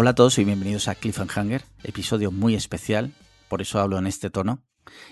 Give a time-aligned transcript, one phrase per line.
[0.00, 3.10] Hola a todos y bienvenidos a Cliffhanger, episodio muy especial,
[3.48, 4.62] por eso hablo en este tono.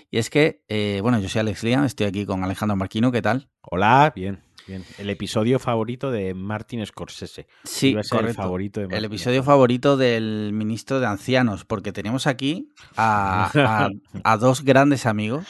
[0.09, 3.21] Y es que, eh, bueno, yo soy Alex Liam, estoy aquí con Alejandro Marquino, ¿qué
[3.21, 3.49] tal?
[3.61, 4.85] Hola, bien, bien.
[4.97, 7.47] El episodio favorito de Martin Scorsese.
[7.65, 8.29] Sí, Iba a ser correcto.
[8.41, 9.05] el favorito de El Martin.
[9.07, 13.89] episodio favorito del ministro de Ancianos, porque tenemos aquí a, a-
[14.23, 15.45] a dos grandes amigos.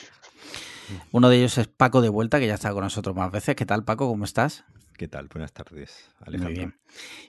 [1.12, 3.56] Uno de ellos es Paco de Vuelta, que ya está con nosotros más veces.
[3.56, 4.08] ¿Qué tal, Paco?
[4.08, 4.66] ¿Cómo estás?
[4.98, 5.28] ¿Qué tal?
[5.28, 6.54] Buenas tardes, Muy Alejandro.
[6.56, 6.76] bien.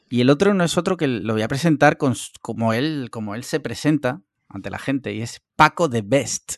[0.09, 3.35] Y el otro no es otro que lo voy a presentar con, como, él, como
[3.35, 6.57] él se presenta ante la gente, y es Paco de Best.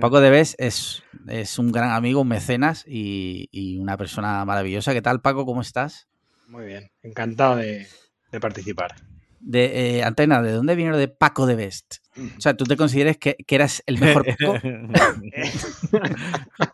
[0.00, 4.92] Paco de Best es, es un gran amigo, un mecenas y, y una persona maravillosa.
[4.92, 5.44] ¿Qué tal, Paco?
[5.44, 6.06] ¿Cómo estás?
[6.46, 7.88] Muy bien, encantado de,
[8.30, 8.94] de participar.
[9.40, 11.96] De eh, Antena, ¿de dónde viene lo de Paco de Best?
[12.36, 14.54] O sea, ¿tú te consideras que, que eras el mejor Paco?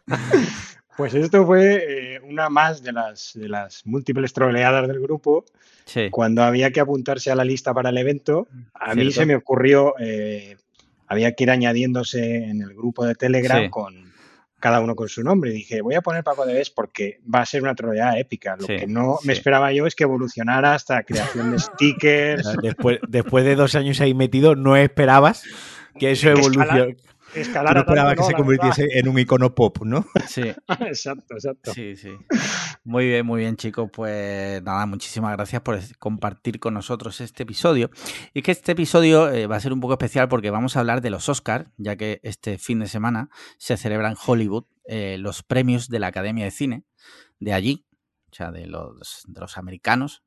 [0.97, 5.45] Pues esto fue eh, una más de las, de las múltiples troleadas del grupo.
[5.87, 6.09] Sí.
[6.11, 9.21] Cuando había que apuntarse a la lista para el evento, a mí Cierto.
[9.21, 10.57] se me ocurrió, eh,
[11.09, 13.71] había que ir añadiéndose en el grupo de Telegram Sí.
[13.71, 14.13] con
[14.61, 15.51] cada uno con su nombre.
[15.51, 18.57] Y dije, voy a poner Paco de Bes porque va a ser una troleada épica.
[18.57, 19.27] Lo Sí, que no sí.
[19.27, 24.01] me esperaba yo es que evolucionara hasta creación de stickers, después, después de dos años
[24.01, 25.43] ahí metido, no esperabas
[25.99, 26.87] que eso evolucionara.
[27.35, 30.07] Tú escalar no a tanto, esperabas que no, se convirtiese en un icono pop, ¿no?
[30.29, 30.43] Sí.
[30.81, 31.73] Exacto, exacto.
[31.73, 32.11] sí, sí.
[32.85, 33.91] Muy bien, muy bien, chicos.
[33.93, 37.91] Pues nada, muchísimas gracias por compartir con nosotros este episodio.
[38.33, 41.01] Y que este episodio eh, va a ser un poco especial porque vamos a hablar
[41.01, 45.43] de los Oscars, ya que este fin de semana se celebra en Hollywood eh, los
[45.43, 46.85] premios de la Academia de Cine
[47.41, 47.87] de allí,
[48.31, 50.23] o sea, de los, de los americanos.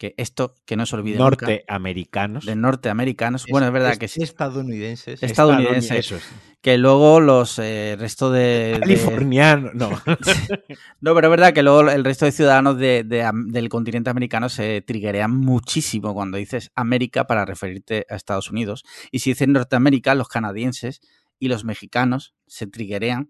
[0.00, 2.46] Que esto, que no se olvide Norteamericanos.
[2.46, 3.44] de norteamericanos.
[3.50, 4.22] Bueno, es verdad que sí.
[4.22, 5.22] Estadounidenses.
[5.22, 5.90] Es- estadounidenses.
[6.06, 6.24] Eso es.
[6.62, 9.70] Que luego los eh, resto de- de, Californiano.
[9.74, 9.90] No.
[11.02, 14.80] No, pero es verdad que luego el resto de ciudadanos de- del continente americano se
[14.80, 18.84] triguerean muchísimo cuando dices América para referirte a Estados Unidos.
[19.10, 21.02] Y si dices Norteamérica, los canadienses
[21.38, 23.28] y los mexicanos se triguerean.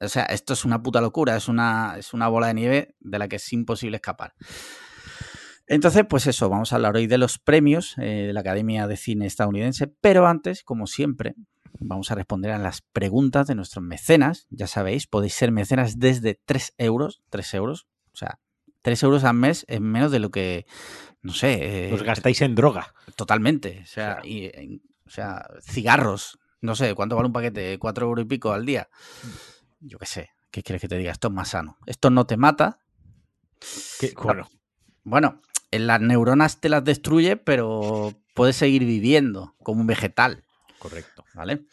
[0.00, 3.18] O sea, esto es una puta locura, es una, es una bola de nieve de
[3.18, 4.32] la que es imposible escapar.
[5.66, 8.96] Entonces, pues eso, vamos a hablar hoy de los premios eh, de la Academia de
[8.96, 11.34] Cine estadounidense, pero antes, como siempre,
[11.78, 14.46] vamos a responder a las preguntas de nuestros mecenas.
[14.50, 18.38] Ya sabéis, podéis ser mecenas desde 3 euros, 3 euros, o sea,
[18.82, 20.66] 3 euros al mes es menos de lo que,
[21.22, 22.92] no sé, eh, Os gastáis en droga.
[23.16, 24.28] totalmente, o sea, Claro.
[24.28, 27.78] y, en- o sea, cigarros, no sé, ¿cuánto vale un paquete?
[27.78, 28.88] 4 euros y pico al día.
[29.80, 31.12] Yo qué sé, ¿qué quieres que te diga?
[31.12, 31.76] Esto es más sano.
[31.86, 32.78] Esto no te mata,
[34.00, 34.48] Que- bueno,
[35.04, 40.44] bueno, en las neuronas te las destruye, pero puedes seguir viviendo como un vegetal,
[40.78, 41.24] correcto.
[41.34, 41.64] ¿vale?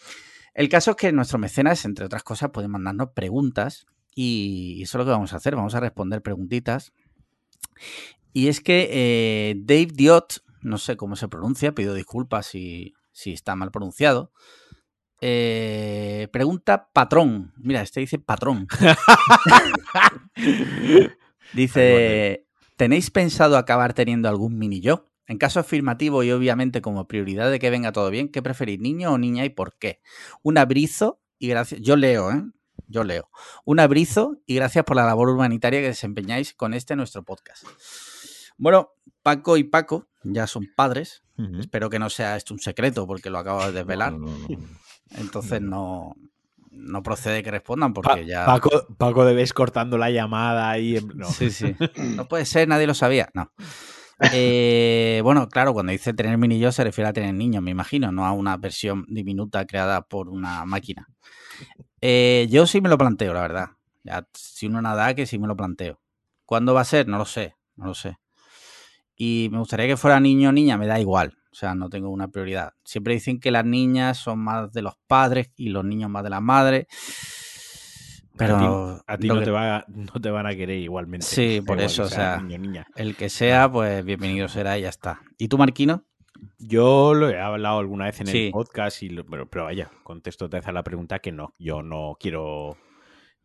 [0.54, 5.00] El caso es que nuestros mecenas, entre otras cosas, pueden mandarnos preguntas y eso es
[5.00, 5.56] lo que vamos a hacer.
[5.56, 6.94] Vamos a responder preguntitas.
[8.34, 13.34] Y es que eh, Dave Diot, no sé cómo se pronuncia, pido disculpas si, si
[13.34, 14.32] está mal pronunciado.
[15.22, 17.54] eh, pregunta patrón.
[17.58, 18.68] Mira, este dice patrón.
[21.54, 22.46] Dice,
[22.80, 25.12] ¿tenéis pensado acabar teniendo algún mini yo?
[25.28, 29.12] En caso afirmativo y obviamente como prioridad de que venga todo bien, ¿qué preferís, niño
[29.12, 30.00] o niña y por qué?
[30.44, 31.82] Un abrizo y gracias...
[31.82, 32.42] Yo leo, ¿eh?
[32.88, 33.30] Yo leo.
[33.66, 37.66] Un abrizo y gracias por la labor humanitaria que desempeñáis con este nuestro podcast.
[38.58, 41.22] Bueno, Paco y Paco ya son padres.
[41.60, 44.14] Espero que no sea esto un secreto porque lo acabo de desvelar.
[44.14, 44.68] No, no, no, no.
[45.12, 46.16] Entonces no,
[46.80, 48.46] no procede que respondan Pa- porque ya...
[48.46, 50.98] Paco, Paco debes cortando la llamada ahí.
[50.98, 51.26] en- no.
[51.26, 51.76] Sí, sí.
[52.18, 53.30] No puede ser, nadie lo sabía.
[53.34, 53.52] No.
[54.34, 58.12] Eh, bueno, claro, cuando dice tener mini yo se refiere a tener niños, me imagino,
[58.12, 61.08] no a una versión diminuta creada por una máquina.
[62.02, 63.70] Eh, yo sí me lo planteo, la verdad.
[64.04, 66.00] Ya, si uno nada, que sí me lo planteo.
[66.46, 67.08] ¿Cuándo va a ser?
[67.08, 68.18] No lo sé, no lo sé.
[69.22, 71.36] Y me gustaría que fuera niño o niña, me da igual.
[71.52, 72.72] O sea, no tengo una prioridad.
[72.86, 76.30] Siempre dicen que las niñas son más de los padres y los niños más de
[76.30, 76.88] la madre.
[78.38, 81.26] Pero A ti no que- te, va, no te van a querer igualmente.
[81.26, 82.88] Sí, por igual eso, o sea, niño, niña.
[82.96, 85.20] El que sea, pues bienvenido será y ya está.
[85.38, 86.06] ¿Y tú, Marquino?
[86.58, 88.46] Yo lo he hablado alguna vez en Sí.
[88.46, 91.54] el podcast, y lo- pero, pero vaya, contesto otra vez a la pregunta que no,
[91.60, 92.78] yo no quiero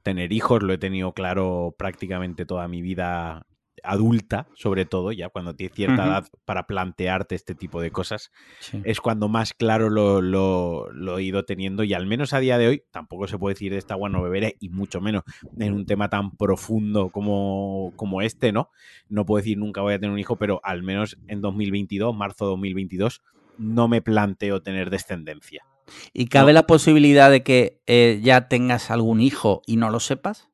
[0.04, 3.46] tener hijos, lo he tenido claro prácticamente toda mi vida
[3.84, 8.80] adulta, sobre todo, ya cuando tienes cierta edad para plantearte este tipo de cosas, Sí.
[8.84, 12.58] es cuando más claro lo, lo- lo he ido teniendo y al menos a día
[12.58, 15.22] de hoy tampoco se puede decir de esta agua no beberé y mucho menos
[15.58, 18.70] en un tema tan profundo como, como este, ¿no?
[19.08, 22.46] No puedo decir nunca voy a tener un hijo, pero al menos en 2022, marzo
[22.46, 23.22] 2022,
[23.58, 25.64] no me planteo tener descendencia.
[26.12, 26.60] ¿Y cabe No.
[26.60, 30.48] la posibilidad de que eh, ya tengas algún hijo y no lo sepas?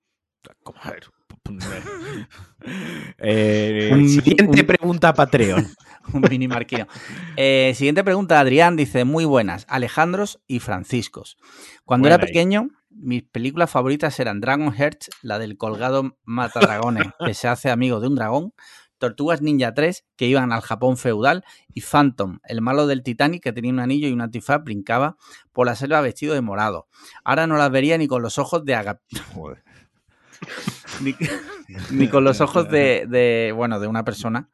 [0.63, 1.05] Como, a ver,
[3.19, 5.67] Eh, Un- siguiente un- pregunta Patreon.
[6.13, 6.87] Un mini marquino.
[7.37, 11.37] Eh, siguiente pregunta, Adrián dice, muy buenas, Alejandros y Franciscos.
[11.85, 12.27] Cuando era ahí.
[12.27, 18.01] pequeño, mis películas favoritas eran Dragon Hearts, la del colgado matadragones, que se hace amigo
[18.01, 18.53] de un dragón,
[18.99, 23.53] Tortugas Ninja 3, que iban al Japón feudal, y Phantom, el malo del Titanic, que
[23.53, 25.17] tenía un anillo y un antifaz, brincaba
[25.53, 26.89] por la selva vestido de morado.
[27.25, 29.01] Ahora no las vería ni con los ojos de Aga-
[29.35, 29.63] Joder.
[31.01, 31.15] ni,
[31.91, 34.51] ni con los ojos de, de, bueno, de una persona.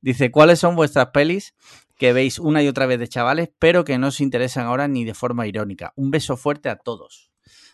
[0.00, 1.54] Dice, ¿cuáles son vuestras pelis
[1.96, 5.04] que veis una y otra vez de chavales, pero que no os interesan ahora ni
[5.04, 5.92] de forma irónica?
[5.96, 7.30] Un beso fuerte a todos.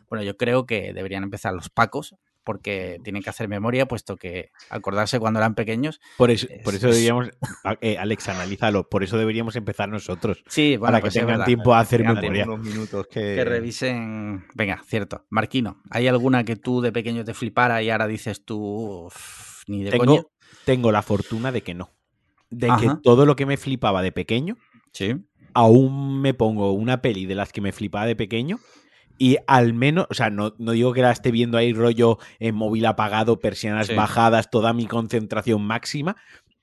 [0.09, 4.51] Bueno, yo creo que deberían empezar los pacos, porque tienen que hacer memoria, puesto que
[4.71, 6.01] acordarse cuando eran pequeños.
[6.17, 7.31] Por eso, por Es- eso deberíamos,
[7.81, 10.43] eh, Alex, analízalo, por eso deberíamos empezar nosotros.
[10.49, 11.47] Sí, bueno, para que pues es tengan verdad.
[11.47, 12.45] tiempo a hacer memoria.
[12.45, 13.21] unos minutos que...
[13.21, 14.45] Que revisen.
[14.55, 15.27] Venga, cierto.
[15.31, 19.83] Marquino, ¿hay alguna que tú de pequeño te flipara y ahora dices tú, "Uf, ni
[19.85, 20.13] de coña?
[20.17, 20.33] Tengo,
[20.65, 21.91] tengo la fortuna de que no.
[22.51, 24.57] De que todo lo que me flipaba de pequeño,
[24.93, 25.15] Sí.
[25.55, 28.59] aún me pongo una peli de las que me flipaba de pequeño
[29.21, 32.55] y al menos, o sea, no, no digo que la esté viendo ahí rollo en
[32.55, 33.95] móvil apagado, persianas Sí.
[33.95, 36.17] bajadas, toda mi concentración máxima,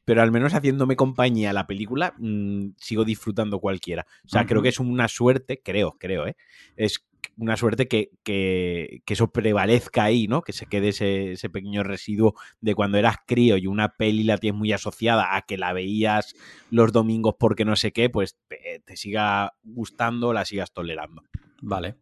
[0.05, 4.07] pero al menos haciéndome compañía a la película, mm, sigo disfrutando cualquiera.
[4.25, 6.35] O sea, creo que es una suerte, creo, creo, ¿eh?
[6.77, 7.05] Es
[7.37, 10.41] una suerte que, que- que eso prevalezca ahí, ¿no?
[10.41, 14.39] Que se quede ese, ese pequeño residuo de cuando eras crío y una peli la
[14.39, 16.33] tienes muy asociada a que la veías
[16.71, 21.21] los domingos porque no sé qué, pues te, te siga gustando, la sigas tolerando.
[21.61, 21.95] Vale.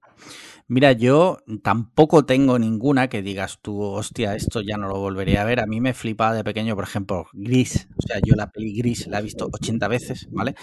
[0.68, 5.46] Mira, yo tampoco tengo ninguna que digas tú, hostia, esto ya no lo volvería a
[5.46, 5.60] ver.
[5.60, 7.88] A mí me flipaba de pequeño, por ejemplo, Gris.
[7.98, 10.56] O sea, yo la peli Gris la he visto 80 veces, ¿vale?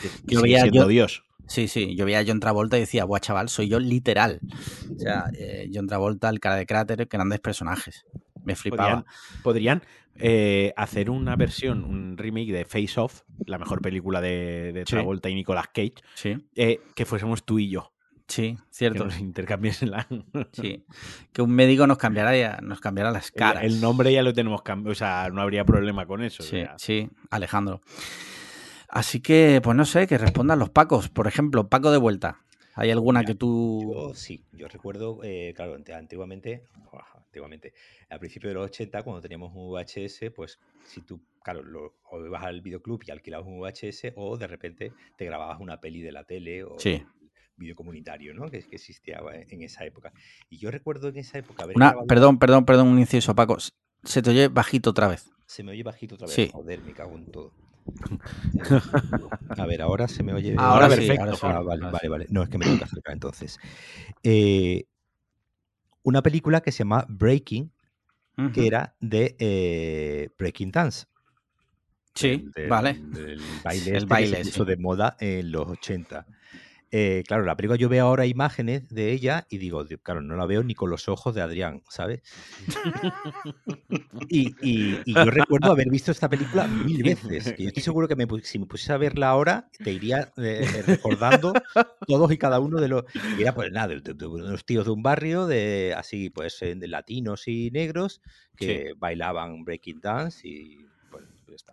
[0.42, 1.24] Veía siendo yo- Dios.
[1.46, 4.40] Sí, sí, yo veía a John Travolta y decía, buah, chaval, soy yo literal.
[4.94, 8.06] O sea, eh, John Travolta, el cara de cráter, grandes personajes.
[8.44, 9.04] Me flipaba.
[9.42, 9.82] Podrían, podrían,
[10.16, 14.92] eh, hacer una versión, un remake de Face Off, la mejor película de, de Sí.
[14.92, 17.91] Travolta y Nicolas Cage, Sí, eh, que fuésemos tú y yo.
[18.32, 19.04] Sí, Que cierto.
[19.04, 20.06] nos intercambiesen la-
[20.52, 20.84] Sí.
[21.32, 23.64] Que un médico nos cambiara, ya- nos cambiara las caras.
[23.64, 26.42] el nombre ya lo tenemos cambiado, o sea, no habría problema con eso.
[26.42, 27.80] Sí, sí, Alejandro.
[28.88, 31.08] Así que, pues no sé, que respondan los Pacos.
[31.08, 32.40] Por ejemplo, Paco de vuelta.
[32.74, 33.92] ¿Hay alguna Mira, que tú.
[33.94, 36.64] Yo sí, yo recuerdo, eh, claro, ante- antiguamente,
[37.14, 37.72] antiguamente,
[38.10, 42.24] al principio de los 80, cuando teníamos un VHS, pues si tú, claro, lo, o
[42.24, 46.12] ibas al videoclub y alquilabas un VHS o de repente te grababas una peli de
[46.12, 47.02] la tele o Sí.
[47.62, 48.50] Vídeo comunitario, ¿no?
[48.50, 50.12] Que, que existía eh, en esa época.
[50.50, 53.56] Y yo recuerdo en esa época Una, grabado- perdón, perdón, perdón, un inciso, Paco.
[54.04, 55.30] Se te oye bajito otra vez.
[55.46, 56.34] Se me oye bajito otra vez.
[56.34, 56.50] Sí.
[56.52, 57.52] Joder, me cago en todo.
[59.54, 60.54] Eh, a ver, ahora se me oye.
[60.56, 61.40] Ahora, Ahora sí, perfecto, ahora sí.
[61.44, 62.08] Ah, vale, ahora vale, sí.
[62.08, 62.26] vale.
[62.30, 63.58] No, es que me tengo que acercar entonces.
[64.22, 64.84] Eh,
[66.02, 67.70] una película que se llama Breaking,
[68.54, 71.06] que era de eh, Breaking Dance.
[72.14, 72.94] Sí, del- vale.
[72.94, 74.70] del baile, El este baile, que se puso sí.
[74.70, 76.26] de moda en los 80.
[76.94, 80.36] Eh, claro, la película yo veo ahora imágenes de ella y digo, "Dios, claro, no
[80.36, 82.20] la veo ni con los ojos de Adrián, ¿sabes?
[84.28, 87.52] y, y- y yo recuerdo haber visto esta película mil veces.
[87.54, 90.66] Que yo estoy seguro que me si me pusiese a verla ahora, te iría eh,
[90.76, 91.52] eh, recordando
[92.06, 93.04] todos y cada uno de los.
[93.38, 96.58] Y era pues nada, de, de- de unos tíos de un barrio, de así, pues,
[96.60, 98.20] de latinos y negros,
[98.56, 100.86] que bailaban breaking dance y.
[101.10, 101.24] Pues.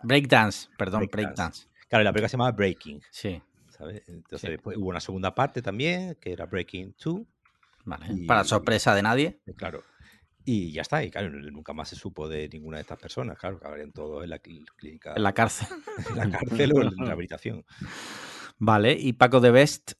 [0.02, 1.26] Breakdance, perdón, Breakdance.
[1.34, 1.66] breakdance.
[1.88, 3.00] Claro, la película se llamaba Breaking.
[3.10, 3.42] Sí,
[3.80, 4.02] ¿sabes?
[4.08, 4.48] Entonces Sí.
[4.48, 7.22] después hubo una segunda parte también, que era Breaking 2,
[7.84, 8.06] vale.
[8.10, 9.40] Y- Para sorpresa de nadie.
[9.46, 9.82] eh, claro.
[10.44, 13.58] Y ya está, y claro, nunca más se supo de ninguna de estas personas, claro,
[13.58, 15.68] que acabarían todos en la clí- clínica, En la cárcel.
[16.14, 17.64] en la cárcel o en la rehabilitación.
[18.58, 19.92] Vale, y Paco de Best.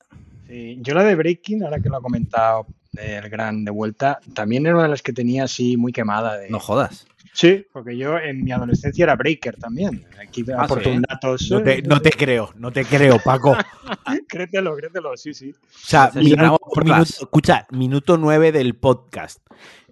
[0.50, 2.66] Sí, yo la de Breaking, ahora que lo ha comentado
[2.98, 6.36] eh, el gran de vuelta, también era una de las que tenía así muy quemada.
[6.38, 6.50] De...
[6.50, 7.06] No jodas.
[7.32, 10.04] Sí, porque yo en mi adolescencia era breaker también.
[10.20, 10.96] Aquí Ah, aporto ¿sí?
[10.96, 11.36] un dato.
[11.50, 13.56] No te, no te creo, no te creo, Paco.
[14.28, 15.50] Créetelo, créetelo, sí, sí.
[15.52, 19.38] O sea, minuto, por minuto- escucha, minuto 9 del podcast.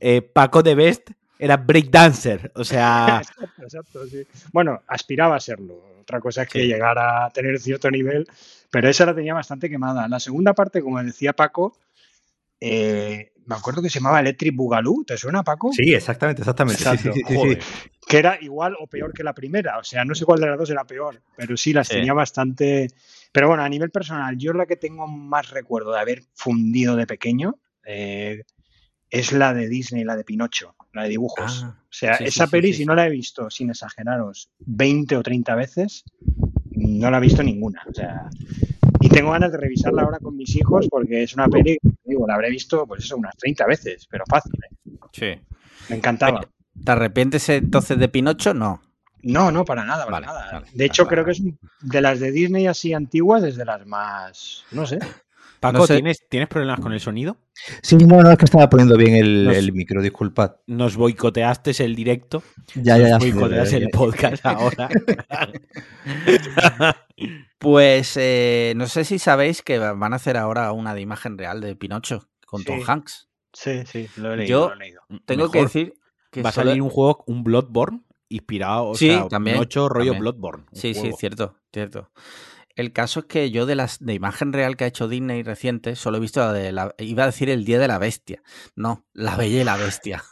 [0.00, 2.50] Eh, Paco de Best era breakdancer.
[2.56, 4.22] O sea, Exacto, exacto, sí.
[4.52, 5.80] Bueno, aspiraba a serlo.
[6.00, 6.66] Otra cosa es que Sí.
[6.66, 8.26] llegara a tener cierto nivel,
[8.70, 10.08] pero esa la tenía bastante quemada.
[10.08, 11.76] La segunda parte, como decía Paco,
[12.60, 15.04] eh, me acuerdo que se llamaba Electric Boogaloo.
[15.04, 15.72] ¿Te suena, Paco?
[15.72, 16.82] Sí, exactamente, exactamente.
[16.82, 17.12] sí, Exacto.
[17.14, 17.36] sí, sí, sí, sí.
[17.36, 17.62] joder.
[18.06, 19.78] que era igual o peor que la primera.
[19.78, 21.94] O sea, no sé cuál de las dos era peor, pero sí las Sí.
[21.94, 22.88] tenía bastante.
[23.32, 27.06] Pero bueno, a nivel personal, yo la que tengo más recuerdo de haber fundido de
[27.06, 28.44] pequeño eh,
[29.10, 31.62] es la de Disney, la de Pinocho, la de dibujos.
[31.64, 32.86] Ah, o sea, esa sí, peli, sí, si sí.
[32.86, 36.04] no la he visto, sin exageraros, 20 o 30 veces,
[36.78, 37.82] no la he visto ninguna.
[37.88, 38.28] O sea,
[39.00, 42.34] y tengo ganas de revisarla ahora con mis hijos porque es una peli, digo, la
[42.34, 44.76] habré visto, pues eso, unas 30 veces, pero fácil, ¿eh?
[45.12, 45.26] Sí.
[45.88, 46.40] Me encantaba.
[46.84, 48.54] ¿Te arrepientes entonces de Pinocho?
[48.54, 48.82] No.
[49.22, 50.52] No, no, para nada, para Vale, nada.
[50.52, 51.42] vale, de hecho, vale, creo que es
[51.82, 54.64] de las de Disney así antiguas, es de las más.
[54.70, 55.00] No sé.
[55.60, 55.94] Paco, No sé.
[55.96, 57.36] ¿tienes, ¿tienes problemas con el sonido?
[57.82, 60.56] Sí, no, no, es que estaba poniendo bien el, Nos- el micro, disculpad.
[60.66, 62.42] Nos boicoteaste el directo.
[62.74, 63.18] Ya, ya, ya.
[63.18, 63.88] boicoteas ya, el ya.
[63.98, 64.88] podcast ahora.
[67.58, 71.60] Pues eh, no sé si sabéis que van a hacer ahora una de imagen real
[71.60, 72.80] de Pinocho con Tom.
[72.86, 73.28] Hanks.
[73.52, 74.48] Sí, sí, lo he leído.
[74.48, 75.00] Yo- lo he leído.
[75.24, 75.94] Tengo que decir
[76.30, 79.88] que Va a solo- salir un juego, un Bloodborne, inspirado, o Sí, sea, también, Pinocho
[79.88, 80.20] rollo también.
[80.20, 80.64] Bloodborne.
[80.72, 82.10] Sí, sí, cierto, cierto.
[82.78, 85.96] El caso es que yo de las de imagen real que ha hecho Disney reciente
[85.96, 88.40] solo he visto la de la iba a decir el día de la bestia.
[88.76, 90.22] No, la bella y la bestia.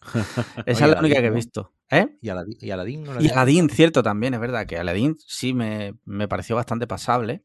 [0.66, 1.72] Esa Oye, es la única que he visto.
[1.90, 2.08] ¿Eh?
[2.20, 3.30] ¿Y Aladín, y Aladín no la Y vi?
[3.30, 7.42] Aladdin, cierto, también, es verdad que Aladdin sí me, me pareció bastante pasable,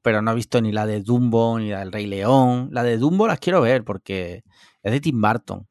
[0.00, 2.70] pero no he visto ni la de Dumbo ni la del Rey León.
[2.72, 4.42] La de Dumbo las quiero ver porque
[4.82, 5.66] es de Tim Burton.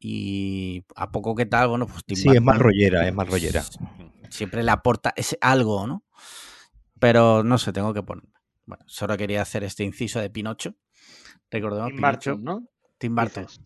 [0.00, 3.62] Y a poco que tal, bueno, pues Tim Sí, es más rollera, es más rollera.
[4.28, 6.04] siempre le aporta ese algo, ¿no?
[7.00, 8.24] Pero no sé, tengo que poner.
[8.66, 10.74] Bueno, solo quería hacer este inciso de Pinocho.
[11.50, 12.36] Recordemos Tim Pinocho.
[12.38, 12.68] ¿no?
[12.98, 13.46] Tim Burton.
[13.46, 13.60] Dices.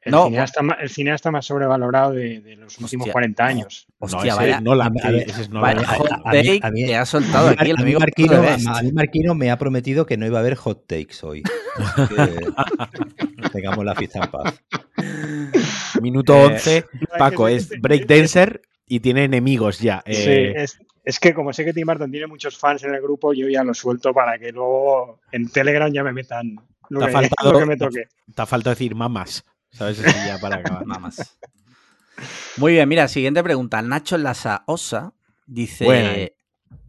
[0.00, 3.12] El, No, cineasta, ma- el cineasta más sobrevalorado de, de los últimos Hostia.
[3.12, 3.86] 40 años.
[4.00, 5.74] No, Hostia, ese vaya, es Nolan, a ver, ese es Nolan.
[5.76, 7.82] vaya a- hot a mí- take a mí- que ha soltado aquí el a, mí
[7.82, 11.16] amigo Marquino, a mí Marquino me ha prometido que no iba a haber hot takes
[11.24, 11.42] hoy.
[11.42, 12.46] Que
[13.52, 14.62] tengamos la fiesta en paz.
[16.00, 16.84] Minuto Eh, 11,
[17.18, 20.04] Paco es breakdancer y tiene enemigos ya.
[20.06, 23.00] Sí, Eh, es, es que como sé que Tim Burton tiene muchos fans en el
[23.00, 26.56] grupo, yo ya lo suelto para que luego en Telegram ya me metan
[26.90, 28.08] lo, Te ha que, faltado- lo que me toque.
[28.34, 29.42] Te ha faltado decir mamas.
[29.70, 29.98] ¿Sabes?
[30.04, 30.86] Así ya para acabar.
[30.86, 31.38] Nada más.
[32.56, 33.80] Muy bien, mira, siguiente pregunta.
[33.82, 35.12] Nacho Lasa Osa
[35.46, 36.36] dice, eh.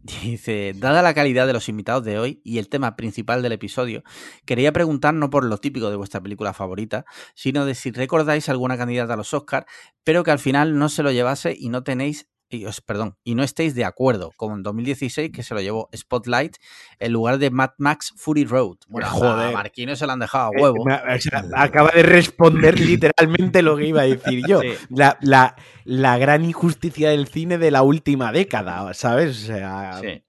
[0.02, 4.02] dice, dada la calidad de los invitados de hoy y el tema principal del episodio,
[4.46, 8.78] quería preguntar no por lo típico de vuestra película favorita, sino de si recordáis alguna
[8.78, 9.66] candidata a los Oscars,
[10.02, 13.34] pero que al final no se lo llevase y no tenéis, y os- perdón, y
[13.34, 16.56] no estéis de acuerdo, como en 2016 que se lo llevó Spotlight
[16.98, 18.76] en lugar de Mad Max Fury Road.
[18.88, 19.48] Bueno, Joder.
[19.48, 20.84] a Marquino se lo han dejado a Eh, huevo.
[20.84, 24.60] me- o sea, acaba de responder literalmente lo que iba a decir yo.
[24.62, 24.68] Sí.
[24.90, 29.30] La, la- la gran injusticia del cine de la última década, ¿sabes?
[29.42, 30.24] O sea, Sí.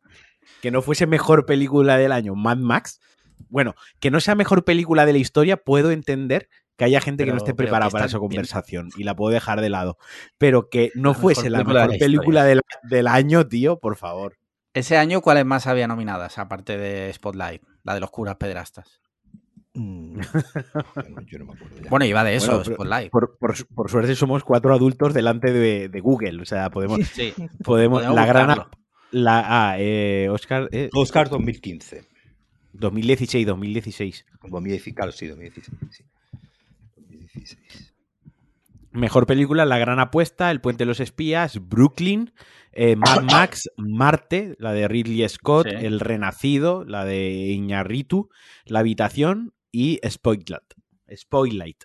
[0.62, 3.00] que no fuese mejor película del año Mad Max.
[3.48, 7.32] Bueno, que no sea mejor película de la historia, puedo entender que haya gente que
[7.32, 8.30] no esté preparada para esa bien.
[8.30, 9.98] conversación y la puedo dejar de lado.
[10.40, 13.48] Pero que no La mejor fuese la película de mejor la película del, del año,
[13.48, 14.38] tío, por favor.
[14.74, 17.62] Ese año, ¿cuáles más había nominadas, aparte de Spotlight?
[17.84, 19.02] La de los curas pederastas.
[19.74, 20.20] Mm,
[20.96, 21.90] bueno, yo no me acuerdo ya.
[21.90, 23.12] Bueno, iba de eso, Bueno, pero- Spotlight.
[23.12, 26.42] Por, por- por suerte somos cuatro adultos delante de, de Google.
[26.42, 27.00] O sea, podemos.
[27.08, 27.34] Sí,
[27.64, 28.58] podemos podemos la gran.
[29.12, 30.70] La, ah, eh, Oscar.
[30.72, 32.08] eh, Oscar 2015.
[32.74, 34.26] 2016, 2016.
[34.44, 35.78] 2016, claro, sí, 2016.
[35.92, 36.04] sí.
[37.34, 37.94] 2016.
[38.92, 42.34] Mejor película, La Gran Apuesta, El Puente de los Espías, Brooklyn,
[42.72, 45.76] eh, Mad Max, Marte, la de Ridley Scott, Sí.
[45.86, 48.30] El Renacido, la de Iñarritu,
[48.66, 50.00] La Habitación y.
[50.08, 51.84] Spoillight.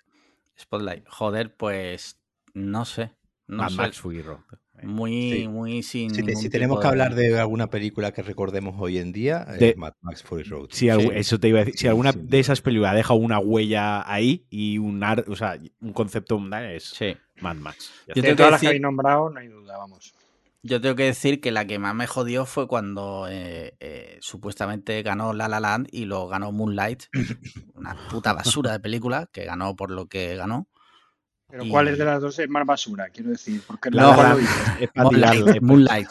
[0.59, 1.07] Spotlight.
[1.09, 2.19] Joder, pues
[2.53, 3.13] no sé.
[3.47, 3.75] No Mad sé.
[3.75, 4.39] Max Fury Road.
[4.83, 5.47] Muy, Sí.
[5.47, 6.09] muy sin.
[6.11, 9.45] Si, te- ningún si tenemos que hablar de alguna película que recordemos hoy en día,
[9.45, 10.67] De- es Mad Max Fury Road.
[10.71, 11.09] Si Sí.
[11.13, 11.73] Eso te iba a decir.
[11.75, 15.57] Si Sí, alguna de esas películas deja una huella ahí y un, ar- o sea,
[15.81, 17.15] un concepto mundial es Sí.
[17.41, 17.89] Mad Max.
[17.89, 18.13] Yo está.
[18.15, 20.13] De tengo que todas las que decir- habéis nombrado, no hay duda, vamos.
[20.61, 25.03] Yo tengo que decir que la que más me jodió fue cuando eh, eh, supuestamente
[25.03, 27.03] ganó La La Land y lo ganó Moonlight.
[27.75, 30.67] Una puta basura de película que ganó por lo que ganó.
[31.55, 33.07] Pero Y- ¿cuál es de las dos es más basura?
[33.13, 35.55] Quiero decir, porque La no, La ¿cuál lo Land dices?
[35.55, 35.61] es Moonlight.
[35.61, 36.09] Moonlight.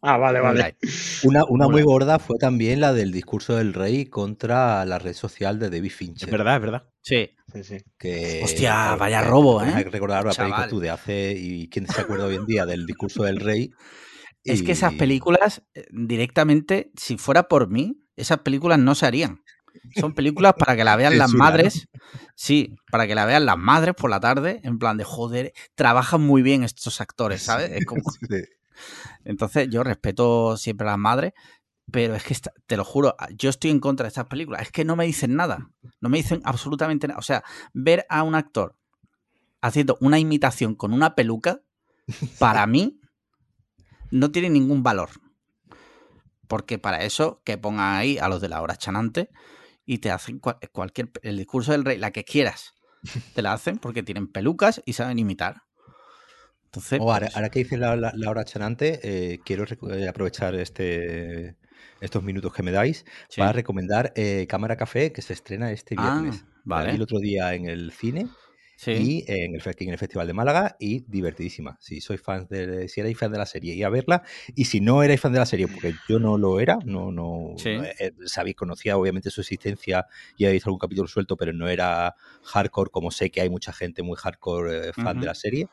[0.00, 0.54] Ah, vale, vale.
[0.54, 0.76] Moonlight.
[1.24, 5.58] Una, una muy gorda fue también la del discurso del rey contra la red social
[5.58, 6.30] de David Fincher.
[6.30, 6.88] Es verdad, es verdad.
[7.02, 7.28] Sí.
[7.52, 7.76] Sí, sí.
[7.98, 9.68] Que, Hostia, claro, vaya que robo, ¿eh?
[9.68, 10.50] a recordar ahora Chaval.
[10.52, 11.34] películas tú de hace.
[11.36, 13.70] ¿Y quién se acuerda hoy en día del discurso del rey?
[14.44, 19.42] Es que esas películas, eh, directamente, si fuera por mí, esas películas no se harían.
[19.98, 21.88] Son películas para que la vean las madres.
[22.34, 26.20] Sí, para que la vean las madres por la tarde, en plan de joder, trabajan
[26.20, 27.70] muy bien estos actores, ¿sabes?
[27.72, 28.02] Es como-.
[29.24, 31.32] Entonces, yo respeto siempre a las madres,
[31.90, 34.62] pero es que te lo juro, yo estoy en contra de estas películas.
[34.62, 35.70] Es que no me dicen nada.
[36.00, 37.18] No me dicen absolutamente nada.
[37.18, 38.76] O sea, ver a un actor
[39.60, 41.60] haciendo una imitación con una peluca,
[42.38, 42.98] para mí,
[44.10, 45.10] no tiene ningún valor.
[46.48, 49.30] Porque para eso, que pongan ahí a los de la hora chanante
[49.92, 51.10] y te hacen cual- cualquier.
[51.22, 52.74] El discurso del rey, la que quieras,
[53.34, 55.62] te la hacen porque tienen pelucas y saben imitar.
[56.66, 57.00] Entonces.
[57.02, 60.54] Oh, ahora, pues, ahora que dice la, la- la hora chanante, eh, quiero eh, aprovechar
[60.54, 61.56] este,
[62.00, 63.40] estos minutos que me dais sí.
[63.40, 66.44] para recomendar eh, Cámara Café, que se estrena este Ah, viernes.
[66.44, 66.92] Vi vale.
[66.92, 68.28] el otro día en el cine
[68.82, 68.92] Sí.
[68.92, 71.76] y en el, fe- en el Festival de Málaga y divertidísima.
[71.82, 74.22] Si sois fans de, si erais fan de la serie, y a verla.
[74.54, 77.52] Y si no erais fan de la serie, porque yo no lo era, no, no,
[77.58, 77.74] Sí.
[77.76, 80.06] no, eh, sabéis, conocía obviamente su existencia
[80.38, 83.74] y habéis visto algún capítulo suelto, pero no era hardcore, como sé que hay mucha
[83.74, 85.66] gente muy hardcore eh, fan de la serie.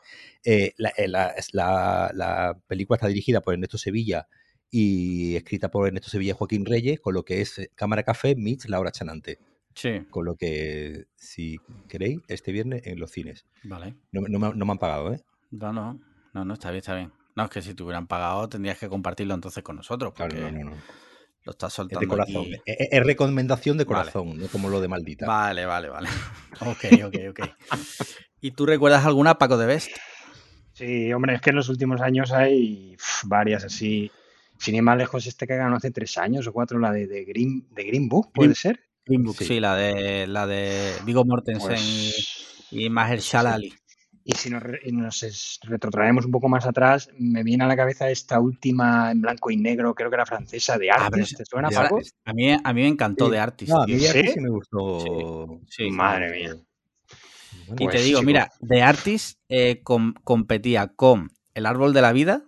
[0.44, 4.28] Eh, la, eh, la- es la- la película está dirigida por Ernesto Sevilla
[4.70, 8.34] y escrita por Ernesto Sevilla y Joaquín Reyes, con lo que es eh, Cámara Café
[8.36, 9.38] meets Laura Chanante.
[9.80, 13.46] Sí, Con lo que, si queréis, este viernes en los cines.
[13.62, 13.94] vale.
[14.10, 15.20] No, no me, no me han pagado, ¿eh?
[15.52, 16.00] No, no,
[16.34, 17.12] no, no, está bien, está bien.
[17.36, 20.50] No, es que si te hubieran pagado tendrías que compartirlo entonces con nosotros, Claro, porque
[20.50, 20.76] no, no, no.
[21.44, 22.42] lo estás Es soltando de corazón.
[22.42, 22.54] aquí.
[22.66, 24.10] Es, es- es recomendación de Vale.
[24.10, 25.26] corazón, no como lo de maldita.
[25.26, 26.08] Vale, vale, vale.
[26.60, 27.40] Ok, ok, ok.
[28.40, 29.90] ¿Y tú recuerdas alguna, Paco de Best?
[30.72, 34.10] Sí, hombre, es que en los últimos años hay varias así.
[34.58, 37.24] Sin ir más lejos, este que ganó hace tres años o cuatro, la de, de
[37.24, 38.80] Green, de Green Book, ¿puede Green- ser?
[39.08, 39.44] Green Book, Sí.
[39.46, 43.54] sí, la de la de Vigo Mortensen Pues, y, y Mahershala sí.
[43.56, 43.74] Ali.
[44.24, 48.10] Y si nos, y nos retrotraemos un poco más atrás, me viene a la cabeza
[48.10, 51.38] esta última en blanco y negro, creo que era francesa, de Ah, Artist.
[51.38, 51.98] ¿Te suena, de Paco?
[52.26, 53.30] A mí, a mí me encantó Sí.
[53.32, 53.70] de Artist.
[53.72, 54.28] No, a mí ¿Sí?
[54.28, 55.60] sí me gustó.
[55.70, 55.90] Sí.
[55.90, 56.56] Madre mía.
[57.68, 61.94] Bueno, Y Pues te digo, sí, mira, The Artist eh, com- competía con El Árbol
[61.94, 62.42] de la Vida,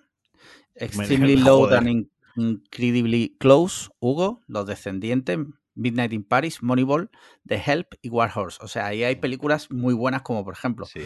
[0.75, 1.37] Extremely
[1.67, 5.38] Low and In- Incredibly Close, Hugo, Los Descendientes,
[5.81, 7.11] Midnight in Paris, Moneyball,
[7.47, 8.59] The Help y War Horse.
[8.61, 11.01] O sea, ahí hay películas muy buenas como, por ejemplo, sí.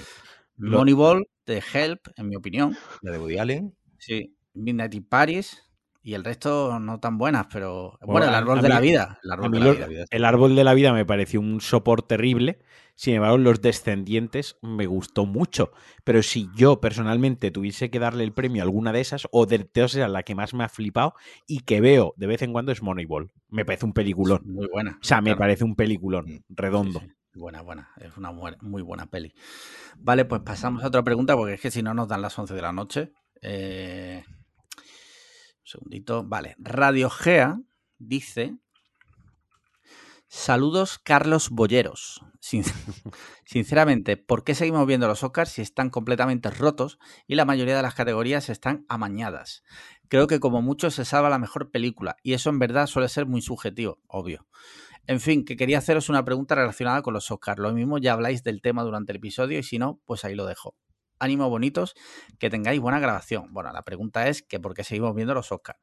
[0.56, 2.76] Moneyball, The Help, en mi opinión.
[3.02, 3.74] La de Woody Allen.
[3.98, 5.62] Sí, Midnight in Paris
[6.02, 9.18] y el resto no tan buenas, pero bueno, Bueno, El Árbol de la Vida.
[9.22, 10.04] El Árbol de la Vida.
[10.10, 12.58] el árbol de la vida me pareció un sopor terrible.
[12.96, 15.72] Sin embargo, los descendientes me gustó mucho.
[16.04, 19.58] Pero si yo personalmente tuviese que darle el premio a alguna de esas, o de
[19.60, 21.14] todas esas la que más me ha flipado
[21.46, 23.32] y que veo de vez en cuando es Moneyball.
[23.48, 24.42] Me parece un peliculón.
[24.44, 24.98] Muy buena.
[25.00, 25.38] O sea, me claro.
[25.38, 26.38] parece un peliculón Mm.
[26.50, 27.00] redondo.
[27.00, 27.12] Sí, sí.
[27.36, 27.90] Buena, buena.
[28.00, 29.34] Es una muy buena peli.
[29.98, 32.54] Vale, pues pasamos a otra pregunta porque es que si no nos dan las 11
[32.54, 33.12] de la noche.
[33.42, 34.84] Eh, Un
[35.64, 36.22] segundito.
[36.24, 36.54] Vale.
[36.58, 37.58] Radio Gea
[37.98, 38.54] dice...
[40.36, 42.20] Saludos, Carlos Bolleros.
[42.40, 42.64] Sin-
[43.46, 47.82] Sinceramente, ¿por qué seguimos viendo los Oscars si están completamente rotos y la mayoría de
[47.82, 49.62] las categorías están amañadas?
[50.08, 53.26] Creo que como mucho se salva la mejor película y eso en verdad suele ser
[53.26, 54.48] muy subjetivo, obvio.
[55.06, 57.60] En fin, que quería haceros una pregunta relacionada con los Oscars.
[57.60, 60.46] Lo mismo ya habláis del tema durante el episodio y si no, pues ahí lo
[60.46, 60.74] dejo.
[61.20, 61.94] Ánimo bonitos,
[62.40, 63.52] que tengáis buena grabación.
[63.52, 65.78] Bueno, la pregunta es que por qué seguimos viendo los Oscars.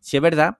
[0.00, 0.58] Si es verdad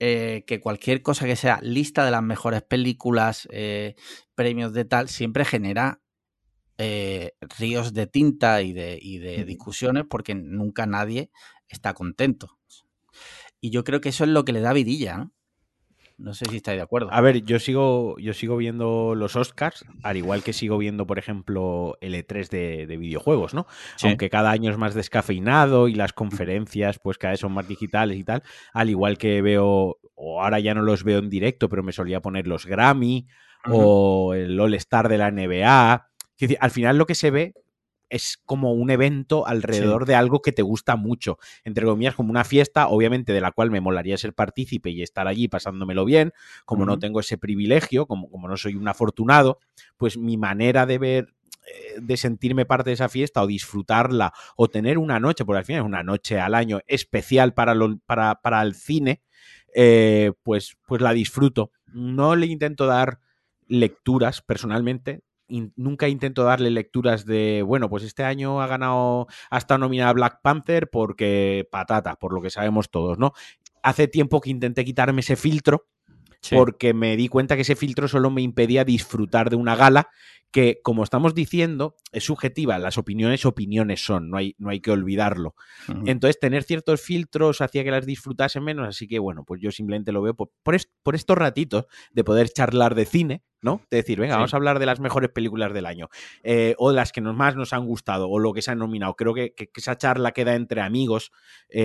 [0.00, 3.96] eh, que cualquier cosa que sea lista de las mejores películas, eh,
[4.34, 6.00] premios de tal, siempre genera
[6.78, 11.30] eh, ríos de tinta y de, y de discusiones porque nunca nadie
[11.68, 12.58] está contento.
[13.60, 15.32] Y yo creo que eso es lo que le da vidilla, ¿no?
[16.18, 17.10] No sé si estáis de acuerdo.
[17.12, 21.20] A ver, yo sigo, yo sigo viendo los Oscars, al igual que sigo viendo, por
[21.20, 23.68] ejemplo, el E3 de, de videojuegos, ¿no?
[23.94, 24.08] Sí.
[24.08, 28.18] Aunque cada año es más descafeinado y las conferencias, pues cada vez son más digitales
[28.18, 28.42] y tal.
[28.72, 32.20] Al igual que veo, o ahora ya no los veo en directo, pero me solía
[32.20, 33.28] poner los Grammy
[33.66, 36.08] o el All Star de la NBA.
[36.58, 37.54] Al final lo que se ve
[38.10, 41.38] es como un evento alrededor de algo que te gusta mucho.
[41.64, 45.28] Entre comillas, como una fiesta, obviamente, de la cual me molaría ser partícipe y estar
[45.28, 46.32] allí pasándomelo bien.
[46.64, 49.58] Como no tengo ese privilegio, como, como no soy un afortunado,
[49.96, 51.34] pues mi manera de ver
[51.66, 55.64] eh, de sentirme parte de esa fiesta o disfrutarla o tener una noche, porque al
[55.66, 59.22] final es una noche al año especial para, lo- para, para el cine,
[59.74, 61.70] eh, pues, pues la disfruto.
[61.86, 63.20] No le intento dar
[63.66, 65.20] lecturas personalmente.
[65.48, 70.12] In- nunca intento darle lecturas de, bueno, pues este año ha ganado, ha estado nominada
[70.12, 73.32] Black Panther porque patata, por lo que sabemos todos, ¿no?
[73.82, 75.86] Hace tiempo que intenté quitarme ese filtro
[76.40, 76.54] Sí.
[76.54, 80.08] porque me di cuenta que ese filtro solo me impedía disfrutar de una gala
[80.52, 82.78] que, como estamos diciendo, es subjetiva.
[82.78, 85.56] Las opiniones, opiniones son, no hay, no hay que olvidarlo.
[86.06, 90.12] Entonces, tener ciertos filtros hacía que las disfrutase menos, así que, bueno, pues yo simplemente
[90.12, 93.80] lo veo por, por, est- por estos ratitos de poder charlar de cine, ¿no?
[93.90, 94.38] De decir, venga, Sí.
[94.38, 96.08] vamos a hablar de las mejores películas del año,
[96.42, 98.78] eh, o de las que nos, más nos han gustado, o lo que se han
[98.78, 99.14] nominado.
[99.14, 101.32] Creo que, que- que esa charla queda entre amigos,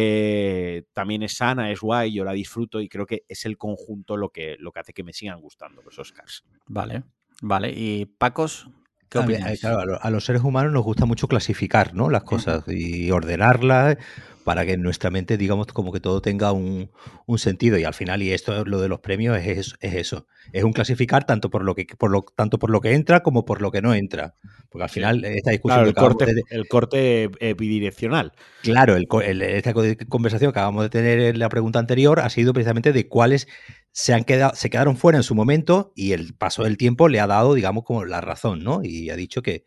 [0.06, 4.18] eh, también es sana, es guay, yo la disfruto y creo que es el conjunto
[4.18, 6.44] lo que, lo que hace que me sigan gustando los Oscars.
[6.68, 7.04] Vale,
[7.42, 7.72] vale.
[7.76, 8.70] ¿Y Pacos?
[9.10, 9.60] ¿Qué opináis?
[9.64, 12.10] eh, claro, a los seres humanos nos gusta mucho clasificar ¿no?
[12.10, 13.98] las cosas y ordenarlas,
[14.44, 16.92] para que en nuestra mente, digamos, como que todo tenga un,
[17.26, 17.78] un sentido.
[17.78, 20.28] Y al final, y esto lo de los premios es, eso, es eso.
[20.52, 23.46] Es un clasificar tanto por lo que, por lo, tanto por lo que entra como
[23.46, 24.36] por lo que no entra.
[24.70, 28.34] Porque al final, esta discusión Claro, el que corte, de- el corte bidireccional.
[28.62, 32.54] Claro, el esta co- conversación que acabamos de tener en la pregunta anterior ha sido
[32.54, 33.48] precisamente de cuáles
[33.92, 37.20] se han quedado, se quedaron fuera en su momento y el paso del tiempo le
[37.20, 38.80] ha dado, digamos, como la razón, ¿no?
[38.82, 39.66] Y ha dicho que,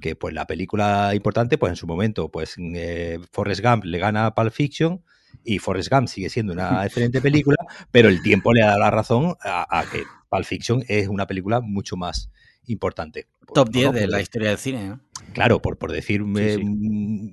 [0.00, 4.26] que pues la película importante, pues en su momento, pues eh, Forrest Gump le gana
[4.26, 5.02] a Pulp Fiction
[5.44, 7.56] y Forrest Gump sigue siendo una excelente película,
[7.90, 11.26] pero el tiempo le ha dado la razón a, a que Pulp Fiction es una
[11.26, 12.30] película mucho más
[12.66, 13.26] importante.
[13.40, 13.72] Pues, Top ¿no?
[13.72, 14.88] 10 de la historia del cine.
[14.88, 15.00] ¿no?
[15.32, 16.62] Claro, por, por decir eh, sí.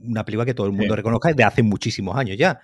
[0.04, 0.98] una película que todo el mundo Sí.
[0.98, 2.60] reconozca de hace muchísimos años ya.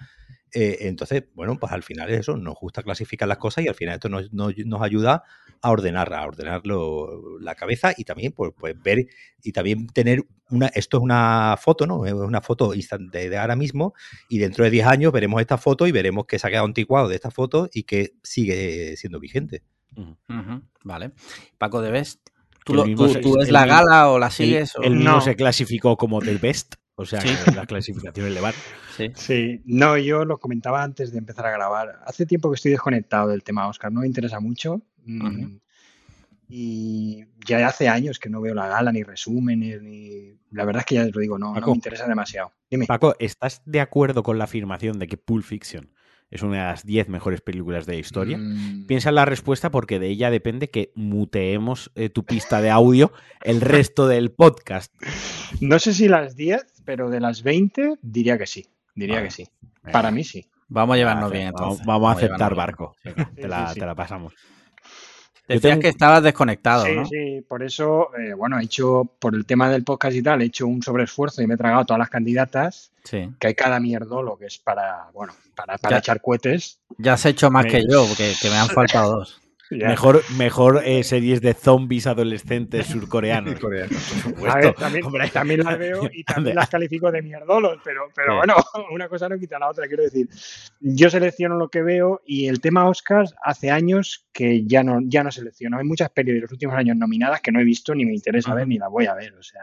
[0.53, 3.75] Eh, entonces, bueno, pues al final es eso, nos gusta clasificar las cosas y al
[3.75, 5.23] final esto nos, nos- nos ayuda
[5.61, 9.05] a ordenar, a ordenar lo- la cabeza y también pues, pues ver
[9.41, 12.05] y también tener una, esto es una foto, ¿no?
[12.05, 13.93] Es una foto instan- de, de ahora mismo
[14.27, 17.07] y dentro de 10 años veremos esta foto y veremos que se ha quedado anticuado
[17.07, 19.63] de esta foto y que sigue siendo vigente.
[20.83, 21.11] Vale.
[21.57, 22.29] Paco de Best.
[22.63, 24.75] ¿Tú, El lo- tú- se- tú ves el la mismo- gala o la sigues?
[24.75, 25.21] o- él mismo No.
[25.21, 27.29] se clasificó como The Best, o sea, Sí.
[27.45, 28.53] que la clasificación elevar.
[28.97, 29.11] Sí.
[29.15, 32.01] Sí, no, yo lo comentaba antes de empezar a grabar.
[32.05, 34.81] Hace tiempo que estoy desconectado del tema Oscar, no me interesa mucho.
[35.05, 35.57] mm.
[36.53, 40.33] Y ya hace años que no veo la gala, ni resúmenes, ni.
[40.51, 42.51] La verdad es que ya te lo digo, no, no me interesa demasiado.
[42.69, 42.85] Dime.
[42.87, 45.93] Paco, ¿estás de acuerdo con la afirmación de que Pulp Fiction
[46.31, 48.37] es una de las 10 mejores películas de la historia?
[48.37, 52.69] Mm, Piensa en la respuesta porque de ella depende que muteemos eh, tu pista de
[52.71, 53.11] audio
[53.43, 54.93] el resto del podcast.
[55.59, 58.65] No sé si las 10, pero de las 20 diría que sí.
[58.95, 59.27] Diría Vale.
[59.27, 59.47] que sí.
[59.91, 60.47] Para mí sí.
[60.69, 61.85] Vamos a llevarnos bien entonces.
[61.85, 62.95] Vamos a aceptar barco.
[63.03, 63.79] Venga, Sí, te, la, sí, sí.
[63.81, 64.33] te la pasamos.
[65.55, 67.05] Decías tengo- que estabas desconectado, Sí, ¿no?
[67.05, 70.45] sí, por eso, eh, bueno, he hecho, por el tema del podcast y tal, he
[70.45, 73.29] hecho un sobreesfuerzo y me he tragado todas las candidatas, Sí.
[73.39, 75.99] que hay cada mierdolo que es para, bueno, para, para Ya.
[75.99, 76.79] echar cohetes.
[76.97, 79.40] Ya has hecho más Me- que yo, porque que me han faltado dos.
[79.71, 79.87] Ya.
[79.87, 83.55] Mejor, mejor eh, series de zombies adolescentes surcoreanos.
[83.59, 84.57] Por A supuesto.
[84.59, 85.29] ver, también, Hombre.
[85.29, 88.37] también las veo y también las califico de mierdolos, pero, pero Sí.
[88.37, 88.55] bueno,
[88.91, 90.27] una cosa no quita la otra, quiero decir.
[90.81, 95.23] Yo selecciono lo que veo y el tema Oscars hace años que ya no, ya
[95.23, 95.77] no selecciono.
[95.77, 98.53] Hay muchas pelis de los últimos años nominadas que no he visto ni me interesa
[98.53, 99.61] ver ni las voy a ver, o sea.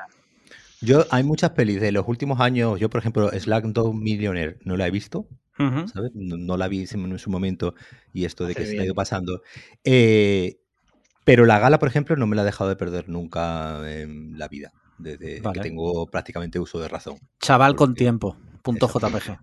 [0.81, 4.87] Yo, hay muchas pelis de los últimos años, yo por ejemplo, Slumdog Millionaire no la
[4.87, 5.27] he visto,
[5.59, 7.75] No, no la vi en su momento
[8.13, 9.43] y esto de que Hace se ha ido pasando.
[9.85, 10.59] Eh,
[11.25, 14.49] pero la gala, por ejemplo, no me la he dejado de perder nunca en la
[14.49, 15.61] vida, desde Vale.
[15.61, 17.19] que tengo prácticamente uso de razón.
[17.41, 18.37] Chaval con tiempo.
[18.63, 18.89] Punto.
[18.89, 19.39] JPG.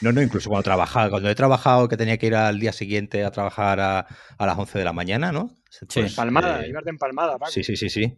[0.00, 3.24] No, no, incluso cuando trabajaba, cuando he trabajado que tenía que ir al día siguiente
[3.24, 4.06] a trabajar a,
[4.38, 5.54] a las 11 de la mañana, ¿no?
[5.68, 6.00] Sí.
[6.00, 7.50] Empalmada, eh, ibas de empalmada, Paco.
[7.50, 8.16] sí, sí, sí, sí.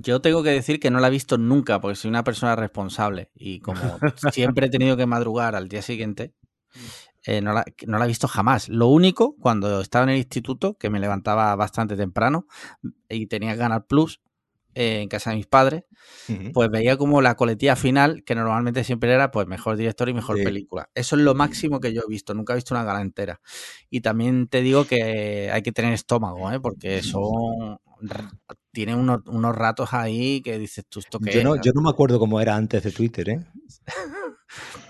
[0.00, 3.30] Yo tengo que decir que no la he visto nunca, porque soy una persona responsable.
[3.34, 3.80] Y como
[4.32, 6.34] siempre he tenido que madrugar al día siguiente,
[7.26, 8.68] eh, no, la, no la he visto jamás.
[8.68, 12.46] Lo único, cuando estaba en el instituto, que me levantaba bastante temprano
[13.08, 14.20] y tenía que ganar plus
[14.74, 15.82] eh, en casa de mis padres,
[16.54, 20.36] pues veía como la coletilla final, que normalmente siempre era pues mejor director y mejor
[20.38, 20.44] Sí.
[20.44, 20.88] película.
[20.94, 23.40] Eso es lo máximo que yo he visto, nunca he visto una gala entera.
[23.90, 26.60] Y también te digo que hay que tener estómago, ¿eh?
[26.60, 27.78] porque son
[28.72, 31.44] tiene unos, unos ratos ahí que dices tú esto qué Yo es?".
[31.44, 33.40] no, yo no me acuerdo cómo era antes de Twitter, ¿eh?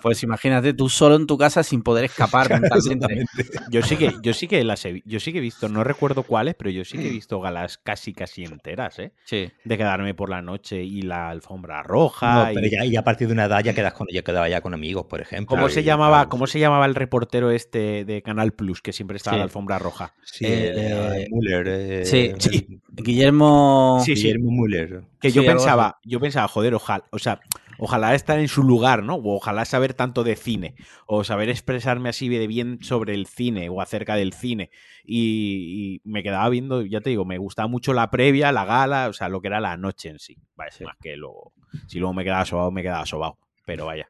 [0.02, 3.12] Pues imagínate tú solo en tu casa sin poder escapar mentalmente.
[3.16, 3.60] Exactamente.
[3.70, 6.22] Yo sí que, yo sí que las he, yo sí que he visto, no recuerdo
[6.22, 7.00] cuáles, pero yo sí Mm.
[7.00, 9.12] que he visto galas casi casi enteras, ¿eh?
[9.24, 9.50] Sí.
[9.64, 12.46] De quedarme por la noche y la alfombra roja.
[12.48, 14.48] No, pero y- ya, y a partir de una edad ya quedas con, ya quedaba
[14.48, 15.56] ya con amigos, por ejemplo.
[15.56, 19.16] ¿Cómo y se llamaba, cómo se llamaba el reportero este de Canal Plus que siempre
[19.16, 20.14] estaba en la alfombra roja?
[20.24, 21.66] Sí, Eh, eh, Müller.
[21.68, 22.80] eh, sí, sí.
[22.92, 24.00] Guillermo.
[24.04, 24.22] Sí, sí.
[24.22, 25.02] Guillermo Müller.
[25.20, 27.40] Que yo pensaba, yo pensaba, joder, ojalá, o sea,
[27.78, 29.14] ojalá estar en su lugar, ¿no?
[29.14, 30.74] O ojalá saber tanto de cine,
[31.06, 34.70] o saber expresarme así de bien sobre el cine o acerca del cine.
[35.04, 39.08] Y, y me quedaba viendo, ya te digo, me gustaba mucho la previa, la gala,
[39.08, 40.36] o sea, lo que era la noche en sí.
[40.56, 41.52] Vaya, más que luego,
[41.86, 43.38] si luego me quedaba sobado, me quedaba sobado.
[43.64, 44.08] Pero vaya.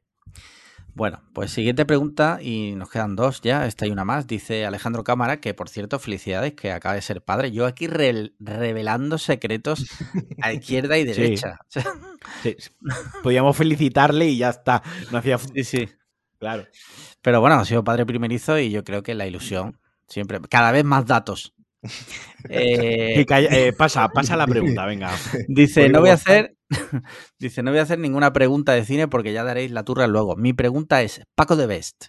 [0.95, 4.27] Bueno, pues siguiente pregunta y nos quedan dos ya, esta y una más.
[4.27, 7.53] Dice Alejandro Cámara que, por cierto, felicidades que acaba de ser padre.
[7.53, 9.87] Yo aquí re- revelando secretos
[10.43, 11.59] a izquierda y derecha.
[12.43, 12.57] Sí,
[13.23, 14.83] podíamos felicitarle y ya está.
[15.13, 15.39] No hacía.
[15.55, 15.89] sí, sí.
[16.39, 16.67] Claro.
[17.23, 20.85] Pero bueno, ha sido padre primerizo y yo creo que la ilusión siempre, cada vez
[20.85, 21.55] más datos.
[22.49, 25.11] Eh, eh, pasa, pasa la pregunta, venga.
[25.49, 26.57] dice, no voy a hacer,
[27.39, 30.37] dice, no voy a hacer ninguna pregunta de cine porque ya daréis la turra luego.
[30.37, 32.07] Mi pregunta es, Paco de Best,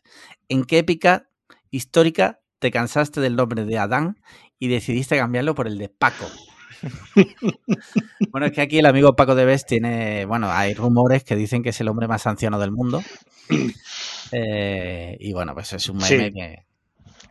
[0.48, 1.30] ¿en qué épica
[1.72, 4.16] histórica te cansaste del nombre de Adán
[4.60, 6.26] y decidiste cambiarlo por el de Paco?
[8.32, 11.64] bueno, es que aquí el amigo Paco de Bes tiene, bueno, hay rumores que dicen
[11.64, 13.02] que es el hombre más anciano del mundo.
[14.32, 16.32] Eh, y bueno, pues es un meme Sí.
[16.32, 16.69] que...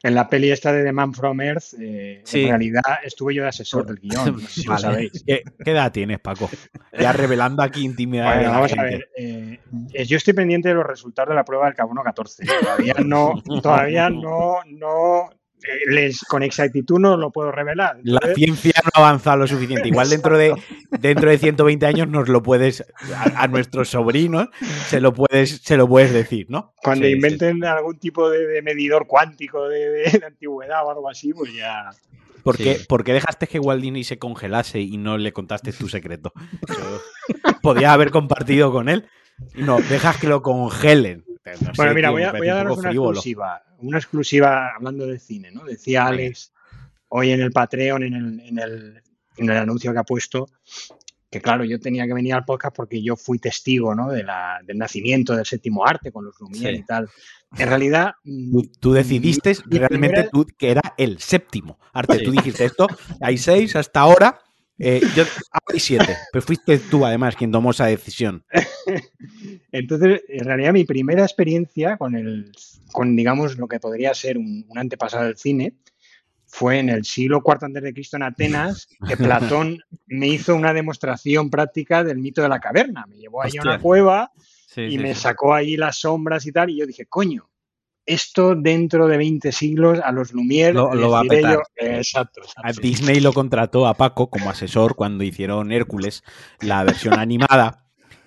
[0.03, 2.43] En la peli esta de The Man from Earth, eh, Sí.
[2.43, 5.25] en realidad estuve yo de asesor del guion, no sé si lo sabéis.
[5.27, 6.49] ¿Qué, qué edad tienes, Paco?
[6.99, 8.31] Ya revelando aquí intimidad.
[8.31, 9.09] de Bueno, la vamos a ver.
[9.17, 9.59] eh,
[9.93, 12.45] eh, yo estoy pendiente de los resultados de la prueba del carbono 14.
[12.61, 15.31] Todavía no, todavía no, no,
[15.87, 17.99] les, con exactitud no lo puedo revelar.
[18.05, 19.89] La ciencia no ha avanzado lo suficiente.
[19.89, 20.55] Igual dentro de,
[21.01, 24.49] dentro de 120 años nos lo puedes, a, a nuestros sobrinos,
[24.89, 26.75] se lo puedes, se lo puedes decir, ¿no?
[26.83, 27.17] cuando Sí, sí.
[27.17, 31.53] inventen algún tipo de, de medidor cuántico de, de- de antigüedad o algo así, pues
[31.55, 31.91] ya.
[32.45, 32.87] ¿Por qué, Sí.
[32.89, 36.33] por qué dejaste que Walt Disney se congelase y no le contaste tu secreto?
[37.63, 39.07] Podías haber compartido con él.
[39.55, 41.25] Y no, dejas que lo congelen.
[41.61, 43.11] No Bueno, sé, mira, tío, voy a, voy a un daros una frívolo.
[43.11, 43.63] exclusiva.
[43.81, 45.65] Una exclusiva hablando de cine, ¿no?
[45.65, 46.07] Decía.
[46.07, 46.53] Alex
[47.11, 49.03] hoy en el Patreon, en el, en el,
[49.39, 50.47] en el anuncio que ha puesto,
[51.31, 54.11] que claro, yo tenía que venir al podcast porque yo fui testigo, ¿no?
[54.11, 56.81] De la, del nacimiento del séptimo arte con los Lumière Sí.
[56.81, 57.09] y tal.
[57.57, 62.19] En realidad, mm, Tú, tú decidiste Mi realmente primera- tú, que era el séptimo arte.
[62.19, 62.25] Sí.
[62.25, 62.87] Tú dijiste esto,
[63.23, 64.39] hay seis hasta ahora.
[64.79, 65.25] Eh, yo,
[65.67, 66.17] hay siete.
[66.33, 68.45] Pero fuiste tú, además, quien tomó esa decisión.
[69.73, 72.53] Entonces, en realidad, mi primera experiencia con el,
[72.93, 75.75] con digamos lo que podría ser un, un antepasado del cine,
[76.47, 80.73] fue en el siglo IV antes de Cristo en Atenas, que Platón me hizo una
[80.73, 83.05] demostración práctica del mito de la caverna.
[83.07, 84.33] Me llevó ahí a una cueva
[84.69, 85.23] Sí, y sí, me sí.
[85.23, 87.48] sacó ahí las sombras y tal, y yo dije, coño,
[88.09, 91.55] esto dentro de 20 siglos a los Lumière Lo- va a petar.
[91.55, 92.73] yo- Exacto, A.
[92.73, 96.23] Disney lo contrató a Paco como asesor cuando hicieron Hércules,
[96.61, 97.85] la versión animada.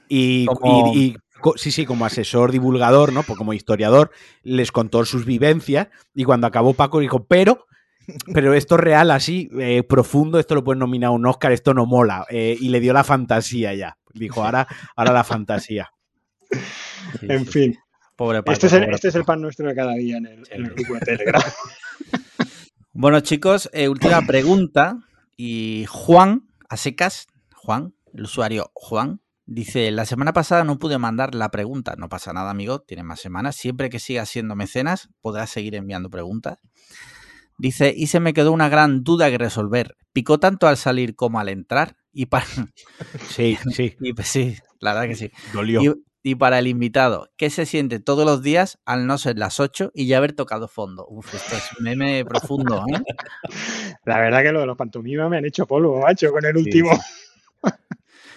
[0.08, 3.24] Y, Como- y- y co- sí, sí, como asesor divulgador, ¿no?
[3.24, 4.12] Pues como historiador,
[4.44, 5.88] les contó sus vivencias.
[6.14, 7.66] Y cuando acabó Paco dijo, pero.
[8.34, 11.74] Pero esto es real, así, eh, profundo, esto lo pueden nominar a un Oscar, esto
[11.74, 12.26] no mola.
[12.30, 13.98] Eh, y le dio la fantasía ya.
[14.14, 15.92] Dijo, ahora, ahora la fantasía.
[16.52, 16.60] Sí,
[17.30, 17.78] En sí, fin.
[18.22, 20.28] Pobre Paco, este es, el, pobre este es el pan nuestro de cada día en
[20.28, 21.42] el, en el grupo de Telegram.
[22.94, 25.00] Bueno, chicos, eh, última pregunta.
[25.38, 31.34] Y Juan, a secas, Juan, el usuario Juan, dice: La semana pasada no pude mandar
[31.34, 31.96] la pregunta.
[31.98, 33.56] No pasa nada, amigo, tiene más semanas.
[33.56, 36.60] Siempre que sigas siendo mecenas, podrás seguir enviando preguntas.
[37.58, 39.98] Dice: Y se me quedó una gran duda que resolver.
[40.14, 41.96] ¿Picó tanto al salir como al entrar?
[42.14, 42.46] Y para.
[43.30, 45.32] Sí, sí, y, pues, sí, la verdad que sí.
[45.54, 45.82] dolió.
[45.82, 49.60] Y, y para el invitado, ¿qué se siente todos los días al no ser las
[49.60, 51.06] 8 y ya haber tocado fondo?
[51.10, 53.02] Uf, esto es meme profundo, ¿eh?
[54.06, 56.92] La verdad que lo de los pantomimas me han hecho polvo, macho, con el último.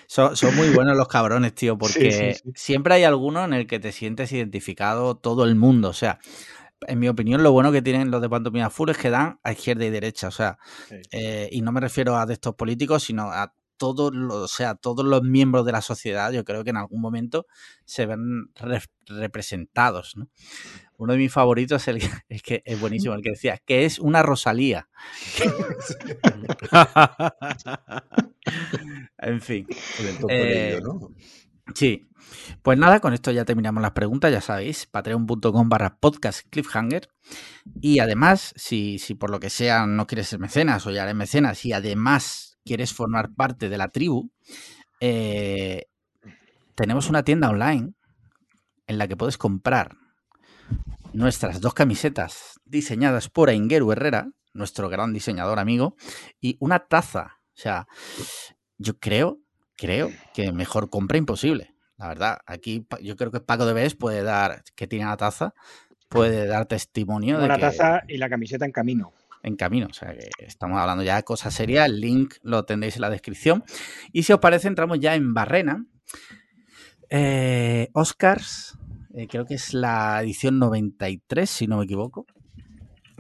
[0.07, 3.81] Son, son muy buenos los cabrones, tío, porque Sí, siempre hay alguno en el que
[3.81, 5.88] te sientes identificado todo el mundo.
[5.88, 6.18] O sea,
[6.87, 9.53] en mi opinión, lo bueno que tienen los de Pantomima Full es que dan a
[9.53, 10.29] izquierda y derecha.
[10.29, 10.59] O sea,
[11.11, 14.75] eh, y no me refiero a de estos políticos, sino a todos los, o sea,
[14.75, 17.47] todos los miembros de la sociedad, yo creo que en algún momento
[17.85, 20.29] se ven re- representados, ¿no?
[20.97, 23.85] Uno de mis favoritos es el que, es que es buenísimo, el que decía que
[23.85, 24.89] es una Rosalía.
[29.19, 29.67] En fin.
[30.29, 30.81] Eh.
[31.75, 32.07] Sí.
[32.63, 37.09] Pues nada, con esto ya terminamos las preguntas, ya sabéis, patreon.com barra podcast cliffhanger.
[37.81, 41.15] Y además, si, si por lo que sea no quieres ser mecenas o ya eres
[41.15, 44.31] mecenas y además quieres formar parte de la tribu,
[45.00, 45.87] eh,
[46.74, 47.92] tenemos una tienda online
[48.87, 49.96] en la que puedes comprar
[51.12, 55.96] nuestras dos camisetas diseñadas por Aingeru Herrera, nuestro gran diseñador amigo,
[56.40, 57.38] y una taza.
[57.55, 57.87] O sea,
[58.79, 59.38] yo creo,
[59.77, 61.74] creo que mejor compra imposible.
[61.96, 65.55] La verdad, aquí yo creo que Paco de Bes puede dar, que tiene la taza,
[66.09, 69.12] puede dar testimonio de que taza y la camiseta en camino.
[69.45, 69.87] En camino.
[69.91, 71.87] O sea, que estamos hablando ya de cosas serias.
[71.89, 73.63] El link lo tendréis en la descripción.
[74.13, 75.85] Y si os parece, entramos ya en Barrena.
[77.11, 78.77] Eh, Oscars,
[79.15, 82.27] eh, creo que es la edición 93, si no me equivoco.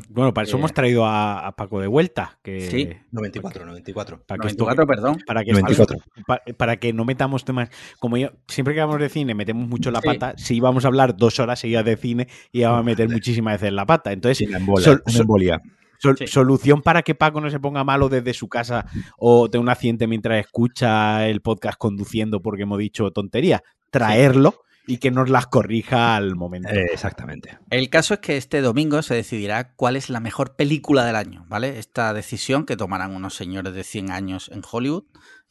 [0.08, 2.38] Bueno, para eso Eh, hemos traído a, a Paco de vuelta.
[2.42, 2.88] Que, Sí.
[3.12, 4.24] 94, 94.
[4.26, 5.18] Para que, esto- 94, perdón.
[5.24, 5.98] para que, 94.
[6.26, 7.68] pa- para que no metamos temas.
[8.00, 10.06] Como yo, siempre que hablamos de cine, metemos mucho la Sí.
[10.08, 10.34] pata.
[10.36, 13.86] Si íbamos a hablar dos horas seguidas de cine, íbamos a meter muchísimas veces la
[13.86, 14.12] pata.
[14.12, 14.84] Entonces, Sí, una embolia.
[14.84, 15.62] sol- una sol- embolia.
[16.04, 16.26] Sol- Sí.
[16.26, 18.86] solución para que Paco no se ponga malo desde su casa
[19.18, 23.62] o tenga un accidente mientras escucha el podcast conduciendo porque hemos dicho tontería.
[23.90, 26.68] Traerlo y que nos las corrija al momento.
[26.68, 27.58] Eh, exactamente.
[27.70, 31.46] El caso es que este domingo se decidirá cuál es la mejor película del año,
[31.48, 31.78] ¿vale?
[31.78, 35.04] Esta decisión que tomarán unos señores de 100 años en Hollywood,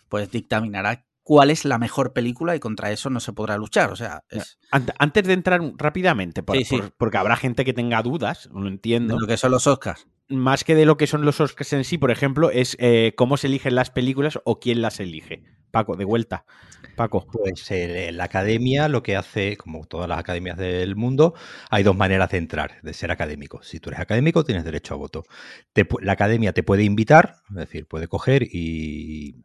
[0.07, 3.91] pues dictaminará cuál es la mejor película y contra eso no se podrá luchar.
[3.91, 6.77] O sea, es Ant- Antes de entrar rápidamente, por- Sí, sí.
[6.77, 9.17] por- porque habrá gente que tenga dudas, lo entiendo.
[9.17, 10.05] lo que son los Oscars.
[10.35, 13.37] Más que de lo que son los Oscars en sí, por ejemplo, es eh, cómo
[13.37, 15.43] se eligen las películas o quién las elige.
[15.71, 16.45] Paco, de vuelta.
[16.95, 17.25] Paco.
[17.31, 21.33] Pues eh, la academia lo que hace, como todas las academias del mundo,
[21.71, 23.63] hay dos maneras de entrar, de ser académico.
[23.63, 25.23] Si tú eres académico, tienes derecho a voto.
[26.01, 29.43] la academia te puede invitar, es decir, puede coger y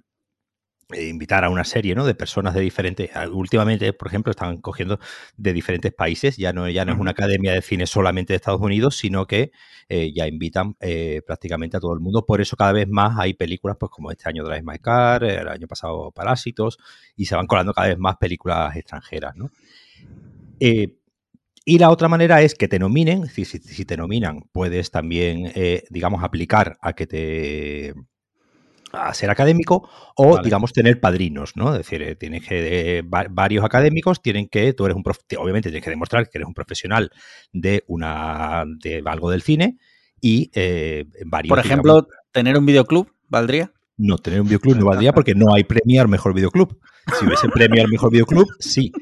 [0.97, 2.07] invitar a una serie ¿no?
[2.07, 3.11] de personas de diferentes.
[3.31, 4.99] Últimamente, por ejemplo, están cogiendo
[5.37, 6.37] de diferentes países.
[6.37, 9.53] Ya no, ya no es una academia de cine solamente de Estados Unidos, sino que
[9.89, 12.25] eh, ya invitan eh, prácticamente a todo el mundo.
[12.25, 15.49] Por eso cada vez más hay películas, pues como este año Drive My Car, el
[15.49, 16.79] año pasado Parásitos,
[17.17, 19.37] y se van colando cada vez más películas extranjeras.
[19.37, 19.51] ¿no?
[20.61, 23.27] y la otra manera es que te nominen.
[23.27, 25.53] Si, si, si te nominan, puedes también,
[25.91, 27.95] digamos, aplicar a que te
[28.99, 31.73] a ser académico o, digamos, tener padrinos, ¿no?
[31.73, 35.05] Es decir, eh, tienes que, varios académicos tienen que, tú eres un,
[35.39, 37.11] obviamente tienes que demostrar que eres un profesional
[37.53, 39.79] de una, de algo del cine
[40.21, 41.51] y eh, varios.
[41.51, 43.73] Por ejemplo, tener un videoclub, ¿valdría?
[43.97, 46.79] No, tener un videoclub no valdría porque no hay premiar mejor videoclub.
[47.19, 48.93] Si hubiese premiar mejor videoclub, sí.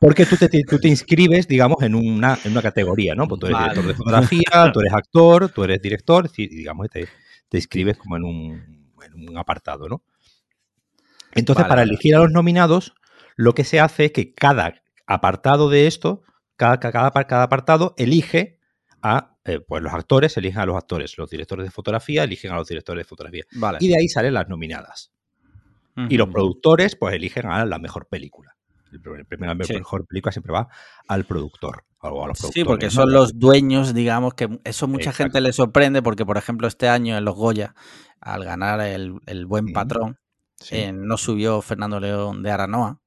[0.00, 3.28] Porque tú te, tú te inscribes, digamos, en una, en una categoría, ¿no?
[3.28, 7.06] Pues tú eres director de fotografía, tú eres actor, tú eres director, y, digamos, te,
[7.48, 10.02] te inscribes como en un, en un apartado, ¿no?
[11.34, 12.94] Entonces, para elegir a los nominados,
[13.36, 16.22] lo que se hace es que cada apartado de esto,
[16.56, 18.58] cada, cada, cada apartado elige
[19.00, 22.56] a eh, pues los actores, eligen a los actores, los directores de fotografía eligen a
[22.56, 23.44] los directores de fotografía.
[23.80, 25.12] Y de ahí salen las nominadas.
[26.08, 28.56] Y los productores, pues eligen a la mejor película.
[28.92, 30.68] El la mejor película siempre va
[31.08, 31.84] al productor.
[32.00, 36.02] O a los sí, porque son los dueños, digamos, que eso mucha gente le sorprende
[36.02, 37.74] porque, por ejemplo, este año en los Goya
[38.20, 40.18] al ganar el, buen patrón,
[40.70, 42.98] eh, no subió Fernando León de Aranoa.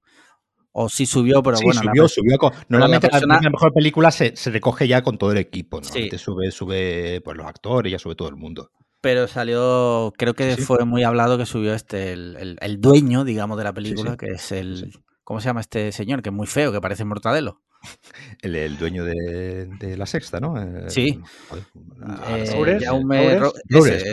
[0.78, 1.82] O sí subió, pero bueno.
[1.82, 2.38] Subió, subió.
[2.68, 5.80] normalmente la, mejor película se, recoge ya con todo el equipo.
[5.80, 8.72] Normalmente sube, sube pues, los actores, ya sube todo el mundo.
[9.00, 13.72] Pero salió, creo que fue muy hablado que subió este, el, dueño, digamos, de la
[13.72, 14.92] película, que es el.
[15.26, 16.22] ¿Cómo se llama este señor?
[16.22, 17.64] Que es muy feo, que parece Mortadelo.
[18.42, 20.56] El, dueño de, la sexta, ¿no?
[20.88, 21.20] Sí.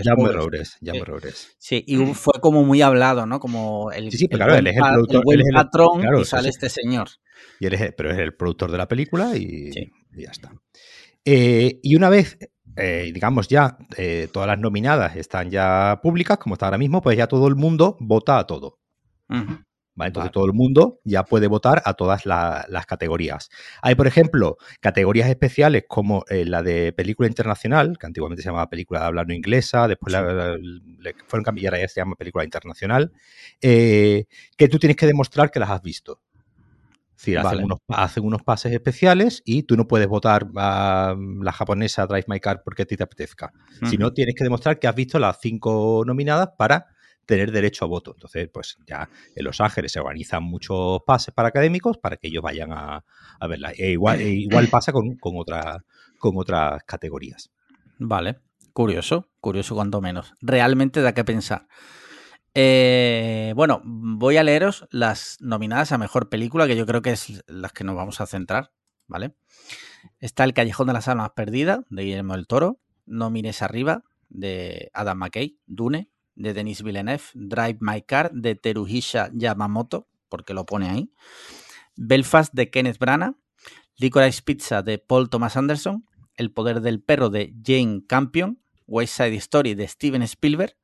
[0.04, 1.54] Jaume Roures.
[1.58, 3.40] Sí, y fue como muy hablado, ¿no?
[3.40, 5.16] Como el, sí, claro, él es el productor.
[5.16, 7.08] El buen patrón y sale este señor.
[7.60, 9.70] Y él es, pero es el productor de la película y,
[10.16, 10.52] ya está.
[11.26, 12.38] Eh, y una vez,
[12.76, 17.18] eh, digamos ya, eh, todas las nominadas están ya públicas, como está ahora mismo, pues
[17.18, 18.78] ya todo el mundo vota a todo.
[19.98, 23.50] Entonces todo el mundo ya puede votar a todas las categorías.
[23.82, 28.70] Hay, por ejemplo, categorías especiales como eh, la de película internacional, que antiguamente se llamaba
[28.70, 33.12] película de habla no inglesa, después le fueron cambiar, ya se llama película internacional,
[33.60, 34.24] eh,
[34.56, 36.20] que tú tienes que demostrar que las has visto.
[37.14, 42.24] Es decir, hacen, unos, pases especiales y tú no puedes votar a la japonesa Drive
[42.26, 43.52] My Car porque a ti te apetezca.
[43.88, 46.86] Sino tienes que demostrar que has visto las cinco nominadas para
[47.26, 48.12] tener derecho a voto.
[48.14, 52.42] Entonces, pues ya en Los Ángeles se organizan muchos pases para académicos para que ellos
[52.42, 53.04] vayan a,
[53.48, 53.72] verla.
[53.76, 55.34] E igual, e igual pasa con, con,
[56.18, 57.50] con otras categorías.
[57.98, 58.40] Vale,
[58.72, 60.34] curioso, curioso cuanto menos.
[60.40, 61.68] Realmente da que pensar.
[62.54, 67.42] Eh, bueno, voy a leeros las nominadas a mejor película, que yo creo que es
[67.46, 68.72] las que nos vamos a centrar,
[69.06, 69.34] ¿vale?
[70.18, 72.78] Está El Callejón de las Almas Perdidas, de Guillermo del Toro.
[73.06, 75.58] No mires arriba, de Adam McKay.
[75.66, 81.12] Dune, de Denis Villeneuve, Drive My Car de Teruhisha Yamamoto, porque lo pone ahí,
[81.96, 83.36] Belfast de Kenneth Branagh,
[83.96, 89.36] Licorice Pizza de Paul Thomas Anderson, El poder del perro de Jane Campion, West Side
[89.36, 90.76] Story de Steven Spielberg,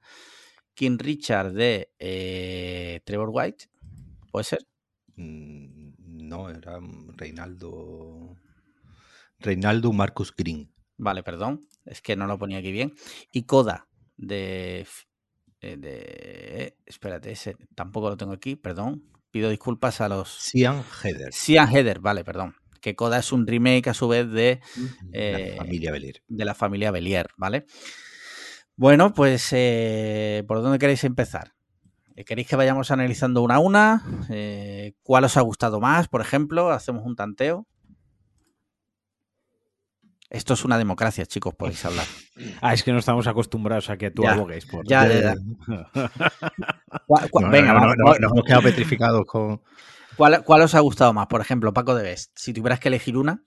[0.74, 3.64] King Richard de eh, Trevor White,
[4.30, 4.68] ¿puede ser?
[5.16, 6.78] Mm, no, era
[7.16, 8.36] Reinaldo.
[9.40, 10.72] Reinaldo Marcus Green.
[10.96, 12.94] Vale, perdón, es que no lo ponía aquí bien.
[13.32, 14.86] Y Coda de
[15.60, 16.76] eh, de...
[16.86, 19.04] Espérate, ese tampoco lo tengo aquí, perdón.
[19.30, 20.38] Pido disculpas a los...
[20.38, 21.32] Cian Heather.
[21.32, 22.56] Cian Heather, vale, perdón.
[22.80, 24.60] Que Coda es un remake a su vez de...
[24.76, 26.22] la eh, familia Belier.
[26.28, 27.66] De la familia Belier, ¿vale?
[28.76, 31.54] Bueno, pues eh, ¿por dónde queréis empezar?
[32.26, 34.02] ¿Queréis que vayamos analizando una a una?
[35.02, 36.70] ¿Cuál os ha gustado más, por ejemplo?
[36.70, 37.66] Hacemos un tanteo.
[40.30, 42.06] Esto es una democracia, chicos, podéis hablar.
[42.60, 44.86] Ah, es que no estamos acostumbrados a que tú abogues por.
[44.86, 45.34] Ya, ya,
[47.50, 49.60] Venga, no, nos hemos quedado petrificados con.
[50.16, 51.26] ¿Cuál, ¿Cuál, os ha gustado más?
[51.26, 52.30] Por ejemplo, Paco de Best.
[52.36, 53.42] Si tuvieras que elegir una.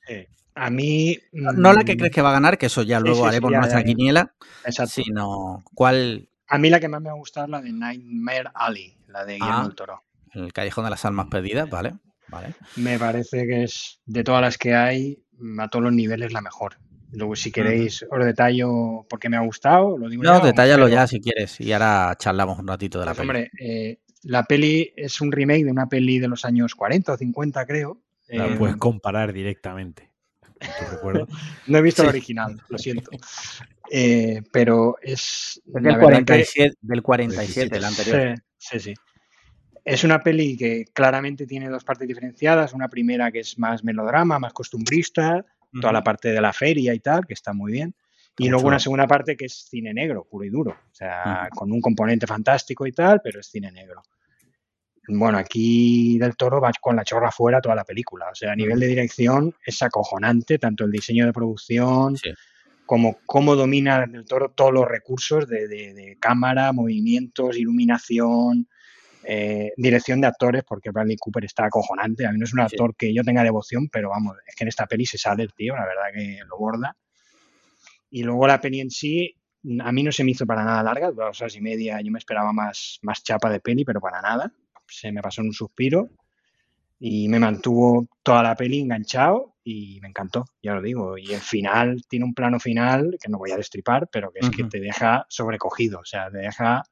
[0.56, 1.18] A mí.
[1.32, 3.82] No la que mm, crees que va a ganar, que eso ya luego haremos nuestra
[3.84, 4.34] quiniela.
[4.66, 4.92] Exacto.
[4.92, 6.28] Sino, ¿cuál.
[6.50, 9.36] A mí la que más me ha gustado es la de Nightmare Alley, la de
[9.36, 10.04] Guillermo ah, del Toro.
[10.34, 11.94] El Callejón de las Almas Perdidas, vale.
[12.28, 12.56] Vale.
[12.76, 15.24] Me parece que es de todas las que hay,
[15.60, 16.78] a todos los niveles la mejor.
[17.14, 19.98] Luego, si queréis, os detallo por qué me ha gustado.
[19.98, 21.60] Lo digo No, ya, detállalo ya si quieres.
[21.60, 23.30] Y ahora charlamos un ratito de la Pues, peli.
[23.30, 27.18] hombre, eh, la peli es un remake de una peli de los años 40 o
[27.18, 28.00] 50, creo.
[28.30, 30.10] La Eh, puedes comparar directamente.
[30.92, 31.28] recuerdo.
[31.68, 32.18] no he visto el Sí.
[32.18, 33.10] original, lo siento.
[33.92, 35.62] Eh, pero es.
[35.66, 38.36] Del verdad que- 47, del 47, el anterior.
[38.58, 38.94] Sí, sí, sí.
[39.84, 42.74] Es una peli que claramente tiene dos partes diferenciadas.
[42.74, 45.44] Una primera que es más melodrama, más costumbrista,
[45.80, 47.96] toda la parte de la feria y tal, que está muy bien.
[48.38, 50.72] Y luego una segunda parte que es cine negro, puro y duro.
[50.72, 54.02] O sea, con un componente fantástico y tal, pero es cine negro.
[55.08, 58.30] Bueno, aquí Del Toro va con la chorra fuera toda la película.
[58.32, 62.30] O sea, a nivel de dirección es acojonante, tanto el diseño de producción Sí.
[62.86, 68.68] como cómo domina Del Toro todos los recursos de, de- de cámara, movimientos, iluminación,
[69.24, 72.26] eh, dirección de actores, porque Bradley Cooper está acojonante.
[72.26, 72.66] A mí no es un Sí.
[72.66, 75.54] actor que yo tenga devoción, pero vamos, es que en esta peli se sale el
[75.54, 76.96] tío, la verdad que lo borda.
[78.10, 79.36] Y luego la peli en sí,
[79.80, 82.20] a mí no se me hizo para nada larga, dos horas y media, yo me
[82.20, 84.52] esperaba más, más chapa de peli, pero para nada.
[84.88, 86.10] Se me pasó en un suspiro
[87.00, 91.18] y me mantuvo toda la peli enganchado y me encantó, ya lo digo.
[91.18, 94.50] Y el final tiene un plano final que no voy a destripar, pero que es
[94.50, 96.84] que te deja sobrecogido, o sea, te deja,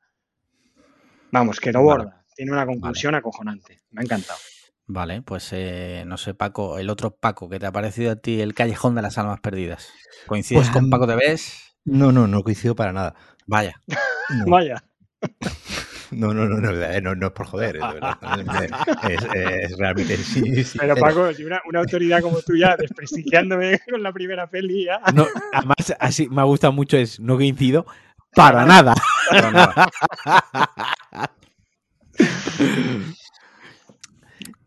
[1.32, 2.19] vamos, que no borda.
[2.40, 3.82] Tiene una conclusión acojonante.
[3.92, 4.40] Me ha encantado.
[4.88, 8.40] Vale, pues eh, no sé, Paco, el otro Paco, ¿qué te ha parecido a ti
[8.40, 9.90] el Callejón de las Almas Perdidas?
[10.26, 11.76] ¿Coincides Pues, con Paco de Bes?
[11.84, 13.14] No, no, no coincido para nada.
[13.46, 13.82] Vaya.
[14.30, 14.82] No, Vaya.
[16.12, 18.18] no, no, no, no, eh, no, no es por joder, es, de verdad.
[19.10, 19.24] Es,
[19.72, 24.02] es realmente sí, sí, Pero Paco, si una, una autoridad como tú ya desprestigiándome con
[24.02, 25.02] la primera peli, ya.
[25.14, 27.86] No, además, así me gusta mucho, es no coincido
[28.34, 28.94] para nada.
[29.30, 29.90] Pero nada.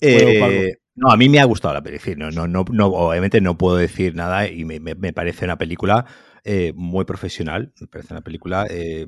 [0.00, 2.30] Eh, no, a mí me ha gustado la película.
[2.30, 6.04] No, no, no, obviamente no puedo decir nada y me, me- me parece una película
[6.44, 7.72] eh, muy profesional.
[7.80, 9.06] Me parece una película eh,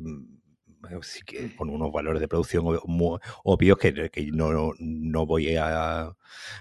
[1.26, 6.12] que con unos valores de producción muy obvios que, que no, no voy a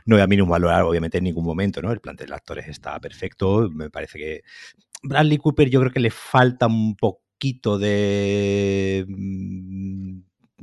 [0.05, 1.81] no voy a minusvalorar obviamente en ningún momento.
[1.81, 1.91] ¿no?
[1.91, 3.69] El plantel de actores está perfecto.
[3.69, 4.41] Me parece que
[5.03, 10.19] Bradley Cooper yo creo que le falta un poquito de mm,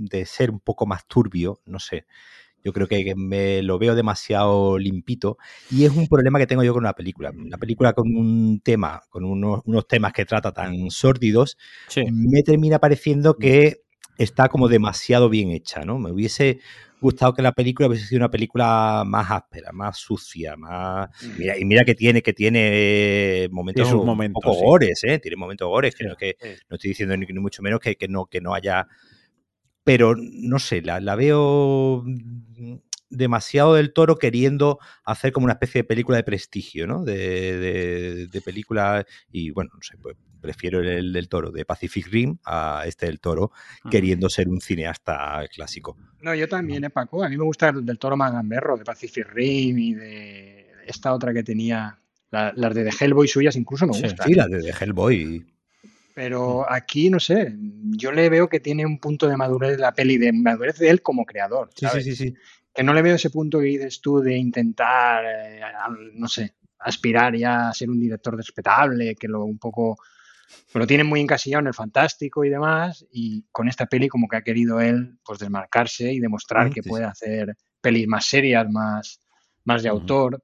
[0.09, 2.07] de ser un poco más turbio, no sé.
[2.63, 5.39] Yo creo que me lo veo demasiado limpito
[5.71, 7.31] y es un problema que tengo yo con una película.
[7.31, 11.57] Una película con un tema, con unos, unos temas que trata tan sórdidos,
[11.89, 12.03] Sí.
[12.13, 13.81] me termina pareciendo que
[14.19, 15.99] está como demasiado bien hecha, ¿no?
[15.99, 16.61] Me hubiese
[17.01, 21.09] gustado que la película hubiese sido una película más áspera, más sucia, más...
[21.39, 24.61] Mira, y mira que tiene, que tiene momentos, sus un momentos, poco sí.
[24.63, 25.19] gores, ¿eh?
[25.19, 26.37] Tiene momentos gores, que no, que
[26.69, 28.87] no estoy diciendo ni, ni mucho menos que, que no, que no haya...
[29.93, 32.05] Pero no sé, la, la veo
[33.09, 37.03] demasiado del toro queriendo hacer como una especie de película de prestigio, ¿no?
[37.03, 42.07] De, de- de película, y bueno, no sé, pues prefiero el del toro de Pacific
[42.07, 43.51] Rim a este del toro
[43.91, 45.97] queriendo ser un cineasta clásico.
[46.21, 47.25] No, yo también, ¿eh, Paco?
[47.25, 51.13] A mí me gusta el del toro más gamberro, de Pacific Rim y de esta
[51.13, 51.99] otra que tenía,
[52.31, 54.29] la- las de The Hellboy suyas incluso me gustan.
[54.29, 55.45] Sí, la de, de Hellboy.
[56.21, 57.57] Pero aquí, no sé,
[57.97, 61.01] yo le veo que tiene un punto de madurez la peli, de madurez de él
[61.01, 61.71] como creador.
[61.75, 62.35] Sí, sí, sí, sí.
[62.75, 65.63] Que no le veo ese punto que dices tú de intentar, eh,
[66.13, 69.97] no sé, aspirar ya a ser un director respetable, que lo un poco
[70.75, 74.37] lo tiene muy encasillado en el fantástico y demás, y con esta peli como que
[74.37, 78.69] ha querido él pues desmarcarse y demostrar Ujú, que sí, puede hacer pelis más serias,
[78.69, 79.21] más,
[79.65, 80.43] más de autor.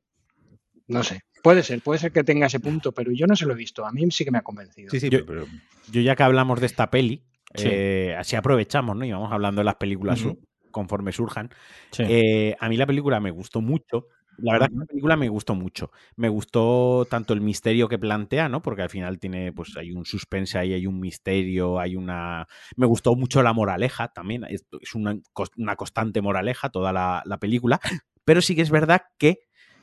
[0.88, 3.52] No sé, puede ser, puede ser que tenga ese punto, pero yo no se lo
[3.52, 3.86] he visto.
[3.86, 4.90] A mí sí que me ha convencido.
[4.90, 5.46] Sí, sí, Yo- pero-
[5.92, 7.22] Yo ya que hablamos de esta peli,
[7.54, 7.68] Sí.
[7.70, 9.04] eh, así aprovechamos, ¿no?
[9.04, 10.20] Y vamos hablando de las películas
[10.72, 11.50] conforme surjan.
[11.92, 12.02] Sí.
[12.04, 14.08] Eh, a mí la película me gustó mucho.
[14.38, 15.92] La verdad es que la película me gustó mucho.
[16.16, 18.60] Me gustó tanto el misterio que plantea, ¿no?
[18.60, 22.46] Porque al final tiene, pues hay un suspense ahí, hay un misterio, hay una...
[22.76, 24.44] Me gustó mucho la moraleja también.
[24.50, 25.16] Es, una,
[25.56, 27.80] una constante moraleja toda la, la película.
[28.24, 29.38] Pero sí que es verdad que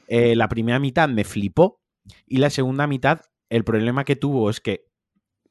[0.08, 1.82] eh, la primera mitad me flipó
[2.26, 4.86] y la segunda mitad, el problema que tuvo es que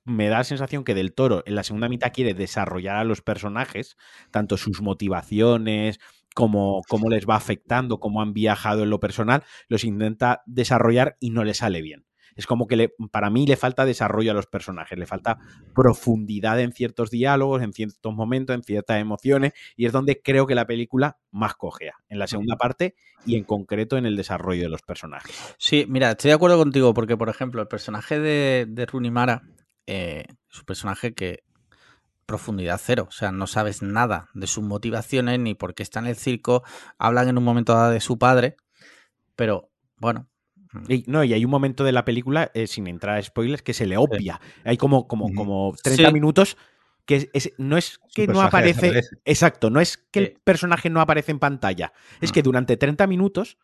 [0.05, 3.22] me da la sensación que Del Toro en la segunda mitad quiere desarrollar a los
[3.22, 3.96] personajes,
[4.30, 6.00] tanto sus motivaciones
[6.34, 11.30] como cómo les va afectando, cómo han viajado en lo personal, los intenta desarrollar y
[11.30, 12.07] no le sale bien.
[12.36, 15.38] Es como que le- para mí le falta desarrollo a los personajes, le falta
[15.74, 20.54] profundidad en ciertos diálogos, en ciertos momentos, en ciertas emociones, y es donde creo que
[20.54, 24.68] la película más cojea, en la segunda parte y en concreto en el desarrollo de
[24.68, 25.34] los personajes.
[25.58, 29.42] Sí, mira, estoy de acuerdo contigo porque, por ejemplo, el personaje de, de Rooney Mara
[29.86, 31.44] eh, es un personaje que
[32.26, 36.06] profundidad cero, o sea, no sabes nada de sus motivaciones ni por qué está en
[36.06, 36.62] el circo,
[36.98, 38.56] hablan en un momento dado de su padre,
[39.36, 40.28] pero bueno,
[40.88, 43.74] Y, no, y hay un momento de la película, eh, sin entrar a spoilers, que
[43.74, 44.40] se le obvia.
[44.64, 46.12] Hay como, como, como 30 Sí.
[46.14, 46.56] minutos
[47.04, 49.16] que es- es- no es que no aparece, desaparece.
[49.24, 50.26] Exacto, no es que Sí.
[50.26, 51.92] el personaje no aparece en pantalla.
[52.20, 52.32] Es Mm.
[52.34, 53.58] que durante 30 minutos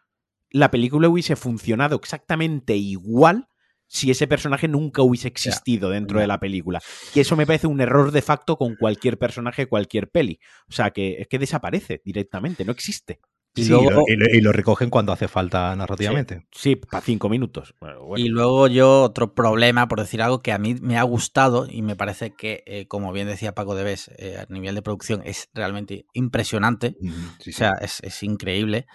[0.51, 3.49] la película hubiese funcionado exactamente igual
[3.87, 6.81] si ese personaje nunca hubiese existido dentro de la película.
[7.15, 10.41] Y eso me parece un error de facto con cualquier personaje, cualquier peli.
[10.69, 13.21] O sea, que es que desaparece directamente, no existe.
[13.55, 16.47] Y Sí, luego- lo, y lo- y lo recogen cuando hace falta narrativamente.
[16.53, 17.75] Sí, para cinco minutos.
[17.81, 18.25] Bueno, bueno.
[18.25, 21.83] Y luego yo, otro problema, por decir algo, que a mí me ha gustado y
[21.83, 25.49] me parece que, eh, como bien decía Paco de Bes, a nivel de producción es
[25.55, 26.95] realmente impresionante.
[27.01, 27.53] Sí, O sí.
[27.53, 28.87] sea, es, es increíble.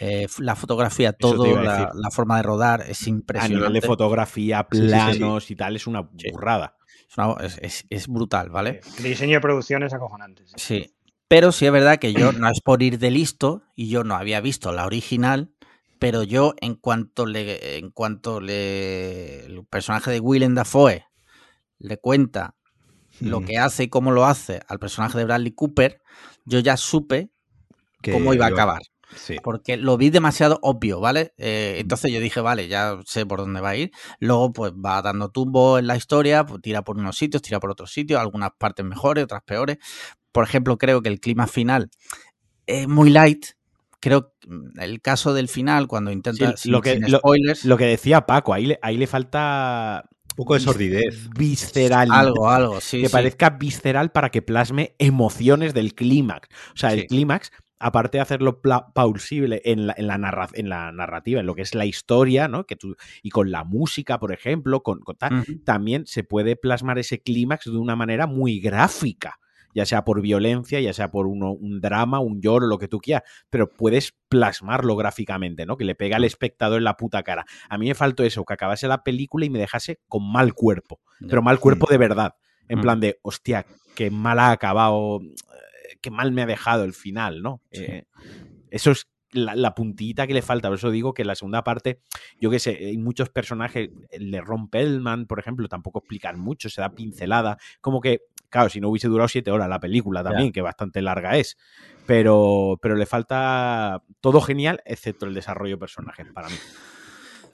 [0.00, 3.56] Eh, la fotografía, todo, a la, forma de rodar es a impresionante.
[3.56, 5.18] nivel de fotografía, Sí, sí, sí, sí.
[5.18, 6.30] planos y tal, es una Sí.
[6.30, 6.76] burrada.
[7.10, 8.80] Es, una- es- es- es brutal, ¿vale?
[8.98, 10.44] El diseño de producción es acojonante.
[10.56, 10.94] sí.
[11.28, 14.14] Pero sí es verdad que yo, no es por ir de listo, y yo no
[14.14, 15.52] había visto la original,
[15.98, 21.06] pero yo en cuanto le, en cuanto le, el personaje de Willem Dafoe
[21.78, 22.54] le cuenta
[23.20, 26.00] lo que hace y cómo lo hace al personaje de Bradley Cooper,
[26.44, 27.30] yo ya supe
[28.00, 28.82] Que cómo iba a acabar.
[29.16, 29.36] Sí.
[29.42, 31.32] Porque lo vi demasiado obvio, ¿vale?
[31.38, 33.90] Eh, entonces yo dije, vale, ya sé por dónde va a ir.
[34.20, 37.70] Luego, pues va dando tumbo en la historia, pues, tira por unos sitios, tira por
[37.70, 39.78] otros sitios, algunas partes mejores, otras peores.
[40.32, 41.90] Por ejemplo, creo que el clima final
[42.66, 43.46] es muy light.
[44.00, 47.18] Creo que mm, el caso del final, cuando intenta, Sí, sin, lo que- sin lo-
[47.18, 51.28] spoilers, Lo que decía Paco, ahí le, ahí le falta Un poco de sordidez.
[51.36, 52.08] visceral.
[52.12, 53.12] algo, algo, sí, que sí.
[53.12, 56.48] parezca visceral para que plasme emociones del clímax.
[56.74, 57.50] O sea, el clímax,
[57.80, 61.62] aparte de hacerlo plausible en la, en, la narra- en la narrativa, en lo que
[61.62, 62.66] es la historia, ¿no?
[62.66, 66.98] Que tú, y con la música, por ejemplo, con, con tal, también se puede plasmar
[67.00, 69.38] ese clímax de una manera muy gráfica.
[69.74, 72.98] Ya sea por violencia, ya sea por uno- un drama, un lloro, lo que tú
[72.98, 75.76] quieras, pero puedes plasmarlo gráficamente, ¿no?
[75.76, 77.44] Que le pega al espectador en la puta cara.
[77.68, 81.00] A mí me faltó eso, que acabase la película y me dejase con mal cuerpo,
[81.28, 82.34] pero mal cuerpo de verdad.
[82.68, 82.82] En Mm.
[82.82, 87.42] plan de, hostia, qué mal ha acabado, eh, qué mal me ha dejado el final,
[87.42, 87.62] ¿no?
[87.72, 87.84] Sí.
[87.84, 88.04] Eh,
[88.70, 90.68] eso es la, la puntillita que le falta.
[90.68, 92.00] Por eso digo que la segunda parte,
[92.40, 96.68] yo qué sé, hay muchos personajes, el de Ron Pellman, por ejemplo, tampoco explican mucho,
[96.70, 97.58] se da pincelada.
[97.80, 101.36] Como que, claro, si no hubiese durado siete horas la película también, que bastante larga
[101.36, 101.56] es.
[102.06, 106.56] Pero, pero le falta todo genial, excepto el desarrollo de personajes para mí.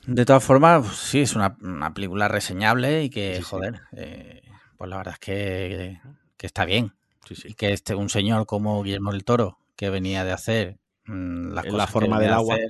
[0.07, 3.49] De todas formas, pues, sí, es una, una película reseñable y que, Sí, sí.
[3.49, 4.43] joder, eh,
[4.77, 6.01] pues la verdad es que,
[6.37, 6.93] que está bien.
[7.27, 7.35] Sí.
[7.49, 11.17] Y que este, un señor como Guillermo del Toro, que venía de hacer las
[11.65, 12.55] En cosas la que forma venía del de agua.
[12.57, 12.69] hacer,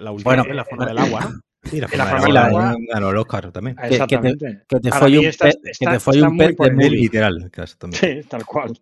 [0.00, 1.20] La, última Bueno, vez, la forma del agua.
[1.64, 1.88] Sí, la
[2.32, 3.76] la agua agua- ganó el Oscar también.
[3.76, 4.62] que te- Exactamente.
[4.68, 6.90] que te mí un esta- que te un de.
[6.90, 8.22] Literal, casi también.
[8.22, 8.78] Sí, tal cual.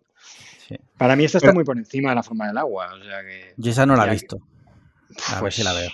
[0.67, 0.75] Sí.
[0.97, 2.93] Para mí esta está Pero- muy por encima de la forma del agua.
[2.93, 3.53] O sea que.
[3.57, 4.37] Yo esa no la he visto.
[5.27, 5.89] A ver Pues, si la veo.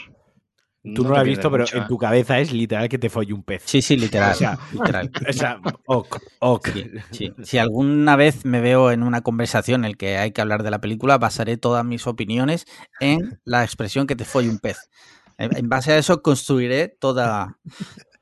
[0.94, 1.86] Tú no, lo has visto, pero mucho, en ¿eh?
[1.88, 3.64] tu cabeza es literal que te folle un pez.
[3.66, 4.34] Sí, sí, literal.
[4.34, 5.10] O sea, literal.
[5.30, 6.70] O sea, ok, ok.
[6.76, 7.34] Sí, sí.
[7.44, 10.70] Si alguna vez me veo en una conversación en la que hay que hablar de
[10.70, 12.68] la película, basaré todas mis opiniones
[13.00, 14.78] en la expresión que te folle un pez.
[15.38, 17.58] En base a eso construiré toda,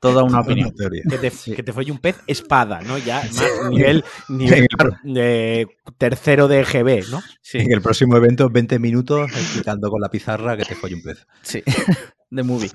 [0.00, 0.72] toda una opinión.
[1.08, 1.54] Que te, Sí.
[1.54, 2.98] que te folle un pez espada, ¿no?
[2.98, 4.66] Ya más nivel, nivel
[5.16, 5.66] eh,
[5.98, 7.22] tercero de GB, ¿no?
[7.52, 11.26] En el próximo evento, 20 minutos explicando con la pizarra que te folle un pez.
[11.42, 11.62] Sí,
[12.30, 12.70] de movie.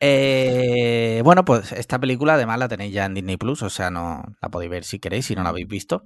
[0.00, 4.22] Eh, bueno, pues esta película además la tenéis ya en Disney Plus, o sea, no
[4.42, 6.04] la podéis ver si queréis, si no la habéis visto.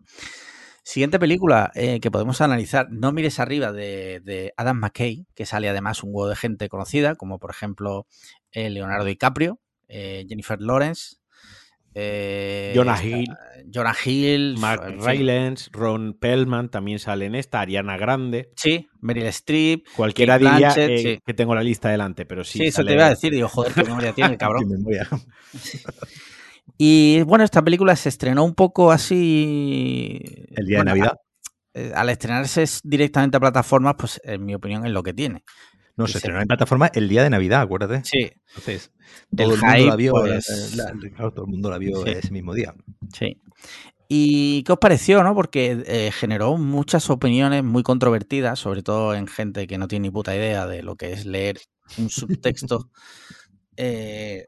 [0.85, 5.69] Siguiente película eh, que podemos analizar, No mires arriba, de, de Adam McKay, que sale
[5.69, 8.07] además un huevo de gente conocida, como por ejemplo
[8.51, 11.17] eh, Leonardo DiCaprio, eh, Jennifer Lawrence,
[11.95, 13.27] Jonah esta- Hill.
[13.73, 15.07] Jonah Hill, Mark en fin.
[15.09, 18.51] Rylance, Ron Pellman también sale en esta, Ariana Grande.
[18.57, 19.87] Sí, Meryl Streep.
[19.95, 21.19] Cualquiera Kate diría Blanchett, sí.
[21.25, 22.59] que tengo la lista delante, pero sí.
[22.59, 23.31] Sí, eso te iba a decir.
[23.33, 24.65] Digo, joder, qué memoria tiene el cabrón.
[26.79, 30.21] Y bueno, esta película se estrenó un poco así.
[30.57, 31.13] El día de Navidad.
[31.13, 31.21] a-
[31.75, 35.43] eh, al estrenarse es directamente a plataformas, pues en mi opinión es lo que tiene.
[35.97, 38.03] No, se estrenó en plataforma el día de Navidad, acuérdate.
[38.05, 38.91] Sí, Entonces,
[39.35, 42.11] todo el, mundo hype, la vio, pues, la- claro, todo el mundo la vio sí.
[42.11, 42.75] ese mismo día.
[43.15, 43.39] sí.
[44.15, 45.35] ¿Y qué os pareció, no?
[45.35, 50.11] Porque eh, generó muchas opiniones muy controvertidas, sobre todo en gente que no tiene ni
[50.11, 51.59] puta idea de lo que es leer
[51.99, 52.91] un subtexto.
[53.79, 54.45] Eh,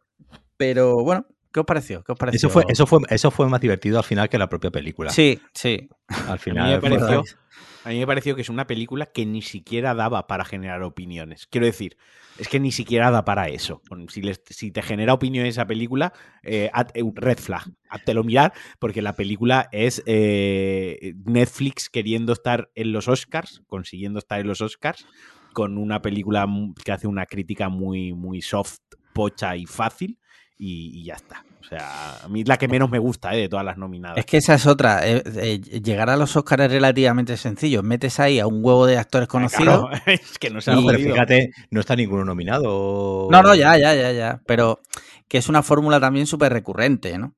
[0.59, 2.03] pero bueno, ¿qué os pareció?
[2.05, 2.37] ¿Qué os pareció?
[2.37, 5.09] Eso fue, eso, fue, eso fue más divertido al final que la propia película.
[5.11, 5.89] Sí, sí.
[6.09, 6.71] Al A mí, final.
[6.73, 7.25] me pareció,
[7.85, 11.47] a mí me pareció que es una película que ni siquiera daba para generar opiniones.
[11.47, 11.97] Quiero decir,
[12.39, 13.81] es que ni siquiera da para eso.
[14.09, 19.01] Si, les- si te genera opinión esa película, eh, eh, red flag, háztelo mirar, porque
[19.03, 25.07] la película es eh, Netflix queriendo estar en los Oscars, consiguiendo estar en los Oscars,
[25.53, 26.49] con una película
[26.85, 28.79] que hace una crítica muy, muy soft
[29.13, 30.19] pocha y fácil
[30.65, 31.45] y, y ya está.
[31.61, 33.39] O sea, a mí es la que menos me gusta ¿eh?
[33.41, 34.19] de todas las nominadas.
[34.19, 35.07] Es que esa es otra.
[35.09, 37.83] eh, eh, llegar a los Oscars es relativamente sencillo.
[37.83, 39.89] Metes ahí a un huevo de actores conocidos.
[39.89, 43.29] Claro, es que no se Y- pero fíjate, no está ninguno nominado.
[43.31, 44.41] No, no, ya, ya, ya, ya.
[44.47, 44.81] Pero
[45.27, 47.35] que es una fórmula también súper recurrente, ¿no?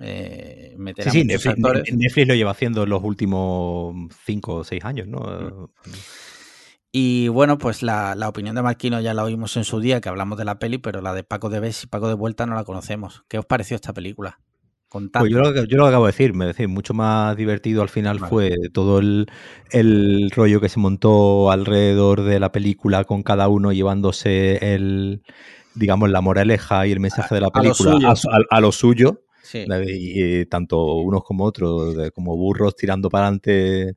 [0.00, 1.94] Eh, meter Sí, a sí, Netflix, actores.
[1.94, 3.94] Netflix lo lleva haciendo los últimos
[4.26, 5.70] cinco o seis años, ¿no?
[6.90, 10.08] Y bueno, pues la, la opinión de Marquino ya la oímos en su día, que
[10.08, 12.54] hablamos de la peli, pero la de Paco de Bes y Paco de Vuelta no
[12.54, 13.24] la conocemos.
[13.28, 14.40] ¿Qué os pareció esta película?
[14.90, 18.18] Pues yo lo, yo lo acabo de decir, me decir, mucho más divertido al final
[18.20, 18.30] Vale.
[18.30, 19.26] fue todo el,
[19.70, 25.20] el rollo que se montó alrededor de la película con cada uno llevándose el,
[25.74, 28.38] digamos, la moraleja y el mensaje de la a lo película suyo.
[28.50, 29.66] a, lo suyo, Sí.
[29.86, 33.94] y, tanto unos como otros, de- como burros tirando para adelante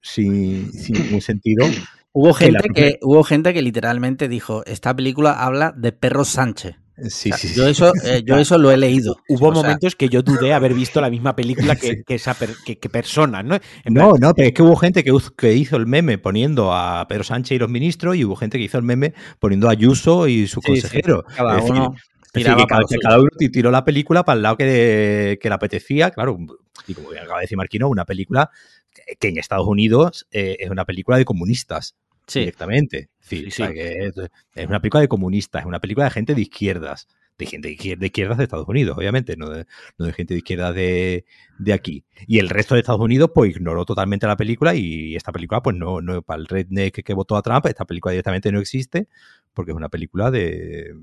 [0.00, 1.66] sin, sin ningún sentido.
[2.12, 6.76] Hubo gente que, hubo gente que literalmente dijo, esta película habla de Perro Sánchez.
[7.08, 7.54] Sí, O sea, sí, sí.
[7.54, 9.16] Yo eso, eh, yo eso lo he leído.
[9.28, 12.34] Hubo O sea, momentos que yo dudé haber visto la misma película que, que esa
[12.34, 13.54] per- que, que personas, ¿no?
[13.54, 16.72] En No, plan, no, pero es que hubo gente que, que hizo el meme poniendo
[16.74, 19.72] a Pedro Sánchez y los ministros y hubo gente que hizo el meme poniendo a
[19.72, 21.24] Ayuso y su Sí, sí, consejero.
[21.34, 21.94] cada Es decir, uno
[22.34, 25.38] es decir, que cada, que cada uno ti- tiró la película para el lado que,
[25.40, 26.38] que le apetecía, claro.
[26.86, 28.50] Y como acaba de decir Marquino, una película
[28.94, 33.10] que- que en Estados Unidos eh, es una película de comunistas Sí, directamente.
[33.20, 33.74] Es, decir, Sí, o sea, sí.
[33.74, 34.14] que es,
[34.54, 37.74] es una película de comunistas, es una película de gente de izquierdas, de gente de
[37.76, 39.66] izquier- de izquierdas de Estados Unidos, obviamente, no de,
[39.98, 41.24] no de gente de izquierdas de,
[41.58, 42.04] de aquí.
[42.28, 45.74] Y el resto de Estados Unidos, pues ignoró totalmente la película y esta película, pues
[45.76, 49.08] no, no para el redneck que votó a Trump, esta película directamente no existe
[49.52, 50.94] porque es una película de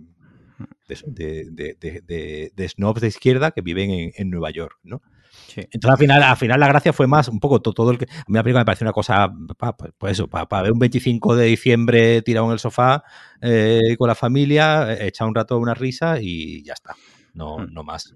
[0.87, 4.51] de, eso, de, de- de- de- de snobs de izquierda que viven en, en Nueva
[4.51, 5.01] York, ¿no?
[5.47, 5.61] Sí.
[5.71, 8.05] Entonces, al final, al final la gracia fue más un poco to- todo, el que.
[8.05, 10.79] A mí la película me pareció una cosa, pa- pues, pues eso, para ver un
[10.79, 13.03] 25 de diciembre tirado en el sofá
[13.41, 16.95] eh, con la familia, eh, echar un rato una risa y ya está.
[17.33, 17.73] No, Mm.
[17.73, 18.13] no más.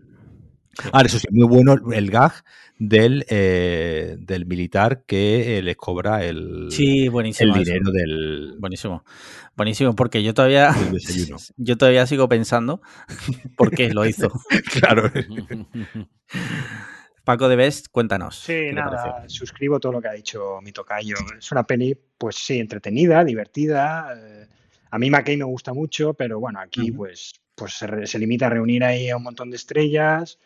[0.91, 2.33] Ahora, eso sí, muy bueno el gag
[2.79, 7.53] del, eh, del militar que eh, les cobra el, Sí, el buenísimo.
[7.55, 7.63] eso.
[7.63, 9.05] dinero del, Buenísimo.
[9.55, 10.73] Buenísimo, porque yo todavía,
[11.57, 12.81] yo todavía sigo pensando
[13.55, 14.31] por qué lo hizo.
[14.81, 15.11] claro.
[17.23, 18.35] Paco de Best, cuéntanos.
[18.35, 21.15] Sí, ¿qué te nada, suscribo todo lo que ha dicho mi tocayo.
[21.37, 24.13] Es una peli, pues sí, entretenida, divertida.
[24.15, 24.47] eh,
[24.91, 28.47] a mí McKay me gusta mucho, pero bueno, aquí pues, pues se, re- se limita
[28.47, 30.37] a reunir ahí a un montón de estrellas.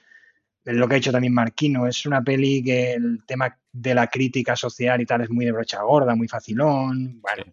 [0.64, 4.08] Es lo que ha hecho también Marquino, es una peli que el tema de la
[4.08, 7.22] crítica social y tal es muy de brocha gorda, muy facilón.
[7.22, 7.44] Bueno,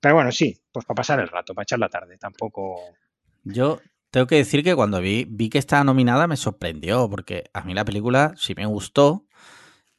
[0.00, 2.80] pero bueno, sí, pues para pasar el rato, para echar la tarde, tampoco.
[3.44, 3.80] Yo
[4.10, 7.74] tengo que decir que cuando vi, vi que estaba nominada me sorprendió, porque a mí
[7.74, 9.26] la película sí me gustó,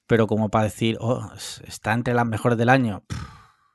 [0.07, 3.03] pero como para decir, oh, es- está entre las mejores del año.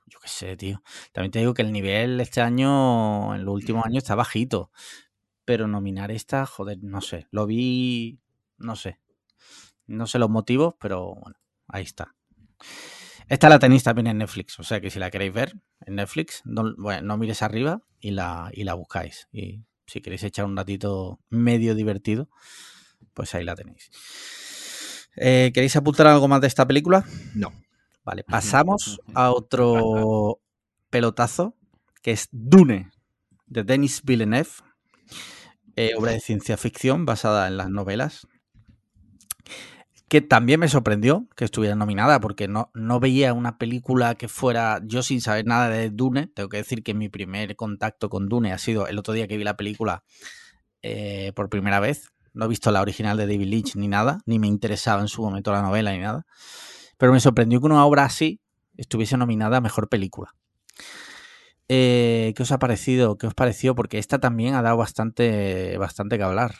[0.06, 0.82] yo qué sé, tío.
[1.12, 4.70] También te digo que el nivel este año, en los últimos años, está bajito.
[5.44, 7.28] Pero nominar esta, joder, no sé.
[7.30, 8.20] Lo vi,
[8.58, 9.00] no sé.
[9.86, 12.14] No sé los motivos, pero bueno, ahí está.
[13.28, 16.42] Esta la tenéis también en Netflix, o sea que si la queréis ver en Netflix,
[16.44, 19.28] no, bueno, no mires arriba y la, y la buscáis.
[19.32, 22.28] Y si queréis echar un ratito medio divertido,
[23.14, 23.90] pues ahí la tenéis.
[25.16, 27.04] Eh, ¿Queréis apuntar algo más de esta película?
[27.34, 27.52] No.
[28.04, 30.40] Vale, pasamos a otro
[30.90, 31.56] pelotazo,
[32.02, 32.90] que es Dune,
[33.46, 34.50] de Denis Villeneuve,
[35.74, 38.28] eh, obra de ciencia ficción basada en las novelas,
[40.08, 44.80] que también me sorprendió que estuviera nominada, porque no, no veía una película que fuera,
[44.84, 48.52] yo sin saber nada de Dune, tengo que decir que mi primer contacto con Dune
[48.52, 50.04] ha sido el otro día que vi la película
[50.82, 54.38] eh, por primera vez, no he visto la original de David Lynch ni nada, ni
[54.38, 56.24] me interesaba en su momento la novela ni nada,
[56.98, 58.40] pero me sorprendió que una obra así
[58.76, 60.34] estuviese nominada a Mejor Película.
[61.68, 63.18] Eh, ¿Qué os ha parecido?
[63.18, 63.74] ¿Qué os pareció?
[63.74, 66.54] Porque esta también ha dado bastante, bastante que hablar.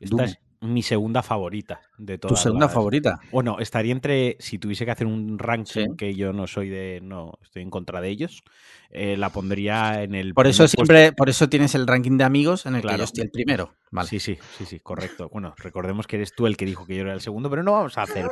[0.00, 0.26] Esta
[0.60, 2.42] mi segunda favorita de ¿Tu todas.
[2.42, 3.20] segunda las- favorita?
[3.30, 5.96] Bueno, estaría entre, si tuviese que hacer un ranking, Sí.
[5.96, 8.42] que yo no soy de, no, estoy en contra de ellos,
[8.90, 10.34] eh, la pondría en el...
[10.34, 10.76] Por eso puesto.
[10.76, 12.98] siempre, por eso tienes el ranking de amigos en el que Claro.
[12.98, 13.74] yo estoy el primero.
[13.90, 14.08] Vale.
[14.08, 15.28] Sí, sí, sí, sí, correcto.
[15.32, 17.72] Bueno, recordemos que eres tú el que dijo que yo era el segundo, pero no
[17.72, 18.26] vamos a hacer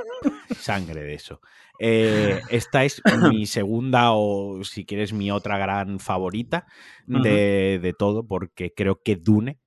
[0.59, 1.41] sangre de eso.
[1.79, 6.67] Eh, esta es mi segunda o, si quieres, mi otra gran favorita
[7.07, 9.59] de, de todo, porque creo que Dune,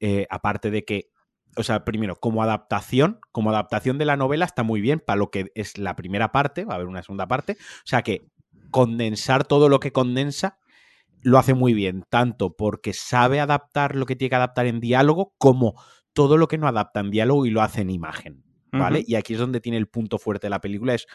[0.00, 1.10] eh, aparte de que,
[1.56, 5.30] o sea, primero, como adaptación, como adaptación de la novela está muy bien para lo
[5.30, 8.28] que es la primera parte, va a haber una segunda parte, o sea que
[8.70, 10.58] condensar todo lo que condensa
[11.22, 15.34] lo hace muy bien, tanto porque sabe adaptar lo que tiene que adaptar en diálogo,
[15.38, 15.74] como
[16.12, 18.44] todo lo que no adapta en diálogo y lo hace en imagen.
[18.72, 19.02] ¿Vale?
[19.06, 21.06] Y aquí es donde tiene el punto fuerte de la película, es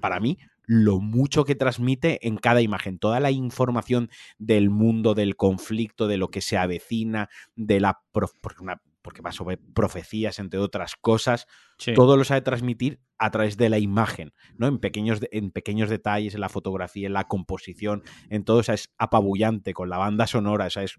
[0.00, 0.36] para mí
[0.66, 6.16] lo mucho que transmite en cada imagen, toda la información del mundo, del conflicto, de
[6.16, 11.46] lo que se avecina, de la porque, una, porque va sobre profecías, entre otras cosas,
[11.94, 14.66] todo lo sabe transmitir a través de la imagen, ¿no?
[14.66, 18.74] En pequeños, en pequeños detalles, en la fotografía, en la composición, en todo, o sea,
[18.74, 20.96] es apabullante, con la banda sonora, o sea, es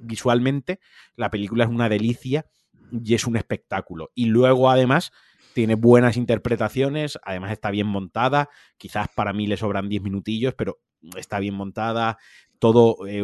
[0.00, 0.78] visualmente,
[1.16, 2.46] la película es una delicia
[2.92, 4.12] y es un espectáculo.
[4.14, 5.10] Y luego, además,
[5.52, 10.78] tiene buenas interpretaciones, además está bien montada, quizás para mí le sobran 10 minutillos, pero
[11.16, 12.18] está bien montada,
[12.58, 13.22] todo eh,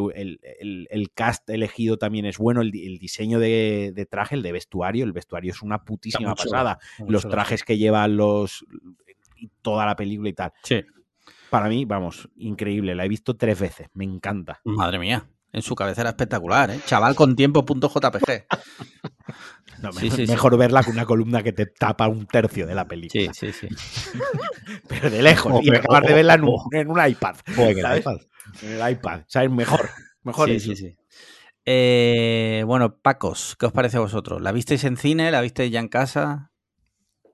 [0.61, 5.53] el, cast elegido también es bueno, el, diseño de, traje, el de vestuario, el vestuario
[5.53, 8.65] es una putísima pasada, los trajes que llevan los
[9.63, 10.53] toda la película y tal.
[10.63, 10.83] Sí.
[11.51, 14.61] Para mí, vamos, increíble, la he visto tres veces, me encanta.
[14.65, 16.81] Madre mía, en su cabecera espectacular, ¿eh?
[16.85, 18.47] Chaval con tiempo.jpg.
[19.83, 23.33] No, mejor, verla con una columna que te tapa un tercio de la película.
[23.33, 23.69] Sí, sí, sí.
[24.89, 25.63] Pero de lejos.
[25.63, 27.37] y acabar de verla en un, en un iPad.
[27.47, 28.19] en el iPad.
[28.63, 29.23] En el iPad.
[29.27, 29.51] ¿Sabes?
[29.51, 29.91] Mejor.
[30.23, 30.97] Mejor sí, sí, sí.
[31.67, 34.43] Eh, bueno, Pacos, ¿qué os parece a vosotros?
[34.43, 35.31] ¿La visteis en cine?
[35.31, 36.53] ¿La visteis ya en casa?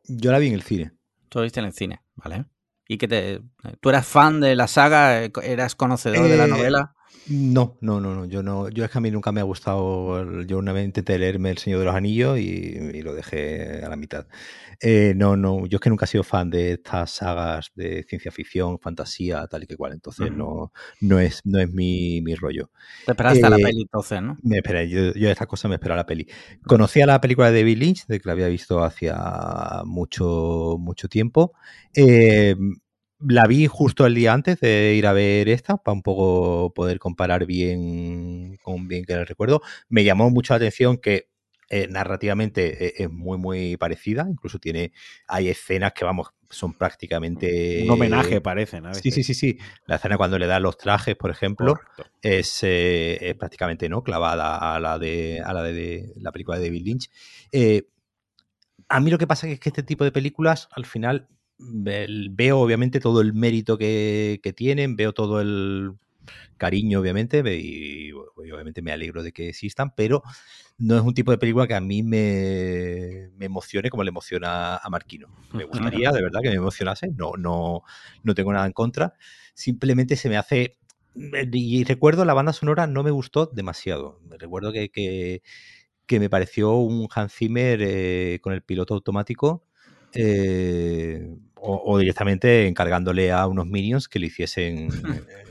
[0.04, 0.92] Yo la vi en el cine.
[1.28, 2.44] Tú la viste en el cine, ¿vale?
[2.86, 3.40] ¿Y que te,
[3.80, 5.22] tú eras fan de la saga?
[5.42, 6.94] ¿Eras conocedor de la eh, novela?
[7.28, 8.24] No, no, no, no.
[8.24, 10.42] Yo no, yo es que a mí nunca me ha gustado.
[10.42, 13.96] Yo una vez intenté leerme El Señor de los Anillos y, lo dejé a la
[13.96, 14.26] mitad.
[14.80, 15.66] Eh, no, no.
[15.66, 19.62] Yo es que nunca he sido fan de estas sagas de ciencia ficción, fantasía, tal
[19.62, 19.92] y que cual.
[19.92, 22.70] Entonces no, no es, no es mi, rollo.
[23.06, 24.36] Te esperaste a la eh, peli entonces, ¿no?
[24.42, 24.88] Me esperé.
[24.88, 26.26] Yo, yo estas cosas me esperaba la peli.
[26.66, 31.52] Conocía la película de David Lynch, de que la había visto hacía mucho, mucho tiempo.
[31.94, 32.56] Eh,
[33.20, 36.98] la vi justo el día antes de ir a ver esta, para un poco poder
[36.98, 39.62] comparar bien con bien que el recuerdo.
[39.88, 41.28] Me llamó mucho la atención que
[41.72, 44.26] eh, narrativamente eh, es muy, muy parecida.
[44.28, 44.92] Incluso tiene,
[45.28, 47.82] hay escenas que, vamos, son prácticamente...
[47.84, 48.92] Un homenaje, parecen.
[48.94, 49.58] Sí, sí, sí, sí.
[49.86, 51.78] La escena cuando le dan los trajes, por ejemplo,
[52.22, 56.84] es, eh, prácticamente no clavada a la de, a la de, la película de David
[56.84, 57.10] Lynch.
[58.88, 61.28] a mí lo que pasa es que este tipo de películas, al final,
[61.60, 65.92] veo obviamente todo el mérito que, tienen, veo todo el
[66.56, 70.22] cariño, obviamente, y, obviamente me alegro de que existan, pero
[70.78, 74.90] no es un tipo de película que a mí me, emocione como le emociona a
[74.90, 75.28] Marquino.
[75.52, 77.82] Me gustaría, de verdad, que me emocionase, no, no,
[78.22, 79.14] no tengo nada en contra,
[79.54, 80.76] simplemente se me hace...
[81.52, 84.20] Y recuerdo la banda sonora no me gustó demasiado.
[84.38, 84.90] Recuerdo que,
[86.06, 89.64] que, me pareció un Hans Zimmer eh, con el piloto automático
[90.14, 94.88] eh, o, directamente encargándole a unos minions que le hiciesen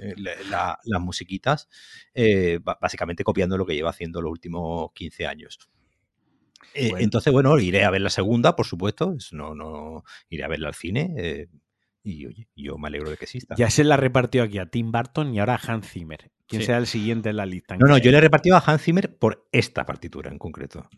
[0.01, 1.70] eh, las musiquitas,
[2.14, 5.70] eh, básicamente copiando lo que lleva haciendo los últimos 15 años.
[6.74, 10.76] Entonces, bueno, iré a ver la segunda, por supuesto, no, no iré a verla al
[10.76, 11.47] cine.
[12.03, 13.55] y oye, yo me alegro de que exista.
[13.55, 16.32] Ya se la repartió aquí a Tim Burton y ahora a Hans Zimmer.
[16.47, 17.78] ¿Quién será el siguiente en la lista?
[17.78, 20.89] No, no, yo le he repartido a Hans Zimmer por esta partitura en concreto.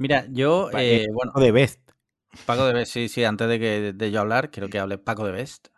[0.00, 1.32] Mira, yo, eh, bueno.
[1.34, 1.78] de Best.
[2.46, 5.26] Paco de Best, sí, sí, antes de que de yo hablar, quiero que hable Paco
[5.26, 5.68] de Best.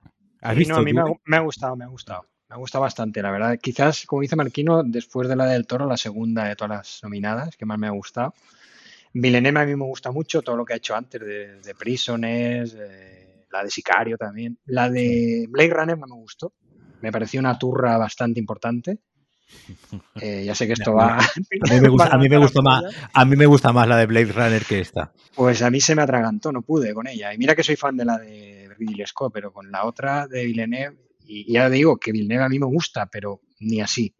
[0.41, 1.01] ¿Has visto, no, a mí me
[1.37, 2.29] ha, gustado, me ha gustado.
[2.49, 3.59] Me ha gustado bastante, la verdad.
[3.61, 7.57] Quizás, como dice Marquino, después de la del Toro, la segunda de todas las nominadas,
[7.57, 8.33] que más me ha gustado.
[9.13, 12.77] Villeneuve a mí me gusta mucho todo lo que ha hecho antes de, de Prisoners,
[13.51, 14.57] la de Sicario también.
[14.67, 16.53] La de Blade Runner no me gustó.
[17.01, 19.01] Me pareció una turra bastante importante.
[20.21, 21.19] Eh, ya sé que esto va.
[21.19, 23.97] A mí me gusta, a mí me gusta más, a mí me gusta más la
[23.97, 25.13] de Blade Runner que esta.
[25.35, 27.33] Pues a mí se me atragantó, no pude con ella.
[27.33, 30.45] Y mira que soy fan de la de Ridley Scott, pero con la otra de
[30.45, 34.15] Villeneuve, y ya digo que Villeneuve a mí me gusta, pero ni así.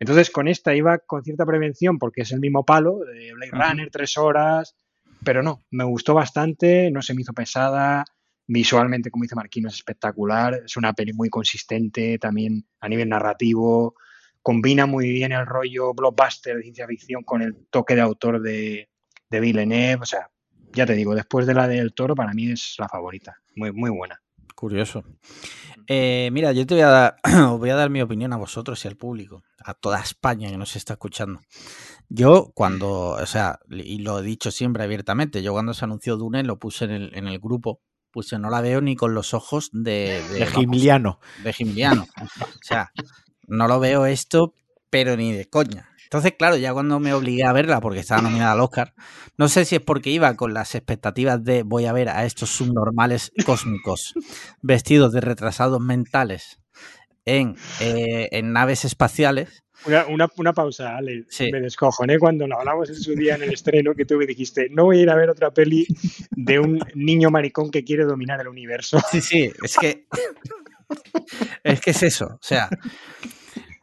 [0.00, 3.90] Entonces con esta iba con cierta prevención porque es el mismo palo de Blade Runner,
[3.90, 4.76] tres horas,
[5.24, 8.04] pero no, me gustó bastante, no se me hizo pesada.
[8.48, 10.62] Visualmente, como dice Marquino, es espectacular.
[10.64, 13.94] Es una peli muy consistente también a nivel narrativo
[14.42, 18.88] combina muy bien el rollo blockbuster de ciencia ficción con el toque de autor de,
[19.30, 20.02] de Villeneuve.
[20.02, 20.28] O sea,
[20.72, 23.36] ya te digo, después de la del toro, para mí es la favorita.
[23.56, 24.20] Muy, muy buena.
[24.54, 25.04] Curioso.
[25.86, 27.16] Eh, mira, yo te voy a dar,
[27.50, 30.56] os voy a dar mi opinión a vosotros y al público, a toda España que
[30.56, 31.40] nos está escuchando.
[32.08, 36.44] Yo cuando, o sea, y lo he dicho siempre abiertamente, yo cuando se anunció Dune
[36.44, 37.80] lo puse en el, en el grupo,
[38.10, 40.22] puse no la veo ni con los ojos de...
[40.30, 41.18] De, de Gimiliano.
[41.42, 42.06] De Gimiliano.
[42.20, 42.92] O sea,
[43.46, 44.54] no lo veo esto,
[44.90, 45.88] pero ni de coña.
[46.04, 48.92] Entonces, claro, ya cuando me obligué a verla porque estaba nominada al Oscar,
[49.38, 52.50] no sé si es porque iba con las expectativas de voy a ver a estos
[52.50, 54.12] subnormales cósmicos
[54.60, 56.60] vestidos de retrasados mentales
[57.24, 61.24] en, eh, en naves espaciales, Una, una, una pausa, Ale.
[61.28, 61.50] Sí.
[61.50, 64.68] Me descojoné cuando lo hablamos en su día en el estreno que tú me dijiste,
[64.70, 65.86] no voy a ir a ver otra peli
[66.30, 69.00] de un niño maricón que quiere dominar el universo.
[69.10, 70.06] Sí, sí, es que.
[71.64, 72.26] es que es eso.
[72.26, 72.68] O sea.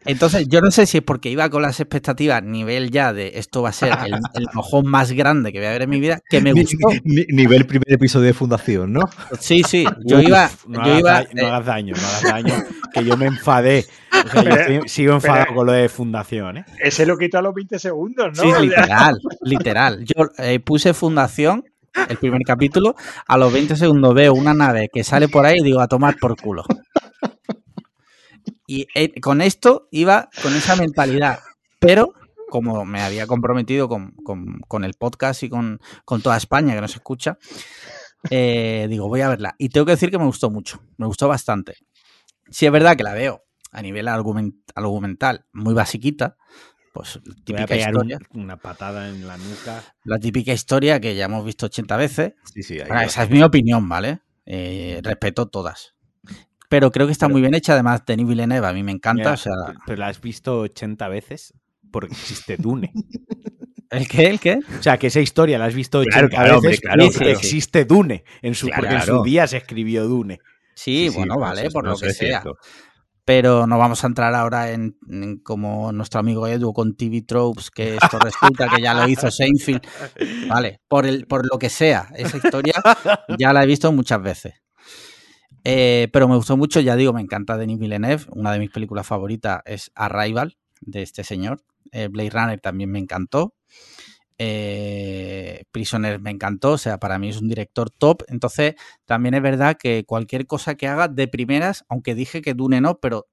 [0.06, 3.62] Entonces, yo no sé si es porque iba con las expectativas nivel ya de esto
[3.62, 6.22] va a ser el, el mojón más grande que voy a ver en mi vida,
[6.30, 6.88] que me gustó.
[7.04, 9.02] ni- nivel primer episodio de Fundación, ¿no?
[9.40, 10.50] Sí, sí, yo Uf, iba.
[10.68, 12.54] No, yo hagas, iba da- no eh, hagas daño, no hagas daño,
[12.94, 13.86] que yo me enfadé.
[14.26, 16.66] O sea, yo estoy- sigo enfadado pero- con lo de fundación, ¿eh?
[16.82, 18.42] Ese lo quitó a los 20 segundos, ¿no?
[18.42, 20.06] Sí, literal, literal.
[20.06, 21.66] Yo eh, puse fundación,
[22.08, 22.96] el primer capítulo,
[23.28, 26.16] a los 20 segundos veo una nave que sale por ahí y digo, a tomar
[26.18, 26.64] por culo.
[28.72, 31.40] Y eh, con esto iba con esa mentalidad,
[31.80, 32.14] pero
[32.50, 36.82] como me había comprometido con, con- con el podcast y con, con toda España que
[36.82, 37.40] nos escucha,
[38.30, 39.56] eh, digo, voy a verla.
[39.58, 41.78] Y tengo que decir que me gustó mucho, me gustó bastante.
[42.50, 46.38] Si es verdad que la veo a nivel argument- argumental muy basiquita,
[46.94, 48.20] pues Te voy a típica un- historia.
[48.34, 49.84] una patada en la nuca.
[50.04, 52.34] La típica historia que ya hemos visto 80 veces.
[52.54, 52.74] Sí, sí.
[52.76, 53.04] ahí Ahora, va.
[53.06, 54.22] esa es mi opinión, ¿vale?
[54.46, 55.94] Eh, respeto todas.
[56.70, 57.74] Pero creo que está muy bien hecha.
[57.74, 59.22] Además, Denis Villeneuve a mí me encanta.
[59.22, 59.54] Mira, o sea,
[59.86, 61.54] Pero la has visto 80 veces
[61.92, 62.92] porque existe Dune.
[63.90, 64.28] ¿el qué?
[64.28, 64.60] ¿El qué?
[64.80, 67.04] O sea, que esa historia la has visto 80 Claro, claro, hombre, veces claro.
[67.32, 68.24] existe Dune.
[68.42, 68.84] En su, Claro.
[68.84, 70.40] Porque en su día se escribió Dune.
[70.76, 72.42] Sí, Sí, sí, bueno, no, vale, por no, lo que sea.
[72.42, 72.58] cierto.
[73.26, 77.70] Pero no vamos a entrar ahora en, en como nuestro amigo Edu con TV Tropes,
[77.70, 79.82] que esto resulta que ya lo hizo Seinfeld.
[80.48, 82.74] Vale, por, el, por lo que sea, esa historia
[83.38, 84.54] ya la he visto muchas veces.
[85.64, 88.26] Eh, pero me gustó mucho, ya digo, me encanta Denis Villeneuve.
[88.32, 91.62] Una de mis películas favoritas es Arrival, de este señor.
[91.92, 93.54] Eh, Blade Runner también me encantó.
[94.38, 98.24] Eh, Prisoner me encantó, o sea, para mí es un director top.
[98.28, 102.80] Entonces, también es verdad que cualquier cosa que haga de primeras, aunque dije que Dune
[102.80, 103.28] no, pero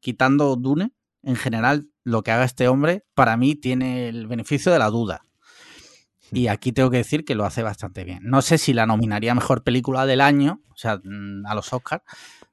[0.00, 0.92] quitando Dune,
[1.22, 5.26] en general, lo que haga este hombre, para mí tiene el beneficio de la duda.
[6.32, 8.20] Y aquí tengo que decir que lo hace bastante bien.
[8.22, 12.02] No sé si la nominaría mejor película del año, o sea, mm, a los Oscars,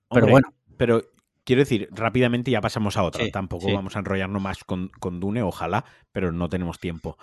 [0.09, 1.03] pero Hombre, bueno, Pero
[1.43, 3.23] quiero decir, rápidamente ya pasamos a otra.
[3.23, 3.73] Sí, Tampoco sí.
[3.73, 7.17] vamos a enrollarnos más con, con Dune, ojalá, pero no tenemos tiempo.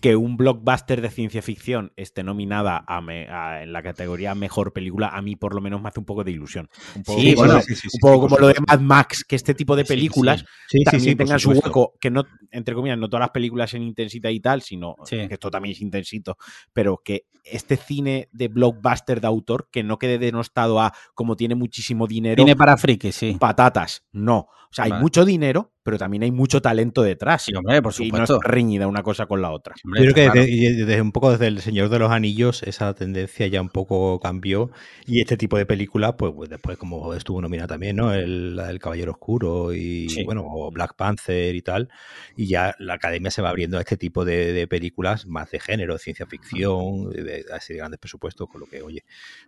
[0.00, 4.72] Que un blockbuster de ciencia ficción esté nominada a me- a- en la categoría mejor
[4.72, 6.68] película, a mí por lo menos me hace un poco de ilusión.
[6.94, 8.46] Un poco, Sí, como, bueno, lo- sí, sí, sí, un poco sí, como por lo
[8.48, 8.54] de.
[8.66, 12.24] Mad Max, que este tipo de películas Sí, sí, también tengan su hueco, que no,
[12.50, 14.94] entre comillas, no todas las películas en intensidad y tal, sino
[15.28, 16.36] que esto también es intensito,
[16.72, 21.54] pero que este cine de blockbuster de autor, que no quede denostado a como tiene
[21.54, 23.36] muchísimo dinero, tiene para friki, sí.
[23.40, 24.48] patatas, no.
[24.70, 25.02] O sea, hay Vale.
[25.02, 27.42] mucho dinero, pero también hay mucho talento detrás.
[27.44, 28.34] Sí, hombre, por y no supuesto.
[28.36, 29.74] está reñida una cosa con la otra.
[29.82, 30.46] Hombre, Yo creo que claro.
[30.46, 34.70] desde, un poco desde El Señor de los Anillos esa tendencia ya un poco cambió
[35.06, 38.12] y este tipo de películas, pues, pues después como estuvo nominada también, ¿no?
[38.12, 40.24] El, del Caballero Oscuro y Sí.
[40.24, 41.88] bueno, o Black Panther y tal,
[42.36, 45.60] y ya la academia se va abriendo a este tipo de, de películas más de
[45.60, 49.04] género, de ciencia ficción, de, de- así de grandes presupuestos, con lo que, oye,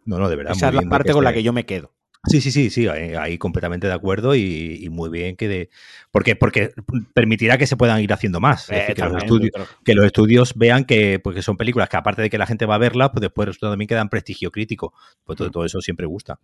[0.07, 0.53] no, no, de verdad.
[0.57, 1.93] Esa es la parte con la que yo me quedo.
[2.29, 5.71] Sí, sí, sí, sí, ahí, ahí completamente de acuerdo y, y muy bien que de...
[6.11, 6.71] Porque, porque
[7.15, 8.71] permitirá que se puedan ir haciendo más.
[8.71, 11.89] Es decir, que los estudios, pero- que los estudios vean que, pues, que son películas
[11.89, 14.11] que aparte de que la gente va a verlas, pues después resulta también que dan
[14.11, 14.93] prestigio crítico.
[15.25, 16.39] Pues todo, todo eso siempre gusta.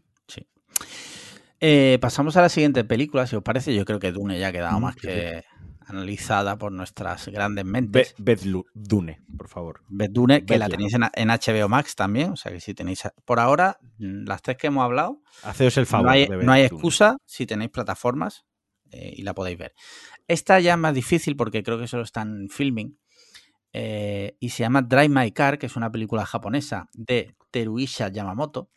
[1.61, 3.75] Eh, pasamos a la siguiente película, si os parece.
[3.75, 5.45] Yo creo que Dune ya ha quedado Mm, más sí, que
[5.87, 8.15] analizada por nuestras grandes mentes.
[8.45, 9.83] Lu- Dune, por favor.
[9.89, 12.31] Ved Dune, que la tenéis en, en HBO Max también.
[12.33, 13.03] O sea que si tenéis.
[13.25, 16.07] Por ahora, mm, las tres que hemos hablado, Haceos el favor.
[16.07, 16.75] no hay, de ver no hay Dune.
[16.77, 18.45] excusa si tenéis plataformas
[18.91, 19.75] eh, y la podéis ver.
[20.29, 22.99] Esta ya es más difícil porque creo que solo está en filming.
[23.73, 28.71] eh, y se llama Drive My Car, que es una película japonesa de Teruisha Yamamoto,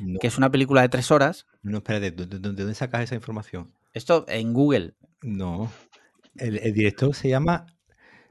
[0.00, 1.46] No, que es una película de tres horas.
[1.62, 3.72] no espérate, ¿de, de- de dónde sacas esa información?
[3.92, 4.94] Esto en Google.
[5.22, 5.70] No.
[6.36, 7.66] El, el director se llama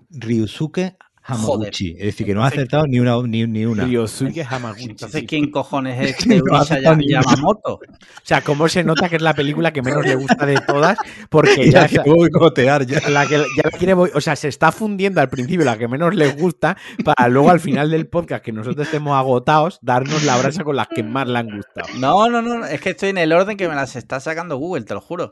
[0.10, 1.92] Ryusuke Hamaguchi.
[1.92, 3.22] Es decir, que no ha acertado ni una.
[3.22, 3.84] Ni, ni una.
[3.86, 4.90] Ryosuke Hamaguchi.
[4.92, 5.26] Entonces.
[5.28, 7.22] ¿quién cojones es No Ya- ni una.
[7.22, 7.74] Yamamoto?
[7.76, 7.80] O
[8.24, 10.98] sea, cómo se nota que es la película que menos le gusta de todas,
[11.30, 13.08] porque ya, la que voy a boicotear ya.
[13.10, 16.16] la que ya la quiere, o sea, se está fundiendo al principio la que menos
[16.16, 20.64] le gusta, para luego al final del podcast, que nosotros estemos agotados, darnos la brasa
[20.64, 21.88] con las que más le han gustado.
[22.00, 24.84] No, no, no, es que estoy en el orden que me las está sacando Google,
[24.86, 25.32] te lo juro.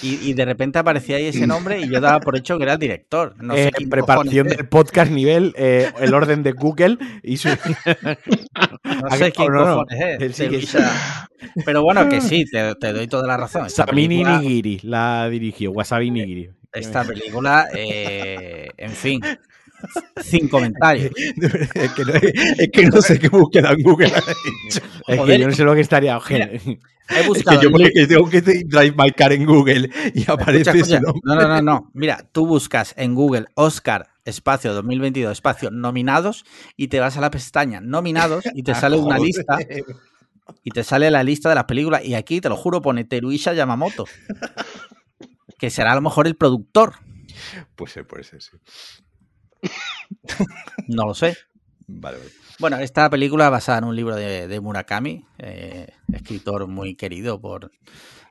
[0.00, 2.72] Y, y de repente aparecía ahí ese nombre y yo daba por hecho que era
[2.74, 3.34] el director.
[3.42, 7.48] No sé Eh, preparación cojones del podcast nivel, eh, el orden de Google y su...
[8.84, 10.36] no sé quién no, no, cojones es.
[10.36, 10.78] sí.
[11.64, 13.66] Pero bueno, que sí, te, te doy toda la razón.
[13.86, 16.50] Película, Nigiri la dirigió, Wasabi Nigiri.
[16.72, 19.20] esta película, eh, en fin,
[20.22, 21.12] Sin comentarios.
[21.74, 24.12] es, que no, es que no sé qué búsqueda en Google.
[25.08, 26.18] Es que yo no sé lo que estaría.
[27.10, 29.90] He Es buscado que yo el pone que tengo que Drive My Car en Google
[30.14, 31.00] y aparece Escucha, ese escucha.
[31.00, 31.20] nombre.
[31.24, 31.90] No, no, no, no.
[31.94, 36.44] Mira, tú buscas en Google Oscar espacio 2022 espacio nominados
[36.76, 39.58] y te vas a la pestaña nominados y te Ah, sale una lista
[40.62, 43.52] y te sale la lista de las películas y aquí te lo juro pone Teruisha
[43.52, 44.04] Yamamoto
[45.58, 46.94] que será a lo mejor el productor
[47.74, 48.56] Puede ser, puede ser, sí.
[50.88, 51.36] no lo sé
[51.86, 52.30] Vale, vale.
[52.58, 57.70] bueno esta película basada en un libro de, de Murakami eh, escritor muy querido por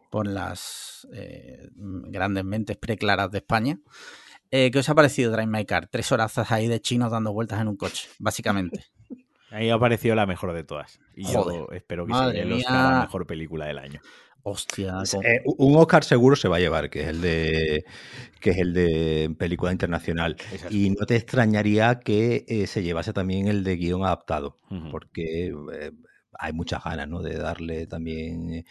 [0.10, 3.78] por las eh, grandes mentes preclaras de España
[4.54, 5.88] Eh, ¿Qué os ha parecido Drive My Car?
[5.88, 8.84] Tres horazas ahí de chinos dando vueltas en un coche, básicamente.
[9.50, 11.00] Ahí ha parecido la mejor de todas.
[11.16, 14.02] Y yo espero que sea la mejor película del año.
[14.44, 15.04] Hostia.
[15.12, 17.86] con- Eh, un Oscar seguro se va a llevar, que es el de
[18.40, 20.36] que es el de película internacional.
[20.52, 20.76] Exacto.
[20.76, 24.58] Y no te extrañaría que eh, se llevase también el de guion adaptado,
[24.90, 25.92] porque eh,
[26.40, 27.22] hay muchas ganas, ¿no?
[27.22, 28.64] De darle también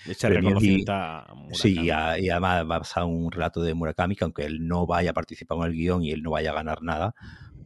[0.79, 1.55] y- a Murakami.
[1.55, 4.87] Sí, y, a- y además basado en un relato de Murakami, que aunque él no
[4.87, 7.15] vaya a participar en el guion y él no vaya a ganar nada,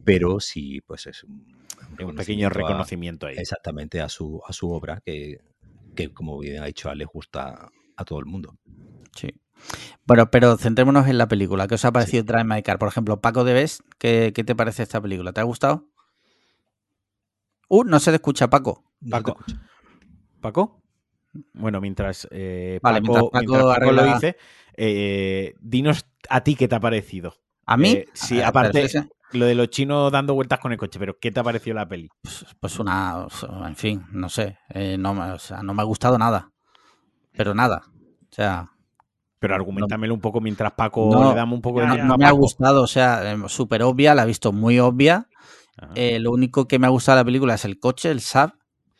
[0.03, 1.43] pero sí, pues es un,
[1.99, 3.35] un pequeño a- reconocimiento ahí.
[3.37, 5.39] exactamente a su, a su obra, que,
[5.95, 8.55] que como bien ha dicho, le gusta a todo el mundo.
[9.15, 9.29] Sí.
[10.05, 11.67] Bueno, pero centrémonos en la película.
[11.67, 12.77] ¿Qué os ha parecido Drive My Car?
[12.77, 15.31] Por ejemplo, Paco de Best, ¿qué, qué te parece esta película?
[15.33, 15.87] ¿Te ha gustado?
[17.69, 18.83] Uh, no se te escucha, Paco.
[19.09, 19.31] Paco.
[19.31, 19.61] escucha.
[20.41, 20.81] ¿Paco?
[21.53, 24.37] Bueno, mientras, eh, Vale, Paco, mientras Paco mientras Paco lo dice,
[24.77, 27.33] eh, dinos a ti qué te ha parecido.
[27.65, 27.89] ¿A mí?
[27.93, 31.17] Eh, sí, Ah, aparte, ese- lo de los chinos dando vueltas con el coche, pero
[31.19, 32.07] ¿qué te ha parecido la peli?
[32.21, 33.25] Pues, pues una,
[33.65, 36.51] en fin, no sé, eh, no, me- o sea, no me ha gustado nada,
[37.35, 38.71] pero nada, o sea,
[39.39, 42.25] Pero argumentamelo un poco mientras Paco No, le damos un poco de no, no me
[42.25, 45.27] ha gustado, o sea, eh, súper obvia, la he visto muy obvia.
[45.93, 48.53] Eh, lo único que me ha gustado de la película es el coche, el Saab,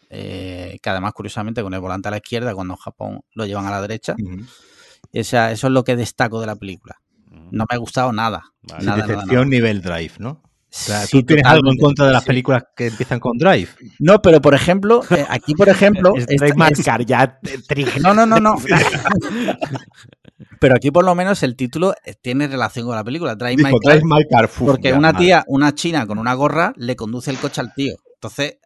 [0.09, 3.65] eh, que además curiosamente con el volante a la izquierda, cuando en Japón lo llevan
[3.65, 6.95] a la derecha, o sea, eso es lo que destaco de la película,
[7.51, 8.85] no me ha gustado nada, Vale.
[8.85, 9.45] Nada, nada, decepción nada.
[9.45, 10.41] nivel Drive, ¿no?
[10.75, 12.27] O sea, Sí, ¿Tú tienes algo en contra de las Sí.
[12.27, 13.69] películas que empiezan con Drive?
[13.99, 15.69] No, pero por ejemplo, eh, aquí por
[16.09, 18.55] ejemplo, Es Drive My ya tri- No, no, no, no.
[20.59, 23.63] Pero aquí por lo menos el título eh, tiene relación con la película, Drive My
[23.69, 24.49] Dijo, Car, Drive My Car.
[24.59, 25.25] porque ya, una madre.
[25.25, 27.95] tía, una china con una gorra, le conduce el coche al tío.
[28.15, 28.57] Entonces,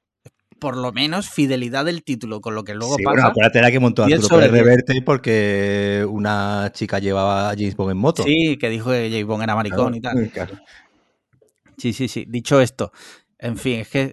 [0.60, 3.14] por lo menos fidelidad del título con lo que luego Sí, pasa.
[3.16, 4.66] bueno, acuérdate la que montó 10 Arturo sobre Pérez 10.
[4.66, 8.24] Reverte porque una chica llevaba a James Bond en moto.
[8.24, 9.26] Sí, que dijo que J.
[9.26, 10.30] Bond era maricón y tal.
[10.32, 10.56] Claro.
[11.80, 12.26] Sí, sí, sí.
[12.28, 12.92] Dicho esto,
[13.38, 14.12] en fin, es que eh,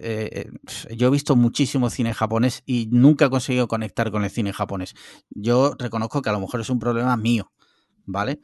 [0.81, 4.53] eh, yo he visto muchísimo cine japonés y nunca he conseguido conectar con el cine
[4.53, 4.93] japonés.
[5.29, 7.51] Yo reconozco que a lo mejor es un problema mío,
[8.05, 8.39] ¿vale?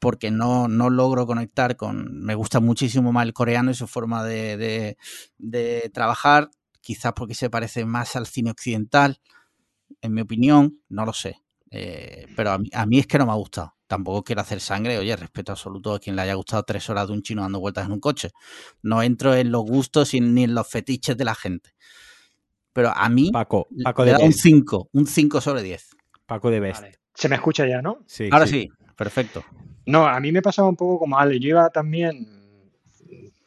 [0.00, 2.20] Porque no, no logro conectar con...
[2.22, 4.98] Me gusta muchísimo más el coreano y su forma de, de-
[5.38, 6.50] de trabajar,
[6.82, 9.20] quizás porque se parece más al cine occidental,
[10.02, 11.42] en mi opinión, no lo sé.
[11.70, 13.74] Eh, pero a mí, a mí es que no me ha gustado.
[13.86, 14.98] Tampoco quiero hacer sangre.
[14.98, 17.86] Oye, respeto absoluto a quien le haya gustado tres horas de un chino dando vueltas
[17.86, 18.30] en un coche.
[18.82, 21.70] No entro en los gustos y ni en los fetiches de la gente.
[22.72, 24.40] Pero a mí Paco, Paco le de da un Best.
[24.40, 25.96] 5, un 5 sobre 10.
[26.26, 26.82] Paco de Best.
[26.82, 26.98] Vale.
[27.14, 27.98] Se me escucha ya, ¿no?
[28.06, 29.44] Sí, Ahora sí, perfecto.
[29.86, 31.40] No, a mí me pasaba un poco como Ale.
[31.40, 32.28] Yo iba también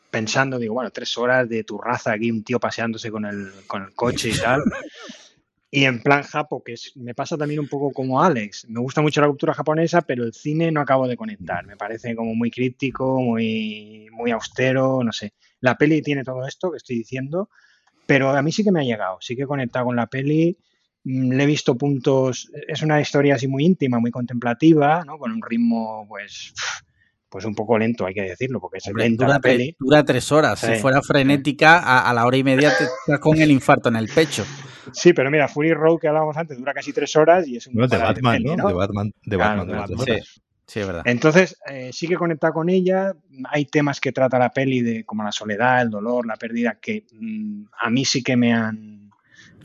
[0.10, 3.84] pensando, digo, bueno, tres horas de tu raza aquí, un tío paseándose con el, con
[3.84, 4.62] el coche y tal.
[5.74, 8.68] Y en plan Japo, que es- me pasa también un poco como Alex.
[8.70, 11.66] Me gusta mucho la cultura japonesa, pero el cine no acabo de conectar.
[11.66, 15.34] Me parece como muy críptico, muy, muy austero, no sé.
[15.62, 17.50] La peli tiene todo esto que estoy diciendo,
[18.08, 19.18] pero a mí sí que me ha llegado.
[19.22, 20.58] Sí que he conectado con la peli.
[21.06, 22.52] Mm, Le he visto puntos.
[22.68, 25.18] Es una historia así muy íntima, muy contemplativa, ¿no?
[25.20, 26.54] Con un ritmo, pues,
[27.32, 29.76] pues un poco lento, hay que decirlo, porque es Hombre, lenta dura, la peli.
[29.80, 30.60] dura tres horas.
[30.60, 33.96] Si fuera frenética, a, a la hora y media te estás con el infarto en
[33.96, 34.46] el pecho.
[34.92, 37.76] Sí, pero mira, Fury Road que hablábamos antes dura casi tres horas y es un
[37.76, 38.68] Bueno, de Batman, peli, ¿no?
[38.68, 39.98] De Batman, de Claro, Batman, de de Batman.
[40.00, 40.18] Batman.
[40.24, 41.04] Sí, sí, es verdad.
[41.06, 43.14] Entonces, eh, sí que conecta con ella.
[43.46, 47.06] Hay temas que trata la peli de como la soledad, el dolor, la pérdida, que
[47.14, 49.10] mm, a mí sí que me han,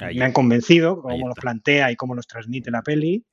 [0.00, 0.16] Ahí.
[0.18, 3.24] me han convencido, cómo los plantea y cómo los transmite la peli.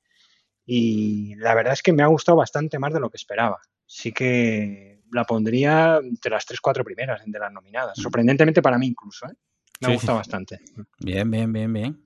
[0.66, 3.60] Y la verdad es que me ha gustado bastante más de lo que esperaba.
[3.86, 7.98] Sí que la pondría entre las tres, cuatro primeras de las nominadas.
[7.98, 9.26] Sorprendentemente para mí incluso.
[9.26, 9.34] ¿eh?
[9.80, 10.20] Me ha Sí, gustado sí.
[10.20, 10.60] bastante.
[11.00, 12.00] Bien, bien, bien, bien.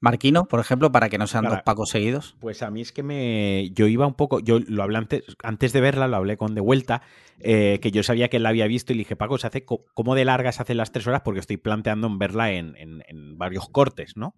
[0.00, 1.56] Marquino, por ejemplo, para que no sean Claro.
[1.56, 2.36] dos pacos seguidos.
[2.40, 3.70] Pues a mí es que me.
[3.72, 4.40] Yo iba un poco.
[4.40, 7.00] Yo lo hablé antes, antes de verla, lo hablé con De Vuelta,
[7.38, 9.64] eh, que yo sabía que él la había visto y le dije, Paco, ¿se hace
[9.64, 11.22] co- ¿cómo de largas se hacen las tres horas?
[11.24, 14.34] Porque estoy planteando en verla en, en- en varios cortes, ¿no?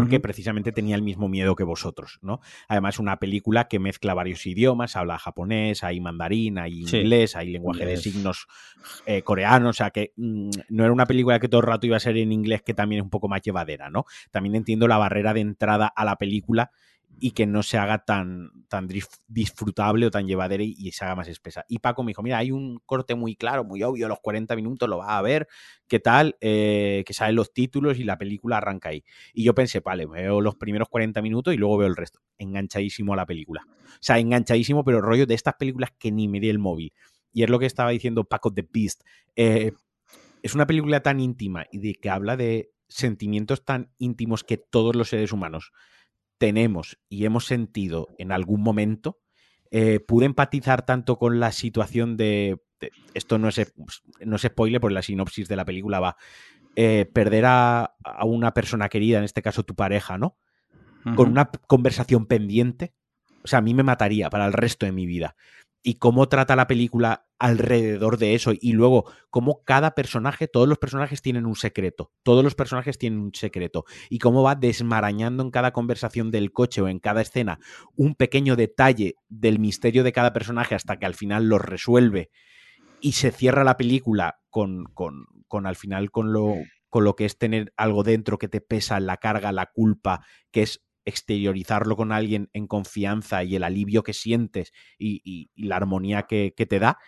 [0.00, 2.40] Porque precisamente tenía el mismo miedo que vosotros, ¿no?
[2.68, 6.98] Además, una película que mezcla varios idiomas, habla japonés, hay mandarín, hay Sí.
[6.98, 7.98] inglés, hay lenguaje Inglés.
[8.04, 8.46] de signos
[9.06, 11.96] eh, coreano, o sea que mm, no era una película que todo el rato iba
[11.96, 14.04] a ser en inglés, que también es un poco más llevadera, ¿no?
[14.30, 16.70] También entiendo la barrera de entrada a la película
[17.20, 18.88] y que no se haga tan, tan
[19.26, 21.64] disfrutable o tan llevadera y, y se haga más espesa.
[21.68, 24.88] Y Paco me dijo, mira, hay un corte muy claro, muy obvio, los 40 minutos
[24.88, 25.48] lo vas a ver,
[25.88, 26.36] ¿qué tal?
[26.40, 29.04] Eh, que salen los títulos y la película arranca ahí.
[29.32, 32.20] Y yo pensé, vale, veo los primeros 40 minutos y luego veo el resto.
[32.38, 33.66] Enganchadísimo a la película.
[33.68, 36.92] O sea, enganchadísimo, pero rollo de estas películas que ni di el móvil.
[37.32, 39.02] Y es lo que estaba diciendo Paco the Beast.
[39.36, 39.72] Eh,
[40.42, 44.94] es una película tan íntima y de que habla de sentimientos tan íntimos que todos
[44.94, 45.72] los seres humanos
[46.38, 49.20] tenemos y hemos sentido en algún momento.
[49.70, 52.58] Eh, pude empatizar tanto con la situación de.
[52.80, 53.72] de- esto no es,
[54.20, 56.16] no es spoiler, porque la sinopsis de la película va.
[56.76, 60.36] eh, perder a, a una persona querida, en este caso tu pareja, ¿no?
[61.14, 62.94] con una conversación pendiente,
[63.44, 65.36] o sea, a mí me mataría para el resto de mi vida.
[65.86, 68.52] Y cómo trata la película alrededor de eso.
[68.58, 72.10] Y luego, cómo cada personaje, todos los personajes tienen un secreto.
[72.22, 73.84] Todos los personajes tienen un secreto.
[74.08, 77.58] Y cómo va desmarañando en cada conversación del coche o en cada escena
[77.96, 82.30] un pequeño detalle del misterio de cada personaje hasta que al final lo resuelve.
[83.02, 86.54] Y se cierra la película con, con, con al final con lo,
[86.88, 90.62] con lo que es tener algo dentro que te pesa, la carga, la culpa, que
[90.62, 95.76] es exteriorizarlo con alguien en confianza y el alivio que sientes y, y- y la
[95.76, 96.98] armonía que, que te da,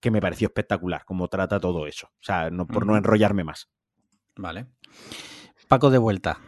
[0.00, 2.08] que me pareció espectacular, como trata todo eso.
[2.08, 3.68] O sea, no, por no enrollarme más.
[4.36, 4.66] Vale.
[5.68, 6.38] Paco de vuelta.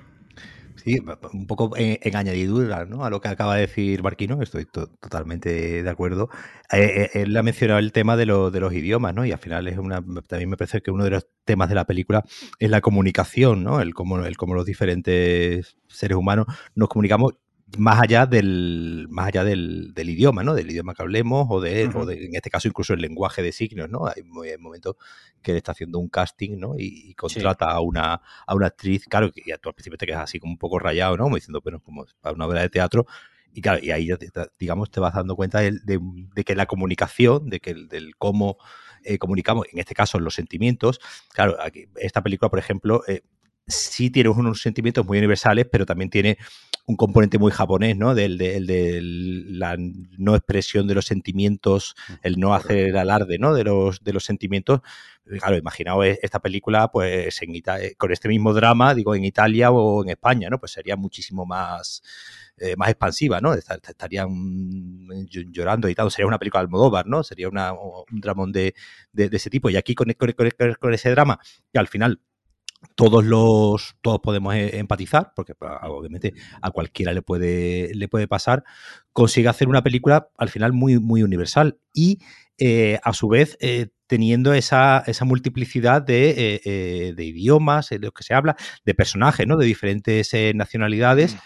[0.85, 0.99] Sí,
[1.33, 3.05] un poco en, en añadidura ¿no?
[3.05, 6.29] a lo que acaba de decir Marquino, estoy to- totalmente de acuerdo.
[6.73, 9.25] Eh, eh, él ha mencionado el tema de, de los idiomas, ¿no?
[9.27, 11.85] Y al final es una, también me parece que uno de los temas de la
[11.85, 12.25] película
[12.61, 13.81] es la comunicación, ¿no?
[13.81, 17.35] El cómo, el cómo los diferentes seres humanos nos comunicamos
[17.77, 20.55] más allá del más allá del, del idioma, ¿no?
[20.55, 23.53] Del idioma que hablemos o de, o de- en este caso incluso el lenguaje de
[23.53, 24.07] signos, ¿no?
[24.07, 24.97] Hay, mo- hay momentos
[25.43, 26.75] que él está haciendo un casting, ¿no?
[26.79, 30.07] Y, y contrata a una a una actriz, claro, que ya tú al principio te
[30.07, 31.25] quedas así como un poco rayado, ¿no?
[31.25, 33.07] Como diciendo, bueno, como para una obra de teatro.
[33.53, 36.01] Y claro, y ahí ya te- te- digamos te vas dando cuenta de, de-
[36.35, 38.57] de que la comunicación, de que el- del cómo
[39.05, 41.01] eh, comunicamos, en este caso los sentimientos,
[41.33, 43.23] claro, aquí, esta película, por ejemplo, eh,
[43.67, 46.39] sí tiene unos sentimientos muy universales, pero también tiene
[46.89, 48.15] un componente muy japonés, ¿no?
[48.15, 53.39] Del, de, el de la no expresión de los sentimientos, el no hacer el alarde,
[53.39, 53.53] ¿no?
[53.55, 54.81] De los, de los sentimientos.
[55.39, 59.25] Claro, imaginaos e- esta película, pues, en Ita- eh, con este mismo drama, digo, en
[59.27, 60.59] Italia o en España, ¿no?
[60.59, 62.03] Pues sería muchísimo más,
[62.57, 63.53] eh, más expansiva, ¿no?
[63.55, 66.11] Estar- Estarían ll- llorando y tal.
[66.11, 67.23] Sería una película de Almodóvar, ¿no?
[67.23, 68.75] Sería una, un dramón de,
[69.13, 69.69] de, de ese tipo.
[69.69, 71.39] Y aquí con, con- con- con ese drama,
[71.73, 72.21] que al final
[72.99, 78.27] todos los todos podemos eh, empatizar porque pues, obviamente a cualquiera le puede le puede
[78.27, 78.65] pasar
[79.13, 82.19] consigue hacer una película al final muy muy universal y
[82.59, 88.13] eh, a su vez eh, teniendo esa, esa multiplicidad de, eh, de idiomas de los
[88.13, 91.37] que se habla de personajes no de diferentes nacionalidades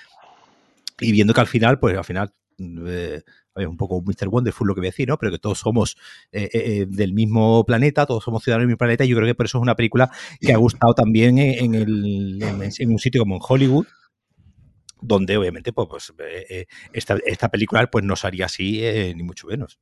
[1.00, 3.22] y viendo que al final pues al final eh,
[3.56, 4.28] es un poco Mr.
[4.28, 5.18] Wonderful lo que voy a decir, ¿no?
[5.18, 5.96] Pero que todos somos
[6.32, 9.34] eh, eh, del mismo planeta, todos somos ciudadanos del mismo planeta, y yo creo que
[9.34, 12.98] por eso es una película que ha gustado también en, en el, en, en un
[12.98, 13.86] sitio como en Hollywood,
[15.02, 19.22] donde obviamente pues, pues eh, eh, esta, esta, película pues no sería así eh, ni
[19.22, 19.78] mucho menos.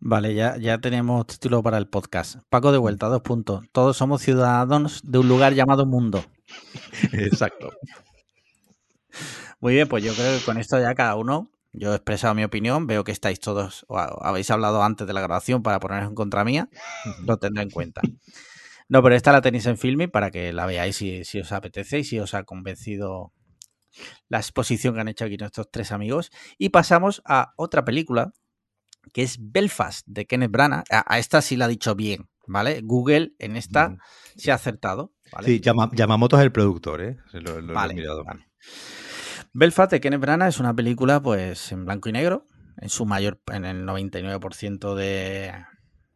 [0.00, 2.40] Vale, ya, ya tenemos título para el podcast.
[2.50, 3.64] Paco de vuelta, dos puntos.
[3.72, 6.24] Todos somos ciudadanos de un lugar llamado mundo.
[7.12, 7.70] Exacto.
[9.60, 12.44] Muy bien, pues yo creo que con esto ya cada uno, yo he expresado mi
[12.44, 16.14] opinión, veo que estáis todos, o habéis hablado antes de la grabación para poneros en
[16.14, 16.68] contra mía,
[17.26, 18.00] lo tendré en cuenta.
[18.88, 21.98] No, pero esta la tenéis en filming para que la veáis si, si os apetece
[21.98, 23.32] y si os ha convencido
[24.28, 26.30] la exposición que han hecho aquí nuestros tres amigos.
[26.56, 28.32] Y pasamos a otra película
[29.12, 30.84] que es Belfast de Kenneth Branagh.
[30.90, 32.80] A, a esta sí la ha dicho bien, ¿vale?
[32.82, 33.98] Google en esta mm.
[34.36, 35.12] se ha acertado.
[35.32, 35.48] ¿vale?
[35.48, 37.18] Sí, Yama, Yamamoto es el productor, ¿eh?
[37.32, 38.46] Lo, lo, vale, lo vale.
[39.52, 42.46] Belfast de Kenneth Branagh es una película pues en blanco y negro,
[42.80, 45.52] en su mayor, en el 99% de,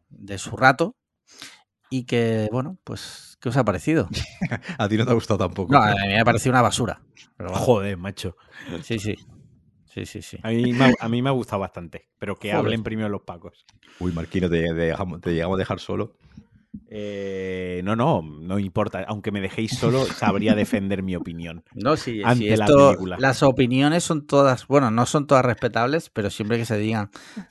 [0.09, 0.95] de su rato.
[1.89, 4.09] Y que, bueno, pues, ¿qué os ha parecido?
[4.79, 5.71] a ti no te ha gustado tampoco.
[5.71, 7.03] No, a mí me ha parecido una basura.
[7.37, 7.63] Pero bueno.
[7.63, 8.35] Joder, macho.
[8.81, 9.15] Sí, sí.
[9.85, 10.39] Sí, sí, sí.
[10.41, 12.65] A mí, me, a mí me ha gustado bastante, pero que Joder.
[12.65, 13.63] hablen primero los pacos.
[13.99, 16.15] Uy, Marquino, te, te, dejamos, te llegamos a dejar solo.
[16.89, 19.03] Eh, no, no, no importa.
[19.07, 21.63] Aunque me dejéis solo, sabría defender mi opinión.
[21.73, 26.09] No, sí, ante sí esto, la las opiniones son todas, bueno, no son todas respetables,
[26.09, 27.09] pero siempre que se digan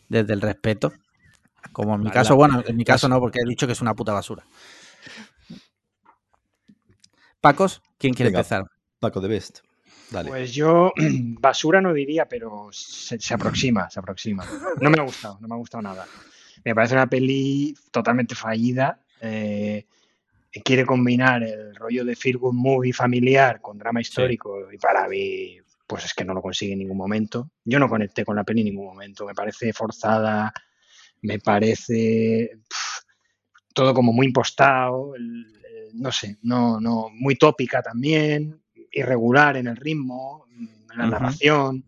[0.09, 0.93] desde el respeto.
[1.73, 3.73] Como en mi la, caso, la, bueno, en mi caso no, porque he dicho que
[3.73, 4.45] es una puta basura.
[7.41, 8.67] Pacos, ¿quién quiere Venga, empezar?
[9.01, 9.61] Paco de Best.
[10.11, 10.29] Dale.
[10.29, 10.93] Pues yo
[11.41, 14.45] basura no diría, pero se, se aproxima, se aproxima.
[14.81, 16.07] No me ha gustado, no me ha gustado nada.
[16.65, 19.01] Me parece una peli totalmente fallida.
[19.23, 19.87] Eh,
[20.65, 25.57] quiere combinar el rollo de feel good movie familiar con drama histórico y para mí,
[25.87, 27.51] pues es que no lo consigue en ningún momento.
[27.65, 29.25] Yo no conecté con la peli en ningún momento.
[29.27, 30.53] Me parece forzada,
[31.23, 32.59] me parece
[33.75, 39.69] todo como muy impostado, el- el- no sé, no, no, muy tópica también, irregular en
[39.69, 40.69] el ritmo, en
[40.99, 41.85] la narración.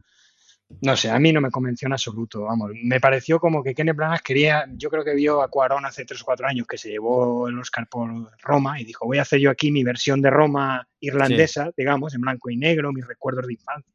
[0.81, 2.43] No sé, a mí no me convenció en absoluto.
[2.43, 6.05] Vamos, me pareció como que Kenneth Branagh quería, yo creo que vio a Cuarón hace
[6.05, 8.11] tres o cuatro años que se llevó el Oscar por
[8.43, 12.23] Roma y dijo, voy a hacer yo aquí mi versión de Roma irlandesa, digamos, en
[12.23, 13.93] blanco y negro, mis recuerdos de infancia.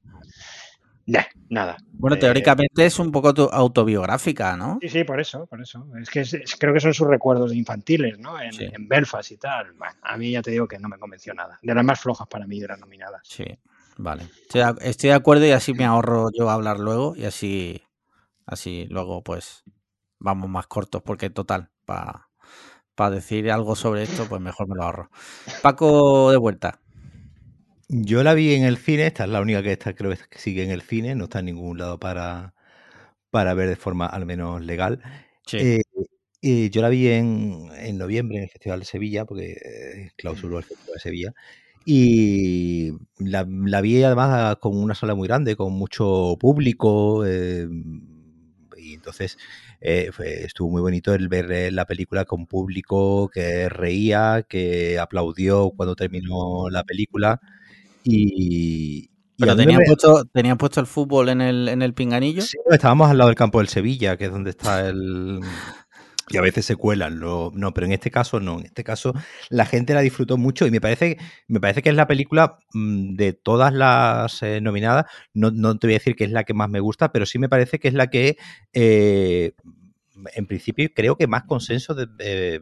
[1.07, 1.77] Nah, nada.
[1.93, 4.77] Bueno, Eh, teóricamente es un poco tu- autobiográfica, ¿no?
[4.79, 5.87] Sí, sí, por eso, por eso.
[5.99, 8.39] Es que es- es- creo que son sus recuerdos infantiles, ¿no?
[8.39, 8.69] En, Sí.
[8.71, 9.73] en Belfast y tal.
[9.73, 11.57] Bueno, a mí ya te digo que no me convenció nada.
[11.63, 13.21] De las más flojas para mí de las nominadas.
[13.23, 13.43] Sí,
[13.99, 14.23] vale.
[14.43, 17.83] Estoy de, estoy de acuerdo y así me ahorro yo hablar luego y así,
[18.45, 19.63] así luego pues
[20.19, 22.27] vamos más cortos porque total, para
[23.11, 25.09] decir algo sobre esto pues mejor me lo ahorro.
[25.61, 26.81] Paco de vuelta.
[27.87, 30.63] Yo la vi en el cine, esta es la única que está, creo que sigue
[30.63, 32.53] en el cine, no está en ningún lado para,
[33.31, 35.01] para ver de forma al menos legal.
[35.45, 35.57] Sí.
[35.57, 35.81] Eh,
[36.41, 40.59] y yo la vi en, en noviembre en el Festival de Sevilla, porque eh, clausuró
[40.59, 41.33] el Festival de Sevilla.
[41.85, 47.25] Y la, la vi además con una sala muy grande, con mucho público.
[47.25, 47.67] eh,
[48.77, 49.37] y entonces
[49.81, 55.71] eh, fue- estuvo muy bonito el ver la película con público que reía, que aplaudió
[55.75, 57.39] cuando terminó la película.
[58.03, 62.41] Y, Pero me- puesto, tenían puesto el fútbol en el, en el pinganillo.
[62.41, 65.39] Sí, estábamos al lado del campo del Sevilla, que es donde está el...
[66.29, 68.59] Y a veces se cuelan, lo- no, pero en este caso no.
[68.59, 69.13] En este caso
[69.49, 73.15] la gente la disfrutó mucho y me parece, me parece que es la película mm,
[73.15, 76.53] de todas las eh, nominadas, no, no te voy a decir que es la que
[76.53, 78.37] más me gusta, pero sí me parece que es la que,
[78.73, 79.53] eh,
[80.35, 82.59] en principio, creo que más consenso de- eh,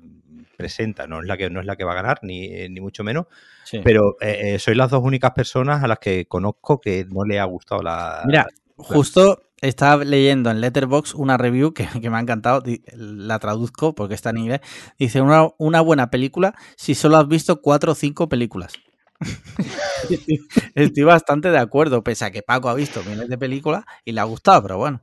[0.56, 1.06] presenta.
[1.08, 3.28] No es, la que, no es la que va a ganar, ni, ni mucho menos,
[3.64, 3.80] Sí.
[3.84, 7.40] pero eh, eh, soy las dos únicas personas a las que conozco que no le
[7.40, 8.24] ha gustado la...
[8.26, 12.64] Mira, justo estaba leyendo en Letterbox una review que, que me ha encantado,
[12.94, 14.62] la traduzco porque está en inglés.
[15.00, 18.74] Dice, una, una buena película si solo has visto cuatro o cinco películas.
[20.76, 24.22] Estoy bastante de acuerdo, pese a que Paco ha visto miles de películas y le
[24.22, 25.02] ha gustado, pero bueno.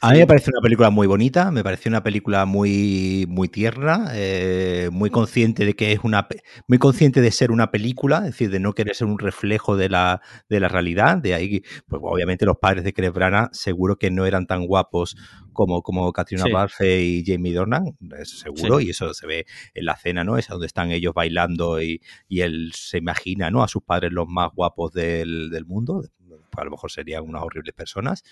[0.00, 4.10] A mí me parece una película muy bonita, me parece una película muy, muy tierna,
[4.14, 6.28] eh, muy consciente de que es una,
[6.68, 9.88] muy consciente de ser una película, es decir, de no querer ser un reflejo de
[9.88, 11.18] la, de la realidad.
[11.18, 15.16] De ahí, pues obviamente los padres de Branagh seguro que no eran tan guapos
[15.52, 16.52] como, como Katrina Sí.
[16.52, 18.86] Barfe y Jamie Dornan, eso seguro, Sí.
[18.86, 20.38] y eso se ve en la cena, ¿no?
[20.38, 23.64] Esa donde están ellos bailando y, y él se imagina, ¿no?
[23.64, 26.04] A sus padres los más guapos del, del mundo.
[26.56, 28.24] A lo mejor serían unas horribles personas,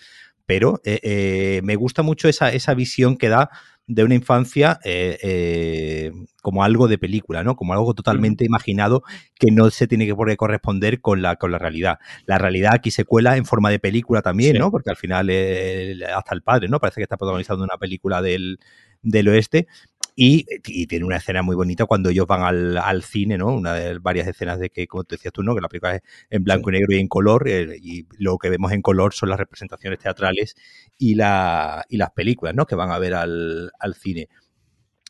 [0.46, 3.50] pero eh, eh, me gusta mucho esa, esa visión que da
[3.88, 6.12] de una infancia eh, eh,
[6.42, 7.54] como algo de película, ¿no?
[7.54, 9.02] Como algo totalmente imaginado
[9.38, 11.98] que no se tiene que por qué corresponder con la, con la realidad.
[12.26, 14.58] La realidad aquí se cuela en forma de película también, Sí.
[14.58, 14.72] ¿no?
[14.72, 16.80] Porque al final eh, hasta el padre, ¿no?
[16.80, 18.58] Parece que está protagonizando una película del,
[19.02, 19.68] del oeste.
[20.18, 23.48] Y, y tiene una escena muy bonita cuando ellos van al, al cine, ¿no?
[23.54, 25.54] Una de varias escenas de que, como te decías tú, ¿no?
[25.54, 28.48] Que la película es en blanco y negro y en color, eh, y lo que
[28.48, 30.56] vemos en color son las representaciones teatrales
[30.96, 32.64] y, la, y las películas, ¿no?
[32.66, 34.28] Que van a ver al, al cine.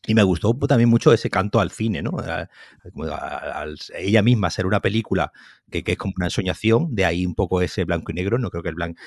[0.09, 2.19] Y me gustó pues, también mucho ese canto al cine, ¿no?
[2.21, 2.49] A-
[3.13, 3.67] a-
[3.99, 5.33] ella misma ser una película
[5.71, 8.39] que, que es como una ensoñación, de ahí un poco ese blanco y negro.
[8.39, 9.01] No creo que el blanco.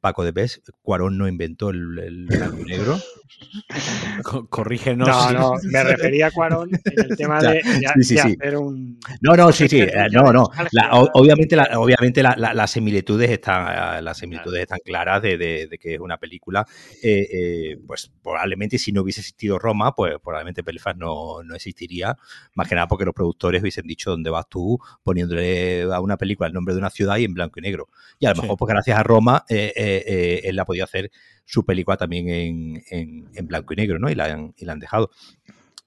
[0.00, 2.98] Paco de Pes, Cuarón no inventó el, el blanco y negro.
[4.22, 5.06] Co- Corrígenos.
[5.08, 8.36] No, no, me refería a Cuarón en el tema de, de- Sí, sí, de sí.
[8.40, 8.98] hacer un.
[9.20, 10.48] No, no, sí, sí, eh, no, no.
[10.72, 15.36] La- obviamente, la- obviamente la- la- las similitudes están, eh, las similitudes están claras de,
[15.36, 16.66] de- de que es una película.
[17.02, 22.16] eh, eh, pues probablemente si no hubiese existido Roma, pues probablemente Belfast no, no existiría.
[22.54, 26.46] Más que nada porque los productores hubiesen dicho dónde vas tú poniéndole a una película
[26.46, 27.88] el nombre de una ciudad y en blanco y negro.
[28.18, 28.42] Y a lo Sí.
[28.42, 31.10] mejor, pues gracias a Roma, eh, eh, eh, él ha podido hacer
[31.44, 34.10] su película también en, en- en blanco y negro, ¿no?
[34.10, 35.10] Y la han, y la han dejado.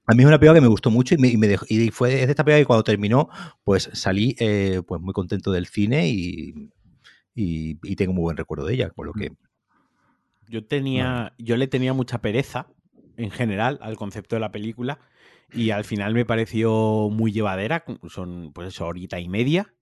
[0.08, 1.90] A mí es una película que me gustó mucho y, me, y me dejó- y
[1.92, 3.30] fue de esta película que cuando terminó,
[3.64, 6.54] pues salí eh, pues muy contento del cine y,
[7.36, 9.32] y- y tengo muy buen recuerdo de ella, por lo que
[10.48, 12.68] Yo tenía, yo le tenía mucha pereza
[13.18, 15.00] en general al concepto de la película
[15.52, 19.74] y al final me pareció muy llevadera, son pues eso, horita y media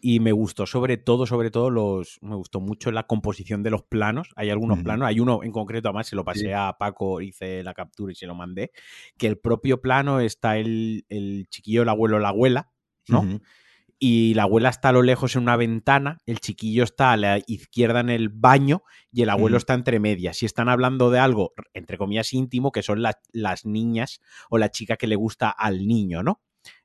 [0.00, 3.82] y me gustó sobre todo, sobre todo los, me gustó mucho la composición de los
[3.82, 6.52] planos, hay algunos planos, hay uno en concreto además se lo pasé Sí.
[6.52, 8.70] a Paco, hice la captura y se lo mandé,
[9.16, 12.70] que el propio plano está el, el chiquillo, el abuelo, la abuela,
[13.08, 13.22] ¿no?
[14.00, 17.40] Y la abuela está a lo lejos en una ventana, el chiquillo está a la
[17.48, 20.40] izquierda en el baño y el abuelo está entre medias.
[20.40, 24.20] Y están hablando de algo, entre comillas, íntimo, que son la- las niñas
[24.50, 26.40] o la chica que le gusta al niño, ¿no?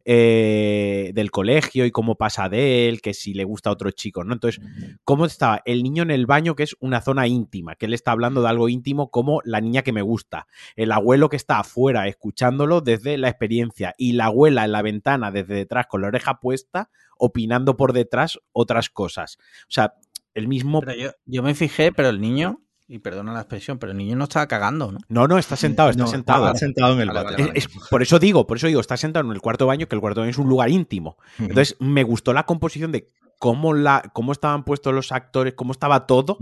[0.06, 4.26] Eh, del colegio y cómo pasa de él, que si le gusta a otro chico,
[4.26, 4.34] ¿no?
[4.34, 4.62] Entonces,
[5.06, 8.12] ¿cómo estaba el niño en el baño, que es una zona íntima, que él está
[8.12, 12.10] hablando de algo íntimo como la niña que me gusta, el abuelo que está afuera
[12.10, 16.42] escuchándolo desde la experiencia y la abuela en la ventana desde detrás con la oreja
[16.42, 19.38] puesta, opinando por detrás otras cosas.
[19.70, 19.94] O sea,
[20.34, 20.82] el mismo...
[20.82, 24.16] Pero yo, yo me fijé, pero el niño, y perdona la expresión, pero el niño
[24.16, 25.00] no estaba cagando, ¿no?
[25.08, 26.44] No, no, está sentado, está No, sentado.
[26.46, 27.40] estaba sentado en el Vale, váter.
[27.48, 29.88] vale, Es- es- por eso digo, por eso digo, está sentado en el cuarto baño,
[29.88, 31.18] que el cuarto baño es un lugar íntimo.
[31.40, 36.06] Entonces, me gustó la composición de cómo, la, cómo estaban puestos los actores, cómo estaba
[36.08, 36.38] todo.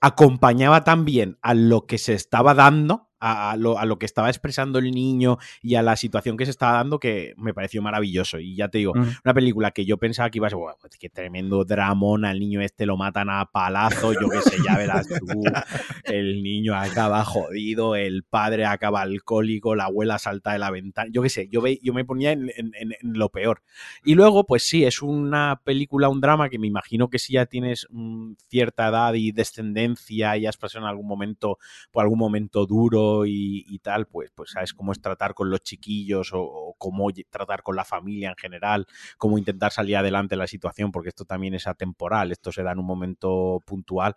[0.00, 4.28] Acompañaba también a lo que se estaba dando, a, a lo, a lo que estaba
[4.28, 8.38] expresando el niño y a la situación que se estaba dando, que me pareció maravilloso.
[8.40, 9.08] Y ya te digo, Mm.
[9.24, 12.38] una película que yo pensaba que iba a ser, "Buah, pues qué tremendo dramón, al
[12.40, 15.42] niño este lo matan a palazo, yo qué sé, ya verás tú,
[16.04, 21.22] el niño acaba jodido, el padre acaba alcohólico, la abuela salta de la ventana, yo
[21.22, 23.62] qué sé, yo, ve, yo me ponía en, en- en- en lo peor.
[24.04, 27.46] Y luego, pues sí, es una película, un drama que me imagino que si ya
[27.46, 31.58] tienes mm, cierta edad y descendencia y has pasado en algún momento,
[31.90, 36.30] por algún momento duro y, tal, pues, pues sabes cómo es tratar con los chiquillos
[36.32, 38.86] o, cómo tratar con la familia en general,
[39.18, 42.72] cómo intentar salir adelante de la situación, porque esto también es atemporal, esto se da
[42.72, 44.16] en un momento puntual,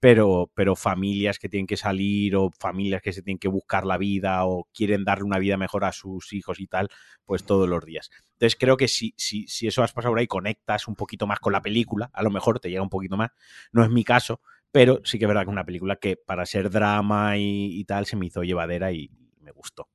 [0.00, 3.98] pero, pero familias que tienen que salir o familias que se tienen que buscar la
[3.98, 6.88] vida o quieren darle una vida mejor a sus hijos y tal,
[7.24, 8.10] pues todos los días.
[8.32, 11.40] Entonces creo que si, si, si eso has pasado por ahí, conectas un poquito más
[11.40, 13.30] con la película, a lo mejor te llega un poquito más,
[13.72, 14.40] no es mi caso,
[14.72, 17.84] pero sí que es verdad que es una película que para ser drama y, y
[17.84, 19.10] tal se me hizo llevadera y
[19.40, 19.88] me gustó.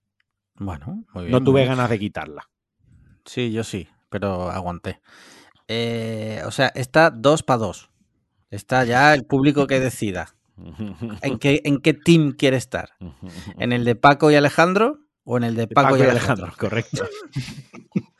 [0.56, 1.31] Bueno, muy bien.
[1.31, 2.49] No tuve ganas de quitarla.
[3.26, 5.02] Sí, yo sí, pero aguanté.
[5.68, 7.89] Eh, o sea, está dos para dos.
[8.49, 10.35] Está ya el público que decida.
[11.22, 12.89] ¿En qué, ¿En qué team quiere estar?
[13.57, 16.53] ¿En el de Paco y Alejandro o en el de Paco, y Alejandro?
[16.57, 17.07] correcto.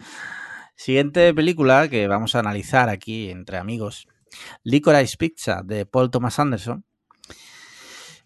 [0.76, 4.08] Siguiente película que vamos a analizar aquí entre amigos.
[4.64, 6.86] Licorice Pizza de Paul Thomas Anderson.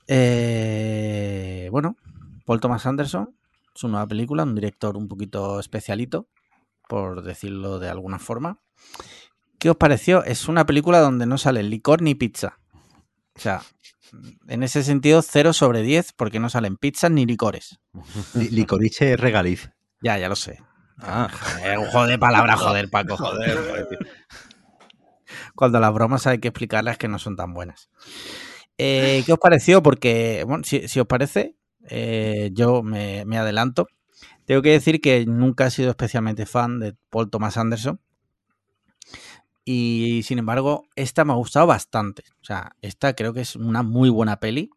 [0.08, 1.96] Eh, bueno,
[2.46, 3.36] Paul Thomas Anderson,
[3.74, 6.28] su nueva película, un director un poquito especialito,
[6.88, 8.60] por decirlo de alguna forma.
[9.60, 10.24] ¿Qué os pareció?
[10.24, 12.60] Es una película donde no sale licor ni pizza.
[13.36, 13.62] O sea,
[14.48, 17.80] en ese sentido, 0 sobre 10 porque no salen pizzas ni licores.
[18.36, 19.72] Li- Licorice regaliz.
[20.02, 20.60] Ya, ya lo sé.
[21.00, 21.30] Ah,
[21.64, 23.18] Eh, un juego de palabras, joder, Paco.
[23.18, 23.98] joder.
[25.56, 27.90] Cuando las bromas hay que explicarlas que no son tan buenas.
[28.78, 29.82] Eh, ¿Qué os pareció?
[29.82, 31.56] Porque, bueno, si, os parece,
[31.90, 33.88] eh, yo me, me adelanto.
[34.46, 38.00] Tengo que decir que nunca he sido especialmente fan de Paul Thomas Anderson.
[39.66, 42.24] Y sin embargo, esta me ha gustado bastante.
[42.42, 44.70] O sea, esta creo que es una muy buena peli.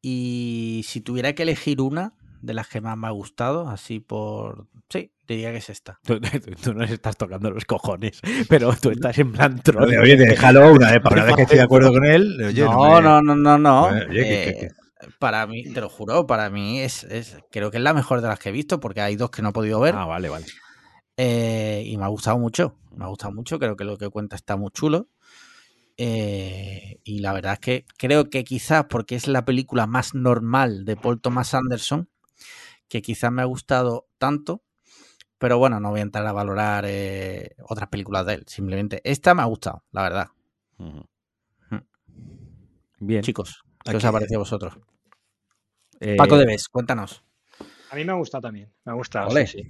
[0.00, 4.68] Y si tuviera que elegir una de las que más me ha gustado, así por...
[4.88, 5.98] Sí, diría que es esta.
[6.04, 9.84] Tú, tú- tú nos estás tocando los cojones, pero tú estás en plan troll.
[9.88, 12.36] Oye, oye, déjalo una vez, para una vez que estoy de acuerdo con él.
[12.44, 14.06] Oye, no, me- no, no, no, no.
[14.10, 17.82] Que- Eh, que- Para mí, te lo juro, para mí es, es- creo que es
[17.82, 19.94] la mejor de las que he visto, porque hay dos que no he podido ver.
[19.96, 20.44] Ah, vale, vale.
[21.16, 22.76] eh, y me ha gustado mucho.
[22.96, 23.58] Me ha gustado mucho.
[23.58, 25.08] Creo que lo que cuenta está muy chulo.
[25.96, 30.84] eh, y la verdad es que creo que quizás porque es la película más normal
[30.84, 32.08] de Paul Thomas Anderson,
[32.88, 34.62] que quizás me ha gustado tanto.
[35.40, 38.44] Pero bueno, no voy a entrar a valorar eh, otras películas de él.
[38.46, 40.28] Simplemente esta me ha gustado, la verdad.
[40.76, 41.00] Mm.
[42.98, 43.22] Bien.
[43.22, 44.78] Chicos, ¿qué os ha parecido a vosotros?
[45.98, 47.24] Eh, Paco Debes, cuéntanos.
[47.88, 48.70] A mí me ha gustado también.
[48.84, 49.30] Me ha gustado.
[49.30, 49.46] Ole.
[49.46, 49.68] Sí, sí.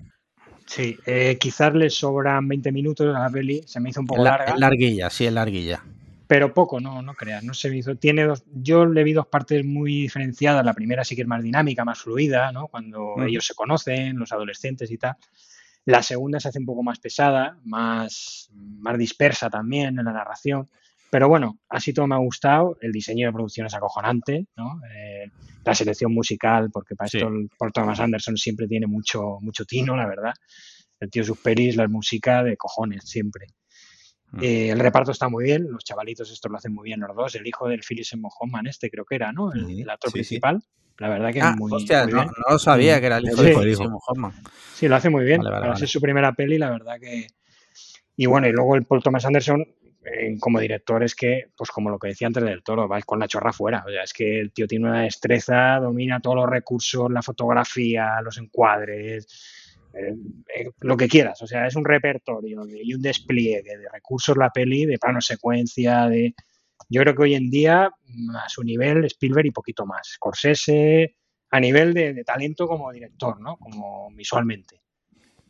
[0.67, 3.63] Sí, eh, quizás le sobran 20 minutos a la peli.
[3.67, 4.53] Se me hizo un poco la- larga.
[4.55, 5.85] es larguilla, sí, es larguilla.
[6.27, 7.95] Pero poco, no, no creas, no se me hizo.
[7.95, 10.65] Tiene dos, yo le vi dos partes muy diferenciadas.
[10.65, 12.67] La primera sí que es más dinámica, más fluida, ¿no?
[12.67, 13.23] Cuando Ujú.
[13.23, 15.15] ellos se conocen, los adolescentes y tal.
[15.87, 20.69] La segunda se hace un poco más pesada, más, más dispersa también en la narración.
[21.11, 22.77] Pero bueno, así todo me ha gustado.
[22.81, 24.81] El diseño de producción es acojonante, ¿no?
[24.95, 25.31] Eh,
[25.65, 27.17] la selección musical, porque para Sí.
[27.19, 30.33] esto el Paul Thomas Anderson siempre tiene mucho, mucho tino, la verdad.
[31.01, 33.47] El tío sus pelis, la música de cojones, siempre.
[34.33, 34.39] Mm.
[34.43, 37.35] Eh, el reparto está muy bien, los chavalitos estos lo hacen muy bien los dos.
[37.35, 39.53] El hijo del Phyllis Seymour Hoffman, este creo que era, ¿no?
[39.53, 40.39] El, actor sí, sí.
[40.41, 40.63] principal.
[40.99, 42.31] La verdad que Ah, muy, hostia, muy no, bien.
[42.47, 43.43] no lo sabía que era el hijo Sí.
[43.45, 43.83] de Hijo, Philip hijo.
[43.83, 44.33] Seymour Hoffman.
[44.75, 45.39] Sí, lo hace muy bien.
[45.39, 45.79] Vale, vale, Para vale.
[45.81, 47.27] ser su primera peli, la verdad que.
[48.17, 49.63] Y bueno, y luego el Paul Thomas Anderson,
[50.05, 53.19] eh, como director, es que, pues como lo que decía antes del toro, va con
[53.19, 53.83] la chorra fuera.
[53.87, 58.21] O sea, es que el tío tiene una destreza, domina todos los recursos, la fotografía,
[58.23, 59.27] los encuadres.
[59.95, 60.15] Eh,
[60.55, 61.41] eh, lo que quieras.
[61.43, 66.09] O sea, es un repertorio y un despliegue de recursos la peli, de plano secuencia,
[66.09, 66.35] de...
[66.89, 70.09] Yo creo que hoy en día, mm, a su nivel, Spielberg y poquito más.
[70.15, 71.17] Scorsese,
[71.51, 73.57] a nivel de, de talento como director, ¿no?
[73.57, 74.81] Como visualmente.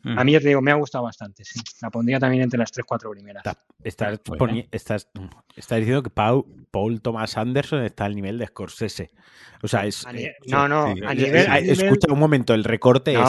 [0.03, 0.17] Mm.
[0.19, 1.59] A mí, ya te digo, me ha gustado bastante, sí.
[1.81, 3.45] La pondría también entre las tres, cuatro primeras.
[3.45, 5.07] Está- Estás, Muy poni- estás,
[5.55, 9.09] estás diciendo que Paul, Paul Thomas Anderson está al nivel de Scorsese.
[9.63, 10.05] O sea, es.
[10.05, 11.01] A eh, no, no, sí.
[11.03, 11.35] a eh, nivel...
[11.45, 13.19] eh, nivel- escucha un momento, el recorte es.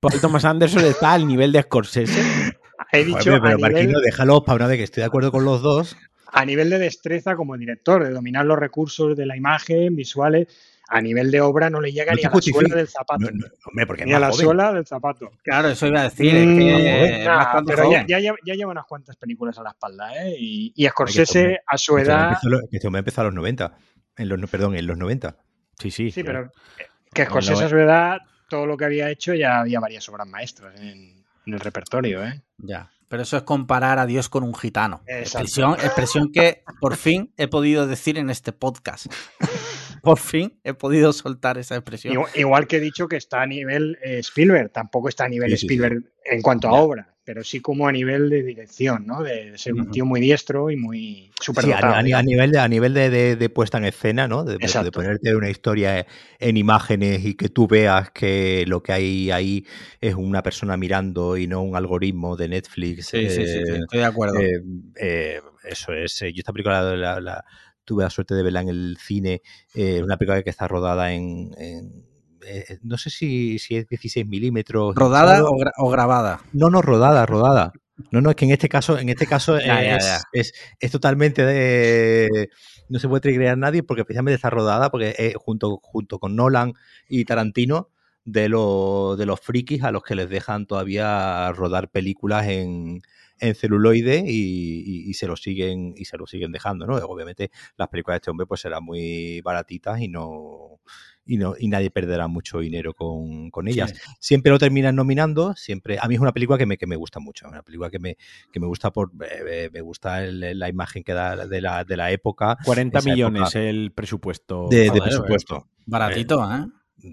[0.00, 2.20] Paul Thomas Anderson está al nivel de Scorsese.
[2.92, 5.30] he dicho Joder, pero a nivel, Marquino, déjalo para una vez que estoy de acuerdo
[5.30, 5.96] con los dos.
[6.32, 10.48] a nivel de destreza como director, de dominar los recursos de la imagen, visuales,
[10.92, 13.20] a nivel de obra no le llega No ni a la suela del zapato.
[13.24, 14.44] No, no, hombre, porque ni a la joven.
[14.46, 15.32] suela del zapato.
[15.42, 16.34] Claro, eso iba a decir.
[16.36, 20.12] es Mm, que nah, pero ya, lleva- ya lleva unas cuantas películas a la espalda,
[20.24, 20.34] ¿eh?
[20.38, 22.38] Y, Scorsese a su este hombre edad.
[22.70, 23.74] este hombre empezó a los 90.
[24.16, 25.36] En los, no, perdón, en los 90.
[25.78, 26.10] Sí, sí.
[26.10, 26.42] Sí, pero
[26.78, 28.18] eh, que Scorsese a su edad,
[28.50, 32.42] todo lo que había hecho ya había varias obras maestras en, en el repertorio, ¿eh?
[32.58, 32.90] Ya.
[33.08, 35.02] Pero eso es comparar a Dios con un gitano.
[35.06, 39.06] Expresión, expresión que por fin he podido decir en este podcast.
[40.02, 42.12] por fin he podido soltar esa expresión.
[42.12, 45.50] Igual, igual que he dicho que está a nivel eh, Spielberg, tampoco está a nivel
[45.50, 45.64] Sí, sí, sí.
[45.66, 46.76] Spielberg en cuanto a Ya.
[46.78, 49.22] obra, pero sí como a nivel de dirección, ¿no?
[49.22, 52.58] De ser un tío muy diestro y muy súper Sí, a, a- a nivel, de,
[52.58, 54.42] a nivel de, de- de puesta en escena, ¿no?
[54.44, 56.04] De, de- ponerte una historia
[56.40, 59.64] en imágenes y que tú veas que lo que hay ahí
[60.00, 63.06] es una persona mirando y no un algoritmo de Netflix.
[63.06, 64.40] Sí, sí, sí, sí, eh, estoy de acuerdo.
[64.40, 64.60] eh,
[64.96, 66.20] eh, eso es.
[66.22, 67.44] eh, Yo esta película la, la- la-
[67.84, 69.42] tuve la suerte de verla en el cine.
[69.74, 71.50] eh, una película que está rodada en.
[71.58, 72.04] en,
[72.44, 74.94] eh, no sé si, si es 16 milímetros.
[74.96, 76.40] ¿Rodada o, gra- o grabada?
[76.52, 77.72] No, no, rodada, rodada.
[78.10, 80.20] No, no, es que en este caso, en este caso Ya, ya, es, ya.
[80.32, 82.48] Es, es totalmente de.
[82.88, 86.34] No se puede triggerar a nadie porque precisamente está rodada, porque es junto, junto con
[86.34, 86.72] Nolan
[87.08, 87.90] y Tarantino,
[88.24, 93.02] de, los de los frikis a los que les dejan todavía rodar películas en,
[93.42, 96.96] en celuloide y, y- y se lo siguen y se lo siguen dejando, ¿no?
[96.96, 100.80] Obviamente las películas de este hombre pues serán muy baratitas y no
[101.24, 103.96] y no y nadie perderá mucho dinero con, con ellas Sí.
[104.18, 105.98] siempre lo terminan nominando, siempre.
[106.00, 108.16] A mí es una película que me, que me gusta mucho, una película que me,
[108.52, 109.12] que me gusta por
[109.48, 113.08] eh, me gusta el- la imagen que da de la, de la época, 40 esa
[113.10, 114.68] millones época el presupuesto.
[114.70, 115.68] de, de presupuesto.
[115.86, 116.66] Baratito, ¿eh?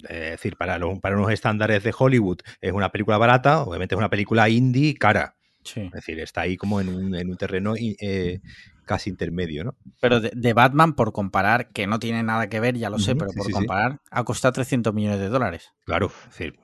[0.07, 3.97] Es decir, para, los, para unos estándares de Hollywood es una película barata, obviamente es
[3.97, 5.35] una película indie cara.
[5.73, 5.81] Sí.
[5.81, 8.39] Es decir, está ahí como en un, en un terreno eh,
[8.85, 9.75] casi intermedio, ¿no?
[10.01, 13.15] Pero de, de Batman, por comparar, que no tiene nada que ver, ya lo sé,
[13.15, 13.57] pero sí, por sí, sí.
[13.59, 15.71] comparar, ha costado 300 millones de dólares.
[15.85, 16.55] Claro, es decir,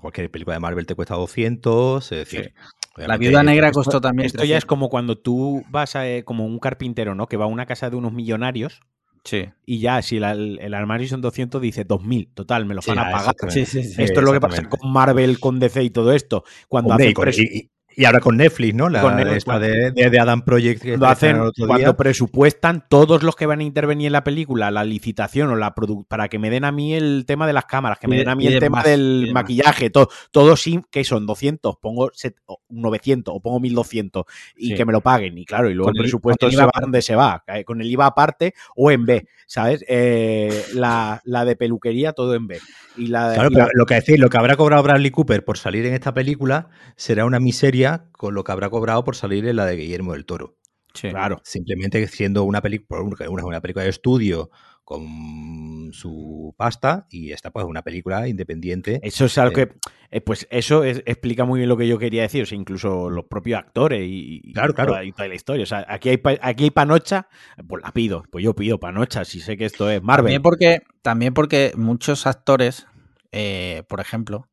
[0.00, 2.54] cualquier película de Marvel te cuesta 200, es decir,
[2.96, 4.66] La Viuda Negra esto- costó también Esto ya es 300.
[4.66, 7.26] como cuando tú vas a, eh, como un carpintero, ¿no?
[7.26, 8.80] Que va a una casa de unos millonarios
[9.24, 9.48] Sí.
[9.66, 12.28] y ya, si la- el, el armario son 200, dice 2000.
[12.34, 13.34] Total, me lo Sí, van a pagar.
[13.48, 13.78] Sí, sí.
[13.80, 16.44] Esto es lo que pasa con Marvel, con DC y todo esto.
[16.68, 18.88] Cuando Hombre, y, con- y- y- ahora con Netflix, ¿no?
[18.88, 21.96] La, Con Netflix, esta de, de- de Adam Project que estrenaron hacen, otro cuando día.
[21.96, 25.74] presupuestan todos los que van a intervenir en la película, la licitación o la
[26.08, 28.34] para que me den a mí el tema de las cámaras, que me den a
[28.34, 33.34] mí el tema del maquillaje, todo, todo sin que son 200, pongo set- o 900
[33.36, 34.24] o pongo 1200
[34.56, 34.74] y Sí.
[34.74, 35.36] que me lo paguen.
[35.38, 37.80] Y claro, y luego Con el presupuesto el se va donde se va, eh, con
[37.80, 39.84] el IVA aparte o en B, ¿sabes?
[39.88, 42.58] Eh, la, la de peluquería, todo en B.
[42.96, 43.32] Y la.
[43.34, 45.86] Claro, y la- pero lo que decir, lo que habrá cobrado Bradley Cooper por salir
[45.86, 47.81] en esta película será una miseria
[48.12, 50.56] con lo que habrá cobrado por salir en la de Guillermo del Toro.
[50.94, 51.08] Sí.
[51.08, 51.40] claro.
[51.42, 54.50] Simplemente siendo una película una, una película de estudio
[54.84, 59.00] con su pasta y esta pues una película independiente.
[59.02, 59.74] Eso es algo Eh, que,
[60.10, 63.08] eh, pues eso es- explica muy bien lo que yo quería decir, o sea, incluso
[63.08, 65.04] los propios actores y, y Claro, toda, claro.
[65.04, 65.62] y toda la historia.
[65.62, 67.26] O sea, aquí hay, aquí hay panocha,
[67.66, 70.24] pues la pido, pues yo pido panocha, si sé que esto es Marvel.
[70.24, 72.86] También porque, también porque muchos actores,
[73.30, 74.50] eh, por ejemplo,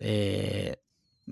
[0.00, 0.76] eh,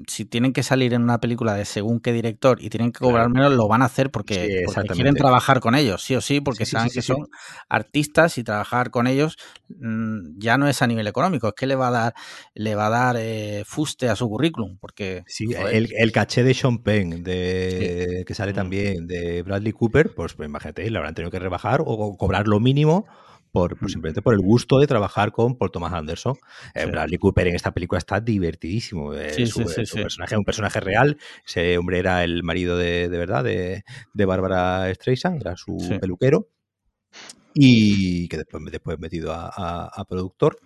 [0.09, 3.31] si tienen que salir en una película de según qué director y tienen que cobrar
[3.31, 4.95] menos, lo van a hacer porque, Sí, porque exactamente.
[4.95, 7.27] quieren trabajar con ellos, sí o sí, porque Sí, saben sí, que son
[7.69, 9.37] artistas y trabajar con ellos
[9.69, 12.15] mm, ya no es a nivel económico, es que le va a dar,
[12.55, 16.53] le va a dar eh, fuste a su currículum, porque Sí, el, el caché de
[16.53, 18.55] Sean Penn, de, que sale Mm.
[18.57, 22.47] también de Bradley Cooper, pues, pues imagínate, le habrán tenido que rebajar o, o cobrar
[22.47, 23.07] lo mínimo
[23.55, 26.35] por, por simplemente por el gusto de trabajar con Paul Thomas Anderson.
[26.75, 26.91] Eh, Sí.
[26.91, 29.15] Bradley Cooper en esta película está divertidísimo.
[29.15, 31.17] eh, Sí, su, sí, personaje un personaje real.
[31.47, 36.49] Ese hombre era el marido de, de verdad de, de Bárbara Streisand, era su peluquero.
[37.55, 40.59] Y que después, después metido a, a- a productor.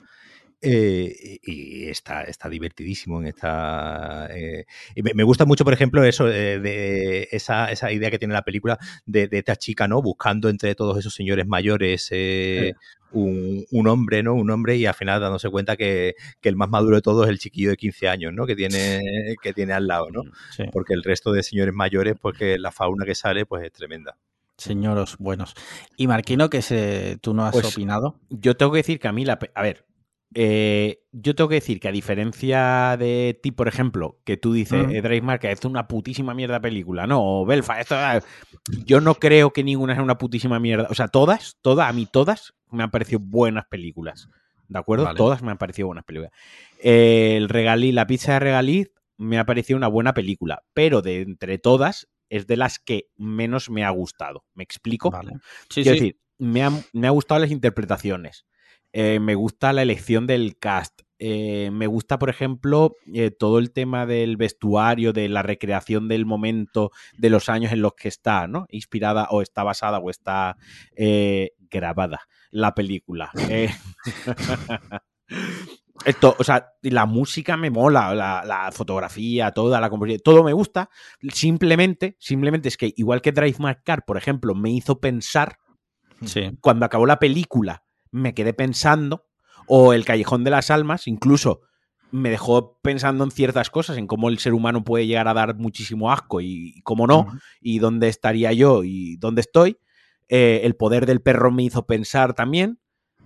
[0.60, 4.28] Eh, y está, está divertidísimo en esta.
[4.30, 4.64] eh,
[4.94, 8.34] y me, me gusta mucho, por ejemplo, eso eh, de esa, esa idea que tiene
[8.34, 8.76] la película
[9.06, 10.02] de, de esta chica, ¿no?
[10.02, 12.74] Buscando entre todos esos señores mayores eh,
[13.12, 14.34] un, un hombre, ¿no?
[14.34, 17.30] Un hombre, y al final dándose cuenta que, que el más maduro de todos es
[17.30, 18.44] el chiquillo de 15 años, ¿no?
[18.46, 19.00] Que tiene,
[19.40, 20.22] que tiene al lado, ¿no?
[20.50, 20.64] Sí.
[20.72, 24.16] Porque el resto de señores mayores, pues que la fauna que sale, pues es tremenda.
[24.56, 25.54] Señoros buenos.
[25.96, 28.18] Y Marquino, que se, tú no has Pues, opinado.
[28.28, 29.38] Yo tengo que decir que a mí la...
[29.54, 29.84] A ver,
[30.34, 34.86] eh, yo tengo que decir que a diferencia de ti, por ejemplo, que tú dices,
[34.86, 34.90] Mm.
[34.90, 38.20] eh, Drive Market es una putísima mierda película, no, o Belfast, esto, ah,
[38.84, 40.86] yo no creo que ninguna sea una putísima mierda.
[40.90, 44.28] O sea, todas, todas, a mí todas me han parecido buenas películas.
[44.68, 45.04] ¿De acuerdo?
[45.06, 45.16] Vale.
[45.16, 46.32] Todas me han parecido buenas películas.
[46.82, 51.22] Eh, el regalí, la pizza de regaliz me ha parecido una buena película, pero de
[51.22, 54.44] entre todas es de las que menos me ha gustado.
[54.54, 55.10] ¿Me explico?
[55.10, 55.32] Vale.
[55.70, 56.00] Sí, Quiero sí.
[56.04, 58.44] decir, me han me ha gustado las interpretaciones.
[58.92, 61.02] Eh, me gusta la elección del cast.
[61.20, 66.26] eh, me gusta, por ejemplo, eh, todo el tema del vestuario, de la recreación del
[66.26, 68.66] momento, de los años en los que está, ¿no?
[68.70, 70.56] Inspirada o está basada o está
[71.70, 72.20] grabada
[72.50, 73.30] la película.
[76.04, 80.52] Esto, o sea, la música me mola, la, la fotografía, toda la composición, todo me
[80.52, 80.88] gusta.
[81.32, 85.58] Simplemente, simplemente es que igual que Drive My Car, por ejemplo, me hizo pensar
[86.24, 86.50] Sí.
[86.60, 89.26] cuando acabó la película me quedé pensando,
[89.66, 91.60] o El Callejón de las Almas, incluso
[92.10, 95.56] me dejó pensando en ciertas cosas, en cómo el ser humano puede llegar a dar
[95.56, 97.26] muchísimo asco y, y cómo no,
[97.60, 99.78] y dónde estaría yo y dónde estoy.
[100.28, 102.80] Eh, el poder del perro me hizo pensar también.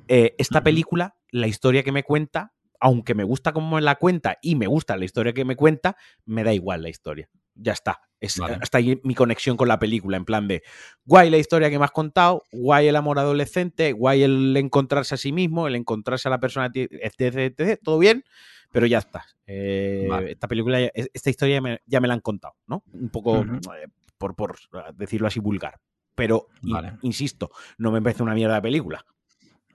[0.08, 4.38] Eh, esta película, la historia que me cuenta, aunque me gusta cómo me la cuenta
[4.42, 7.28] y me gusta la historia que me cuenta, me da igual la historia.
[7.54, 8.00] Ya está.
[8.20, 8.58] Es, Vale.
[8.60, 10.62] Hasta ahí mi conexión con la película, en plan de
[11.04, 15.18] guay la historia que me has contado, guay el amor adolescente, guay el encontrarse a
[15.18, 18.22] sí mismo, el encontrarse a la persona, etc, etc, todo bien,
[18.70, 19.24] pero ya está.
[19.44, 20.32] Eh, Vale.
[20.32, 22.84] Esta película, esta historia ya me, ya me la han contado, ¿no?
[22.92, 24.56] Un poco, eh, por, por
[24.94, 25.80] decirlo así, vulgar.
[26.14, 26.98] Pero, Vale.
[27.02, 29.04] insisto, no me parece una mierda de película.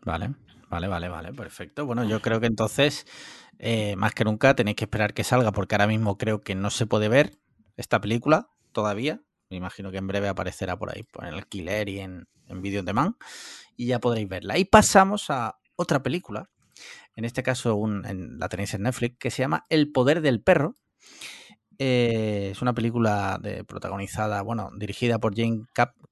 [0.04, 0.36] Vale,
[0.70, 1.86] vale, vale, vale, perfecto.
[1.86, 3.06] Bueno, yo creo que entonces,
[3.60, 6.70] eh, más que nunca, tenéis que esperar que salga, porque ahora mismo creo que no
[6.70, 7.38] se puede ver
[7.78, 9.22] esta película todavía.
[9.50, 12.82] Me imagino que en breve aparecerá por ahí, por el alquiler y en, en Video
[12.82, 13.16] on Demand,
[13.78, 14.58] y ya podréis verla.
[14.58, 16.50] Y pasamos a otra película,
[17.16, 20.42] en este caso un- en- la tenéis en Netflix, que se llama El Poder del
[20.44, 20.76] Perro.
[21.80, 25.62] Eh, es una película de, protagonizada, bueno, dirigida por Jane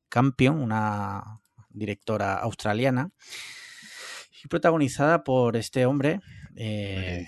[0.09, 3.09] Campion, una directora australiana,
[4.43, 6.21] y protagonizada por este hombre.
[6.55, 7.25] Eh,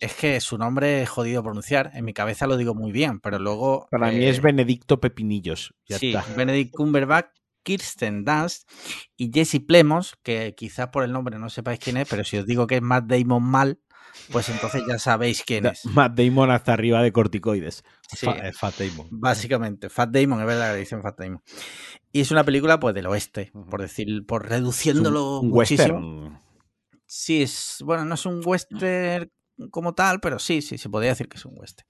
[0.00, 1.90] es que su nombre es jodido pronunciar.
[1.94, 3.86] En mi cabeza lo digo muy bien, pero luego.
[3.90, 5.74] Para mí eh, es Benedicto Pepinillos.
[5.88, 6.24] Ya sí, está.
[6.34, 7.28] Benedict Cumberbatch,
[7.62, 8.68] Kirsten Dunst
[9.16, 12.46] y Jesse Plemons, que quizás por el nombre no sepáis quién es, pero si os
[12.46, 13.80] digo que es Matt Damon mal,
[14.30, 15.84] pues entonces ya sabéis quién es.
[15.86, 17.82] Matt Damon hasta arriba de corticoides.
[18.08, 19.08] Sí, Fa- eh, Fat Damon.
[19.10, 21.42] básicamente, Fat Damon, es verdad que dicen Fat Damon.
[22.12, 25.94] Y es una película pues del oeste, por decir, por Es reduciéndolo un, un muchísimo.
[25.94, 26.43] western.
[27.16, 29.30] Sí, es, bueno, no es un western
[29.70, 31.86] como tal, pero sí, sí, se podría decir que es un western.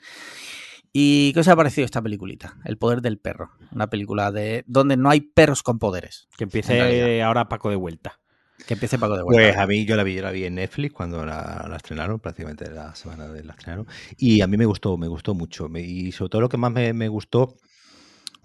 [0.93, 2.59] ¿Y qué os ha parecido esta peliculita?
[2.67, 3.51] El poder del perro.
[3.73, 6.29] Una película de donde no hay perros con poderes.
[6.37, 8.21] Que empiece ahora Paco de vuelta.
[8.67, 9.43] Que empiece Paco de vuelta.
[9.43, 12.21] Pues a mí yo la vi, yo la vi en Netflix cuando la, la estrenaron,
[12.21, 13.87] prácticamente la semana de la estrenaron.
[14.19, 15.71] Y a mí me gustó, me gustó mucho.
[15.71, 17.57] Me- y sobre todo lo que más me, me gustó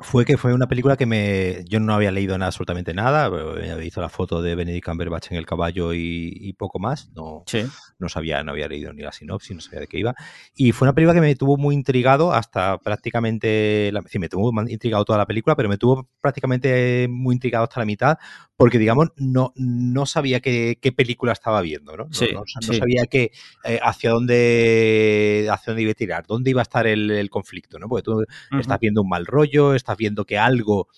[0.01, 3.25] fue que fue una película que me yo no había leído nada, absolutamente nada.
[3.25, 7.09] Había visto la foto de Benedict Cumberbatch en el caballo y, y poco más.
[7.13, 7.65] No, Sí.
[7.97, 10.15] no sabía, no había leído ni la sinopsis, no sabía de qué iba.
[10.55, 14.51] Y fue una película que me tuvo muy intrigado hasta prácticamente, la, sí, me tuvo
[14.67, 18.17] intrigado toda la película, pero me tuvo prácticamente muy intrigado hasta la mitad,
[18.59, 22.03] porque digamos, no, no sabía qué, qué película estaba viendo, ¿no?
[22.07, 22.77] No- Sí, no, no sí.
[22.77, 23.31] sabía qué,
[23.63, 27.79] eh, hacia dónde hacia dónde iba a tirar, dónde iba a estar el, el conflicto,
[27.79, 27.87] ¿no?
[27.87, 28.25] Porque tú
[28.59, 30.89] estás viendo un mal rollo, estás viendo que algo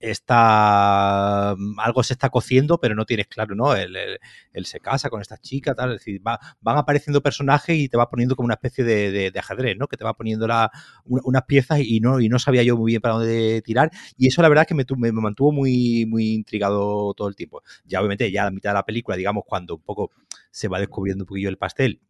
[0.00, 3.74] está algo se está cociendo, pero no tienes claro, ¿no?
[3.74, 7.88] Él, él- se casa con esta chica, tal, es decir, va- van apareciendo personajes y
[7.88, 9.88] te va poniendo como una especie de, de- ajedrez, ¿no?
[9.88, 10.70] Que te va poniendo la-
[11.04, 13.90] una- unas piezas y no, y no sabía yo muy bien para dónde tirar.
[14.16, 17.62] Y eso la verdad es que me- me mantuvo muy, muy intrigado todo el tiempo.
[17.84, 20.10] Ya obviamente, ya a la mitad de la película, digamos, cuando un poco
[20.50, 22.00] se va descubriendo un poquillo el pastel,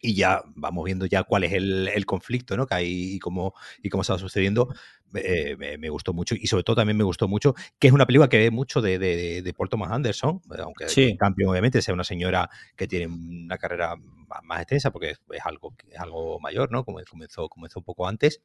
[0.00, 2.66] y ya vamos viendo ya cuál es el, el conflicto ¿no?
[2.66, 4.68] que hay y cómo, y cómo va sucediendo,
[5.14, 6.34] eh, me, me gustó mucho.
[6.34, 8.98] Y sobre todo también me gustó mucho que es una película que ve mucho de,
[8.98, 11.04] de, de- Paul Thomas Anderson, eh, aunque Sí.
[11.04, 13.96] en cambio obviamente sea una señora que tiene una carrera
[14.44, 16.84] más, extensa porque es, algo, es algo mayor, ¿no?
[16.84, 18.42] Como comenzó, comenzó un poco antes.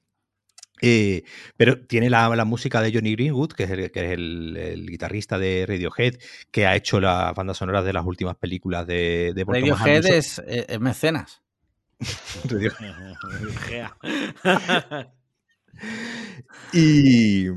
[0.81, 1.23] Eh,
[1.55, 4.87] pero tiene la, la música de Johnny Greenwood, que es, el, que es el, el
[4.89, 6.15] guitarrista de Radiohead,
[6.51, 10.65] que ha hecho las bandas sonoras de las últimas películas de, de Radiohead es, es-
[10.67, 11.41] es mecenas.
[16.73, 17.47] Y,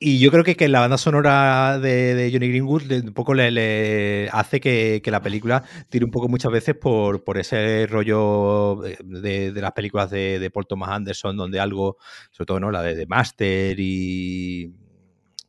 [0.00, 3.50] y yo creo que, que la banda sonora de, de Johnny Greenwood un poco le,
[3.50, 8.76] le hace que, que la película tire un poco muchas veces por, por ese rollo
[8.82, 11.96] de, de- de las películas de, de Paul Thomas Anderson, donde algo,
[12.30, 12.70] sobre todo ¿no?
[12.70, 14.72] la de, de Master y,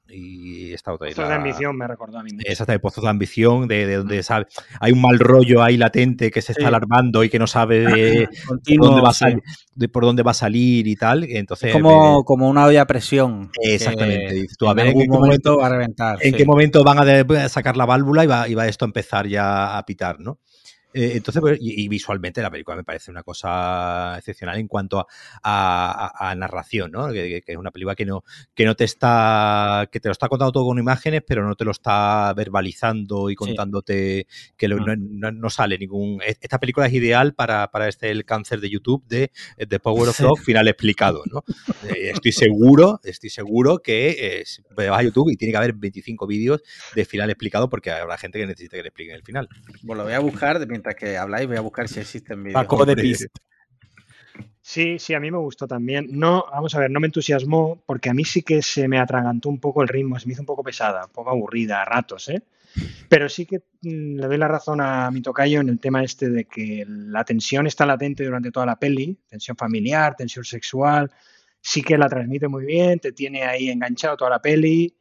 [0.09, 1.07] y esta otra.
[1.09, 4.47] Esto de ambición me recordó a mí de pozos de ambición, de, de donde sabe,
[4.79, 6.67] hay un mal rollo ahí latente que se está Sí.
[6.67, 7.79] alarmando y que no sabe
[8.25, 9.19] de, por, Continuo, dónde va a sí.
[9.19, 9.41] salir,
[9.75, 11.23] de por dónde va a salir y tal.
[11.23, 13.51] Entonces, Es como, como una olla a presión.
[13.61, 14.47] Exactamente.
[14.57, 16.17] Tú, a en ver en algún qué momento, momento- va a reventar.
[16.21, 16.38] en sí.
[16.38, 19.27] qué momento van a de- sacar la válvula y va, y va esto a empezar
[19.27, 20.39] ya a pitar, ¿no?
[20.98, 24.99] Eh, entonces, pues, y, y visualmente la película me parece una cosa excepcional en cuanto
[24.99, 25.06] a,
[25.44, 27.11] a- a narración, ¿no?
[27.11, 28.24] Que, que es una película que no,
[28.56, 31.65] que no te está, que te lo está contando todo con imágenes, pero no te
[31.65, 34.86] lo está verbalizando y contándote que lo- Mm.
[34.86, 36.22] no, no- no sale ningún.
[36.26, 39.32] e- Esta película es ideal para, para este el cáncer de YouTube de
[39.68, 40.19] The Power of.
[40.19, 41.44] Dog final explicado, ¿no?
[41.90, 44.44] Eh, estoy seguro, estoy seguro que eh,
[44.90, 46.61] vas a YouTube y tiene que haber 25 vídeos
[46.95, 49.48] de final explicado porque habrá gente que necesita que le expliquen el final.
[49.86, 52.61] Pues lo voy a buscar, mientras que habláis, voy a buscar si existen vídeos.
[52.61, 53.03] Paco de Hombre.
[53.03, 53.38] Pist.
[54.61, 56.07] Sí, sí, a mí me gustó también.
[56.11, 59.47] No, vamos a ver, no me entusiasmó porque a mí sí que se me atragantó
[59.47, 62.27] un poco el ritmo, se me hizo un poco pesada, un poco aburrida a ratos,
[62.27, 62.43] ¿eh?
[63.07, 66.30] Pero sí que mm, le doy la razón a mi tocayo en el tema este
[66.30, 71.11] de que la tensión está latente durante toda la peli, tensión familiar, tensión sexual,
[71.61, 74.97] sí que la transmite muy bien, te tiene ahí enganchado toda la peli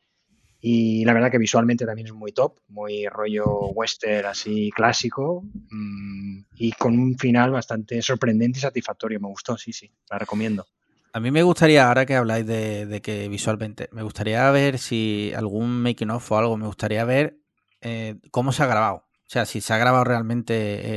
[0.69, 6.41] y la verdad que visualmente también es muy top, muy rollo western así clásico mm,
[6.57, 9.21] y con un final bastante sorprendente y satisfactorio.
[9.21, 10.67] Me gustó, sí, sí, la recomiendo.
[11.13, 15.33] A mí me gustaría, ahora que habláis de, de que visualmente, me gustaría ver si
[15.37, 17.39] algún making of o algo, me gustaría ver
[17.81, 18.97] eh, cómo se ha grabado.
[18.97, 20.55] O sea, si se ha grabado realmente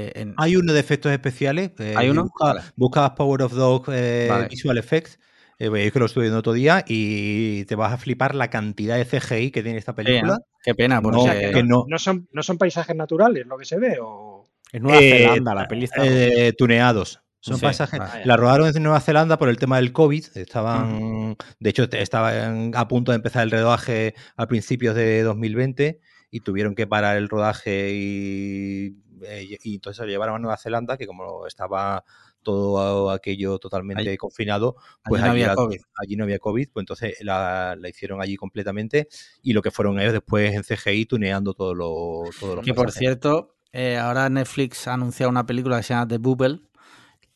[0.07, 0.33] eh, en...
[0.37, 1.73] Hay uno de efectos especiales.
[1.77, 2.23] eh, ¿Hay uno?
[2.23, 2.61] Busca, Vale.
[2.75, 4.47] buscas Power of Dog eh, Vale.
[4.47, 5.19] Visual Effects.
[5.59, 8.97] Eh, veis que lo estoy viendo otro día y te vas a flipar la cantidad
[8.97, 10.33] de CGI que tiene esta película.
[10.33, 10.39] ¿no?
[10.63, 11.17] Qué pena, No, porque...
[11.19, 13.77] O sea, que, que no, no- no son, no son paisajes naturales lo que se
[13.77, 14.45] ve o...
[14.71, 16.01] Es Nueva Eh, Zelanda, la peli está.
[16.05, 17.21] eh, tuneados.
[17.41, 17.99] Son Sí, pasajes.
[18.25, 20.25] La rodaron en Nueva Zelanda por el tema del COVID.
[20.35, 25.99] Estaban, de hecho, estaban a punto de empezar el rodaje a principios de 2020
[26.31, 30.57] y tuvieron que parar el rodaje y, eh, y entonces se lo llevaron a Nueva
[30.57, 32.03] Zelanda, que como estaba
[32.49, 35.79] todo aquello totalmente Allí- confinado, pues allí no allí, había COVID.
[36.01, 39.07] allí no había COVID, pues entonces la, la hicieron allí completamente
[39.41, 42.91] y lo que fueron ellos después en CGI tuneando todo lo, todos los Que por
[42.91, 46.61] cierto, eh, ahora Netflix ha anunciado una película que se llama The Bubble,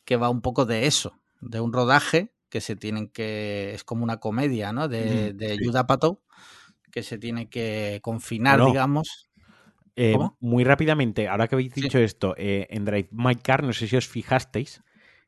[0.04, 3.72] que va un poco de eso, de un rodaje que se tienen que.
[3.74, 4.86] Es como una comedia, ¿no?
[4.88, 5.70] De, Mm, de sí.
[6.92, 9.28] Que se tiene que confinar, digamos.
[9.96, 11.82] Eh, muy rápidamente, ahora que habéis Sí.
[11.82, 14.82] dicho esto, eh, en Drive My Car, no sé si os fijasteis,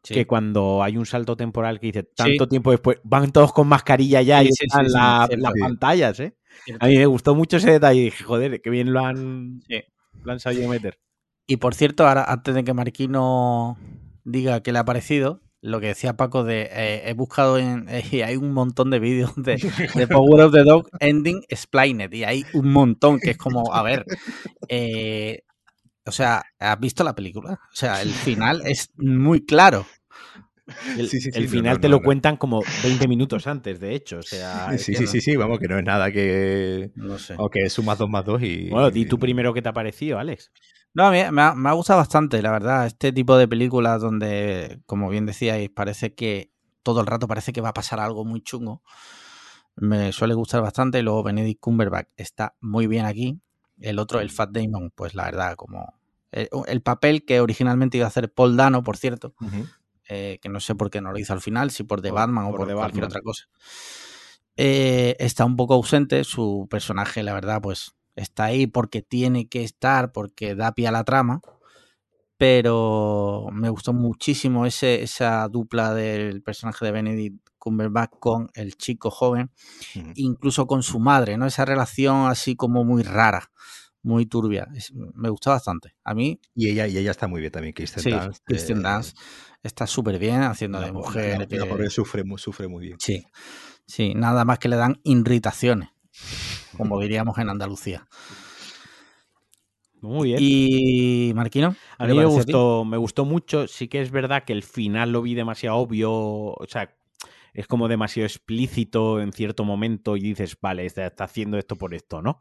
[0.07, 0.15] Sí.
[0.15, 2.09] que cuando hay un salto temporal que dice Sí.
[2.15, 5.61] tanto tiempo después, van todos con mascarilla ya Sí, y sí, están la- las Sí.
[5.61, 6.37] pantallas, ¿eh?
[6.65, 6.85] Cierto.
[6.87, 9.83] A mí me gustó mucho ese detalle y dije, joder, qué bien lo han, Sí.
[10.23, 10.99] lo han sabido meter.
[11.47, 13.77] Y por cierto, ahora antes de que Marquino
[14.25, 18.23] diga qué le ha parecido, lo que decía Paco de eh, he buscado en y
[18.23, 19.57] hay un montón de vídeos de,
[19.95, 23.83] de Power of the Dog Ending Explained y hay un montón que es como, a
[23.83, 24.05] ver,
[24.69, 25.41] eh,
[26.05, 27.55] o sea, ¿has visto la película?
[27.55, 29.87] O sea, el final es muy claro.
[30.97, 32.03] El, Sí, sí, sí, el no, final no, te lo no.
[32.03, 34.19] cuentan como 20 minutos antes, de hecho.
[34.19, 36.91] O sea, Sí, que sí, no- sí, sí, vamos, que no es nada que.
[36.97, 37.35] No sé.
[37.39, 38.69] Aunque sumas dos más dos y.
[38.71, 40.51] Bueno, di tú primero qué te ha parecido, Alex.
[40.95, 42.87] No, a mí me ha, me ha gustado bastante, la verdad.
[42.87, 46.51] Este tipo de películas donde, como bien decíais, parece que
[46.83, 48.83] todo el rato parece que va a pasar algo muy chungo.
[49.77, 50.99] Me suele gustar bastante.
[50.99, 53.39] Y luego Benedict Cumberbatch está muy bien aquí.
[53.79, 55.95] El otro, el Fat Damon, pues la verdad, como
[56.33, 59.67] el, el papel que originalmente iba a hacer Paul Dano, por cierto, Ujú.
[60.09, 62.19] Eh, que no sé por qué no lo hizo al final, si por The Por-
[62.21, 63.11] Batman o por por The cualquier Batman.
[63.11, 63.45] otra cosa.
[64.57, 69.63] Eh, está un poco ausente, su personaje, la verdad, pues está ahí porque tiene que
[69.65, 71.41] estar, porque da pie a la trama,
[72.39, 79.11] pero me gustó muchísimo ese, esa dupla del personaje de Benedict Cumberbatch con el chico
[79.11, 79.51] joven,
[80.15, 81.47] incluso con su madre, ¿no?
[81.47, 83.51] Esa relación así como muy rara,
[84.03, 84.69] muy turbia.
[84.75, 85.95] Es- me gustó bastante.
[86.05, 88.83] A mí, Y ella, y ella está muy bien también, Kristen sí, Dunst, Kristen eh,
[88.89, 89.19] Dunst
[89.67, 91.33] está súper bien haciendo la de mujer.
[91.33, 92.99] la- la que- pobre sufre, sufre muy bien.
[93.01, 93.25] Sí,
[93.87, 95.91] sí, nada más que le dan irritaciones,
[96.77, 98.07] como diríamos en Andalucía.
[100.01, 100.39] Muy bien.
[100.43, 103.67] Y Marquino, A ¿qué mí me gustó, me gustó mucho.
[103.67, 106.13] Sí que es verdad que el final lo vi demasiado obvio.
[106.13, 106.95] O sea,
[107.55, 111.95] es como demasiado explícito en cierto momento y dices, vale, está, está haciendo esto por
[111.95, 112.39] esto, ¿no?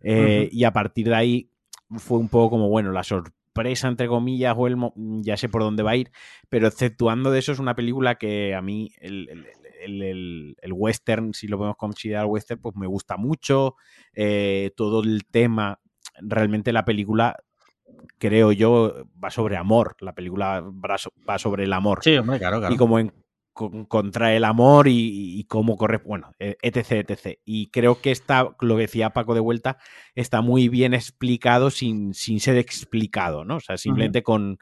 [0.00, 1.50] Eh, Y a partir de ahí
[1.96, 3.36] fue un poco como, bueno, la sorpresa,
[3.88, 4.76] entre comillas, o el,
[5.22, 6.10] ya sé por dónde va a ir,
[6.48, 9.46] pero exceptuando de eso es una película que a mí, el,
[9.80, 13.76] el, el, western, si lo podemos considerar western, pues me gusta mucho,
[14.14, 15.80] eh, todo el tema,
[16.20, 17.36] realmente la película
[18.18, 19.96] creo yo, va sobre amor.
[20.00, 22.00] La película va sobre el amor.
[22.02, 22.74] Sí, hombre, claro, claro.
[22.74, 23.12] Y como en,
[23.56, 27.38] contra el amor y, cómo corre, bueno, e, etc, etc.
[27.44, 29.78] Y creo que está, lo que decía Paco de vuelta,
[30.14, 33.56] está muy bien explicado sin, sin ser explicado, ¿no?
[33.56, 34.58] O sea, simplemente con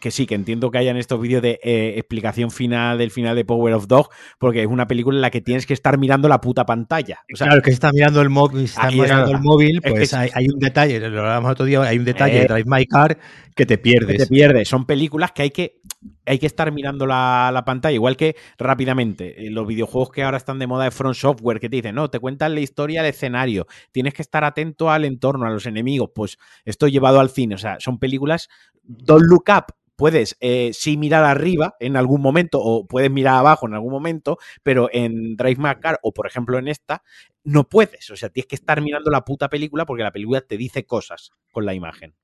[0.00, 3.44] que sí, que entiendo que hayan estos vídeos de eh, explicación final del final de
[3.44, 6.40] Power of Dog, porque es una película en la que tienes que estar mirando la
[6.40, 7.20] puta pantalla.
[7.32, 10.58] O sea, claro, que está mirando el móvil, está mirando el móvil, pues hay, un
[10.58, 13.18] detalle, lo hablamos otro día, hay un detalle de eh, Drive My Car
[13.54, 14.16] que te pierdes.
[14.16, 14.68] te pierdes.
[14.68, 15.80] Son películas que hay que,
[16.24, 19.46] hay que estar mirando la, pantalla, igual que rápidamente.
[19.46, 22.08] Eh, los videojuegos que ahora están de moda de Front Software, que te dicen, no,
[22.08, 26.10] te cuentan la historia del escenario, tienes que estar atento al entorno, a los enemigos.
[26.14, 27.54] Pues esto llevado al cine.
[27.54, 28.48] O sea, son películas
[28.82, 29.69] Don't Look Up
[30.00, 34.38] puedes eh, sí mirar arriba en algún momento o puedes mirar abajo en algún momento,
[34.62, 37.02] pero en Drive My Car o por ejemplo en esta
[37.44, 38.10] no puedes.
[38.10, 41.32] O sea, tienes que estar mirando la puta película porque la película te dice cosas
[41.52, 42.14] con la imagen.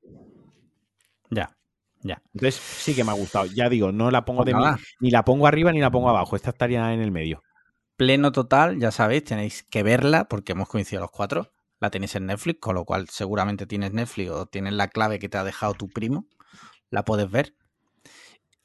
[1.31, 1.55] Ya.
[2.01, 2.23] Ya.
[2.32, 3.44] Entonces sí que me ha gustado.
[3.44, 4.65] Ya digo, no la pongo de mí,
[5.01, 6.35] ni la pongo arriba ni la pongo abajo.
[6.35, 7.43] Esta estaría en el medio.
[7.98, 11.53] Pleno total, ya sabéis, tenéis que verla porque hemos coincidido los cuatro.
[11.78, 15.28] La tenéis en Netflix, con lo cual seguramente tienes Netflix o tienes la clave que
[15.28, 16.27] te ha dejado tu primo.
[16.89, 17.55] La puedes ver.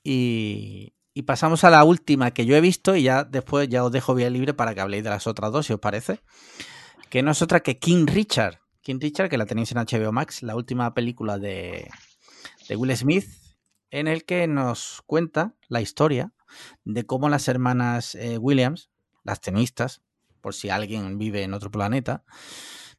[0.03, 0.93] Y,
[1.25, 4.29] pasamos a la última que yo he visto y ya después ya os dejo vía
[4.29, 6.21] libre para que habléis de las otras dos, si os parece.
[7.09, 8.59] Que no es otra que King Richard.
[8.81, 11.89] King Richard, que la tenéis en HBO Max, la última película de,
[12.69, 13.27] Will Smith,
[13.91, 16.33] en el que nos cuenta la historia
[16.83, 18.89] de cómo las hermanas eh, Williams,
[19.23, 20.01] las tenistas,
[20.41, 22.23] por si alguien vive en otro planeta,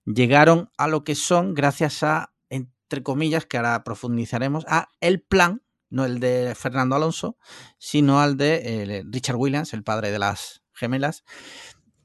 [0.04, 5.61] llegaron a lo que son gracias a, entre comillas, que ahora profundizaremos, a el plan
[5.92, 7.36] no el de Fernando Alonso,
[7.78, 11.22] sino al de eh, Richard Williams, el padre de las gemelas,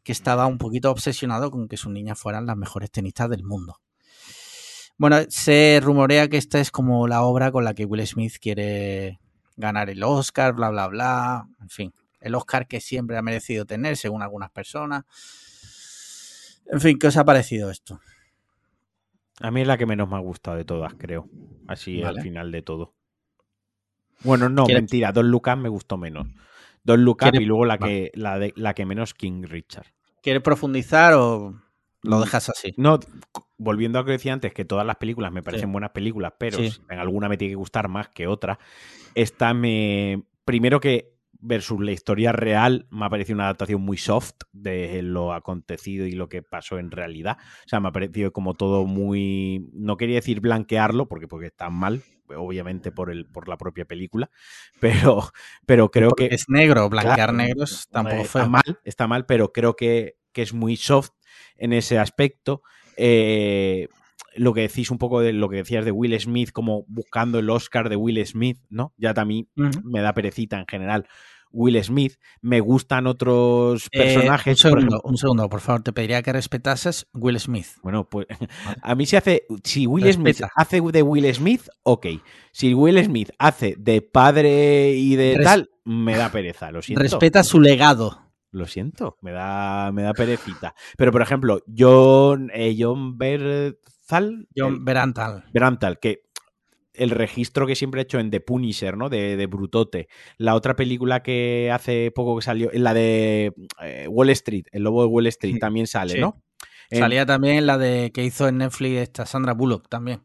[0.04, 3.80] que estaba un poquito obsesionado con que sus niñas fueran las mejores tenistas del mundo.
[4.98, 9.20] Bueno, se rumorea que esta es como la obra con la que Will Smith quiere
[9.56, 11.48] ganar el Oscar, bla, bla, bla.
[11.62, 15.06] En fin, el Oscar que siempre ha merecido tener, según algunas personas.
[16.66, 18.02] En fin, ¿qué os ha parecido esto?
[19.40, 21.30] A mí es la que menos me ha gustado de todas, creo.
[21.68, 22.97] Así al final de todo.
[24.24, 25.12] Bueno, no, mentira.
[25.12, 26.28] Don Lucas me gustó menos.
[26.84, 29.88] Don Lucas y luego la que, la, de, la que menos King Richard.
[30.22, 31.62] ¿Quieres profundizar o
[32.02, 32.74] lo mm, dejas así?
[32.78, 33.00] No,
[33.58, 36.60] volviendo a lo que decía antes, que todas las películas me parecen buenas películas, pero
[36.60, 38.60] en alguna me tiene que gustar más que otra.
[39.16, 40.24] Esta me.
[40.46, 45.34] Primero que versus la historia real me ha parecido una adaptación muy soft de lo
[45.34, 47.38] acontecido y lo que pasó en realidad.
[47.66, 49.70] O sea, me ha parecido como todo muy.
[49.74, 52.02] No quería decir blanquearlo, porque, porque está mal,
[52.36, 54.30] obviamente por el por la propia película,
[54.80, 55.32] pero,
[55.66, 60.16] pero creo que es negro, blanquear negros tampoco está mal, está mal, pero creo que,
[60.34, 61.14] es muy soft
[61.56, 62.62] en ese aspecto.
[62.96, 63.88] Eh,
[64.36, 67.50] lo que decís un poco de lo que decías de Will Smith, como buscando el
[67.50, 68.94] Oscar de Will Smith, ¿no?
[68.98, 69.50] Ya también
[69.84, 71.08] me da perecita en general.
[71.52, 74.64] Will Smith, me gustan otros eh, personajes.
[74.66, 77.68] un, segundo, por favor, te pediría que respetases Will Smith.
[77.84, 78.28] Bueno, pues
[78.82, 82.08] a mí se hace, si Will Smith hace de Will Smith, ok.
[82.52, 87.02] Si Will Smith hace de padre y de tal, me da pereza, lo siento.
[87.02, 88.28] Respeta su legado.
[88.52, 90.74] Lo siento, me da, me da perecita.
[90.98, 94.48] Pero, por ejemplo, John, eh, John Berzal.
[94.56, 95.44] John Berantal.
[95.52, 96.24] Berantal, que
[96.98, 99.10] el registro que siempre he hecho en The Punisher, ¿no?
[99.10, 100.08] De, Brutote.
[100.38, 105.02] La otra película que hace poco que salió, la de eh, Wall Street, El Lobo
[105.04, 106.44] de Wall Street, también sale, ¿no?
[106.92, 110.22] Salía también la de que hizo en Netflix esta Sandra Bullock también.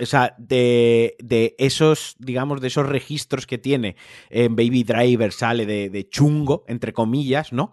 [0.00, 1.16] O sea, de,
[1.58, 3.96] esos, digamos, de esos registros que tiene
[4.30, 7.72] en Baby Driver, sale de, de chungo, entre comillas, ¿no?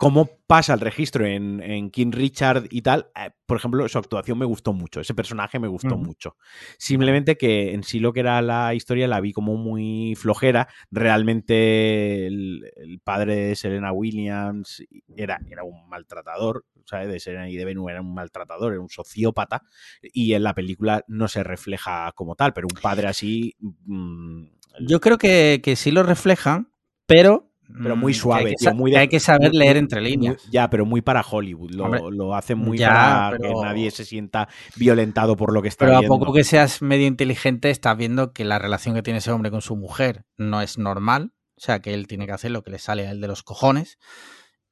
[0.00, 4.46] Cómo pasa el registro en, King Richard y tal, eh, por ejemplo, su actuación me
[4.46, 6.38] gustó mucho, ese personaje me gustó mucho.
[6.78, 10.68] Simplemente que en sí lo que era la historia la vi como muy flojera.
[10.90, 12.64] Realmente el,
[13.04, 14.82] padre de Serena Williams
[15.14, 17.08] era, era un maltratador, ¿sabes?
[17.08, 19.64] De Serena y de Venus era un maltratador, era un sociópata,
[20.00, 23.54] y en la película no se refleja como tal, pero un padre así...
[23.84, 24.46] Mm,
[24.80, 26.72] Yo creo que, que sí lo reflejan,
[27.04, 27.49] pero
[27.82, 30.42] pero muy mm, suave, hay que, muy hay que saber leer entre líneas.
[30.50, 31.70] ya, pero muy para Hollywood.
[31.70, 36.00] Lo, lo hacen muy para que nadie se sienta violentado por lo que está viendo.
[36.02, 39.30] Pero a poco que seas medio inteligente, estás viendo que la relación que tiene ese
[39.30, 41.32] hombre con su mujer no es normal.
[41.56, 43.42] O sea, que él tiene que hacer lo que le sale a él de los
[43.42, 43.98] cojones.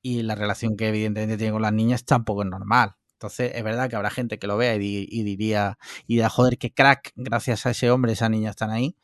[0.01, 2.95] Y la relación que evidentemente tiene con las niñas tampoco es normal.
[3.13, 5.77] Entonces, es verdad que habrá gente que lo vea y, di- y diría,
[6.07, 8.97] y dirá, joder, qué crack, gracias a ese hombre, esas niñas están ahí.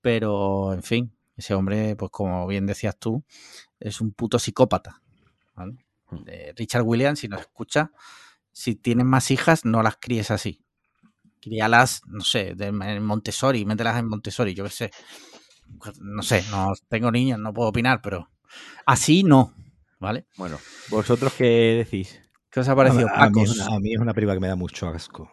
[0.00, 3.24] Pero, en fin, ese hombre, pues como bien decías tú,
[3.80, 5.02] es un puto psicópata.
[5.54, 5.74] ¿vale?
[6.26, 7.90] Eh, Richard Williams, si nos escucha,
[8.52, 10.60] si tienes más hijas, no las críes así.
[11.40, 14.90] Críalas, no sé, de, en Montessori, mételas en Montessori, yo qué sé.
[16.00, 18.28] No sé, no tengo niños, no puedo opinar, pero
[18.86, 19.54] así no,
[19.98, 20.26] ¿vale?
[20.36, 20.58] Bueno,
[20.90, 22.20] ¿vosotros qué decís?
[22.50, 24.40] ¿Qué os ha parecido, a, a mí es una, a mí es una película que
[24.40, 25.32] me da mucho asco.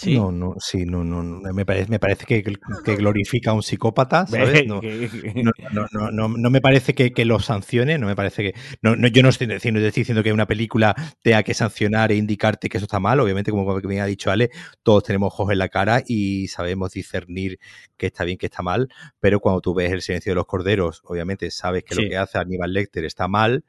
[0.00, 0.14] Sí.
[0.16, 3.62] No, no, sí, no, no, no, me parece, me parece que, que glorifica a un
[3.62, 4.64] psicópata, ¿sabes?
[4.66, 8.54] No, no, no, no, me parece que, que lo sancione, no me parece que.
[8.80, 12.16] No, no, yo no estoy diciendo, estoy diciendo que una película tenga que sancionar e
[12.16, 13.20] indicarte que eso está mal.
[13.20, 14.50] Obviamente, como bien ha dicho Ale,
[14.82, 17.58] todos tenemos ojos en la cara y sabemos discernir
[17.98, 18.88] que está bien, que está mal.
[19.20, 22.02] Pero cuando tú ves el silencio de los corderos, obviamente sabes que Sí.
[22.04, 23.64] lo que hace Aníbal Lecter está mal,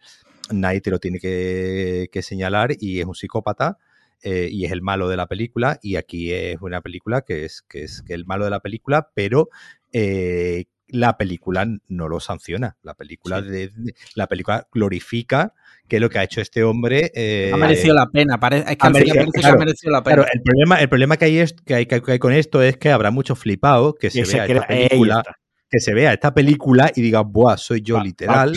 [0.49, 3.77] nadie te lo tiene que, que señalar y es un psicópata.
[4.23, 7.61] Eh, y es el malo de la película, y aquí es una película que es,
[7.67, 9.49] que es que el malo de la película, pero
[9.91, 12.75] eh, la película no lo sanciona.
[12.83, 13.47] La película, Sí.
[13.49, 15.53] de, de- la película glorifica
[15.87, 17.11] que lo que ha hecho este hombre.
[17.15, 20.03] eh, Ha merecido la pena, es que final merecido- parece que claro, ha merecido la
[20.03, 20.15] pena.
[20.17, 22.77] Claro, el problema, el problema que hay, es, que, hay, que hay con esto es
[22.77, 25.23] que habrá mucho flipado que se vea esta película,
[25.69, 28.53] que se vea esta película y diga, buah, soy yo literal,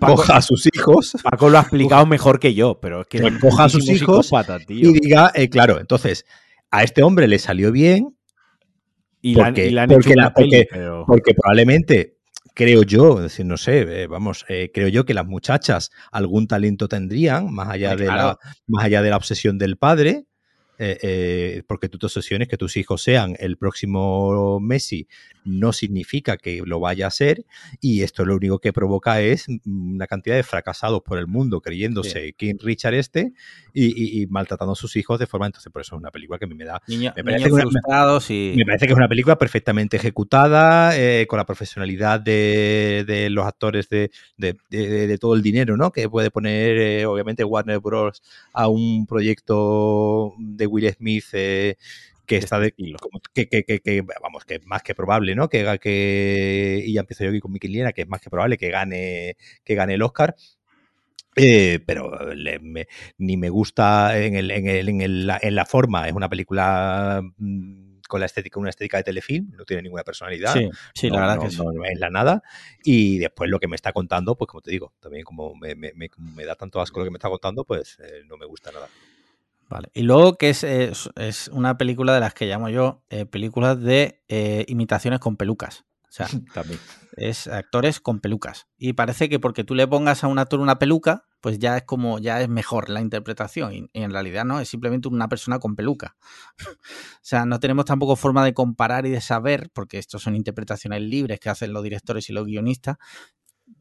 [0.00, 3.20] Paco- coja a sus hijos Paco lo ha explicado mejor que yo, pero es que
[3.20, 4.30] Pues es coja a sus hijos
[4.68, 6.24] y diga, eh, claro, entonces,
[6.70, 8.16] a este hombre le salió bien
[9.22, 11.04] Y porque- y porque la- peli, pero-
[11.34, 12.16] probablemente,
[12.54, 16.46] creo yo, es decir, no sé, eh, vamos, eh, creo yo que las muchachas algún
[16.46, 18.22] talento tendrían, más allá, de, claro.
[18.28, 20.26] la, más allá de la obsesión del padre,
[20.82, 25.06] eh, eh, porque tú te obsesiones que tus hijos sean el próximo Messi,
[25.44, 27.44] no significa que lo vaya a ser,
[27.82, 31.60] y esto lo único que provoca es mm, una cantidad de fracasados por el mundo
[31.60, 33.32] creyéndose King Richard este
[33.74, 36.38] y, y- y maltratando a sus hijos de forma, entonces por eso es una película
[36.38, 37.64] que a mí me da Niño- me parece una-
[38.30, 38.54] y...
[38.56, 43.44] me parece que es una película perfectamente ejecutada, eh, con la profesionalidad de, de los
[43.46, 45.90] actores, de, de- de- de todo el dinero ¿no?
[45.92, 48.22] que puede poner, eh, obviamente, Warner Bros.
[48.54, 51.76] a un proyecto de Will Smith eh,
[52.26, 52.72] que está de.
[53.34, 55.48] que, que- que- que, vamos, que es más que probable, ¿no?
[55.48, 58.56] Que, que y ya empiezo yo aquí con Mickey Liena, que es más que probable
[58.56, 60.34] que gane, que gane el Oscar.
[61.36, 62.88] Eh, pero le- me-
[63.18, 66.06] ni me gusta en, el, en, el- en el- en la forma.
[66.08, 70.52] Es una película mm, con la estética, una estética de telefilm, no tiene ninguna personalidad.
[70.54, 71.56] Sí, sí, no, la verdad no- que sí.
[71.58, 72.42] no- es la nada.
[72.82, 75.92] Y después lo que me está contando, pues como te digo, también como me, me-
[75.94, 78.46] me- como me da tanto asco lo que me está contando, pues eh, no me
[78.46, 78.88] gusta nada.
[79.70, 79.88] Vale.
[79.94, 83.80] Y luego que es, es, es una película de las que llamo yo eh, películas
[83.80, 85.84] de eh, imitaciones con pelucas.
[86.08, 86.80] O sea, También.
[87.16, 88.66] es actores con pelucas.
[88.76, 91.84] Y parece que porque tú le pongas a un actor una peluca, pues ya es
[91.84, 93.72] como, ya es mejor la interpretación.
[93.72, 96.16] Y, y en realidad no, es simplemente una persona con peluca.
[96.68, 96.74] o
[97.22, 101.38] sea, no tenemos tampoco forma de comparar y de saber, porque estos son interpretaciones libres
[101.38, 102.96] que hacen los directores y los guionistas,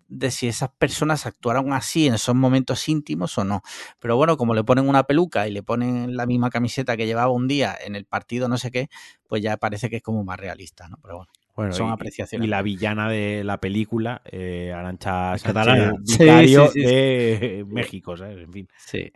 [0.09, 3.61] de si esas personas actuaron así en esos momentos íntimos o no.
[3.99, 7.31] Pero bueno, como le ponen una peluca y le ponen la misma camiseta que llevaba
[7.31, 8.89] un día en el partido no sé qué,
[9.27, 10.97] pues ya parece que es como más realista, ¿no?
[11.01, 11.31] Pero bueno.
[11.55, 12.45] Bueno, Son y- apreciaciones.
[12.45, 16.15] Y la villana de la película, eh, Arancha Sánchez, sí,
[16.71, 16.79] sí.
[16.79, 18.37] de México, ¿sabes?
[18.37, 18.69] En fin.
[18.77, 19.11] Sí.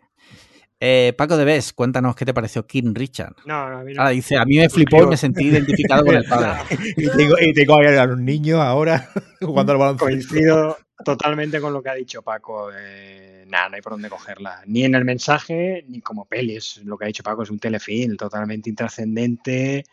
[0.85, 3.37] Eh, Paco de Bes, cuéntanos qué te pareció King Richard.
[3.45, 4.01] No, no, a mí no.
[4.01, 6.59] Ahora dice, a mí me flipó y me sentí identificado con el padre.
[6.97, 9.09] Y tengo, y tengo a los niños ahora
[9.41, 10.05] jugando al baloncesto.
[10.05, 12.69] Coincido totalmente con lo que ha dicho Paco.
[12.75, 14.61] Eh, nada, no hay por dónde cogerla.
[14.65, 16.57] Ni en el mensaje, ni como peli.
[16.57, 19.85] Es lo que ha dicho Paco, es un telefilm totalmente intrascendente.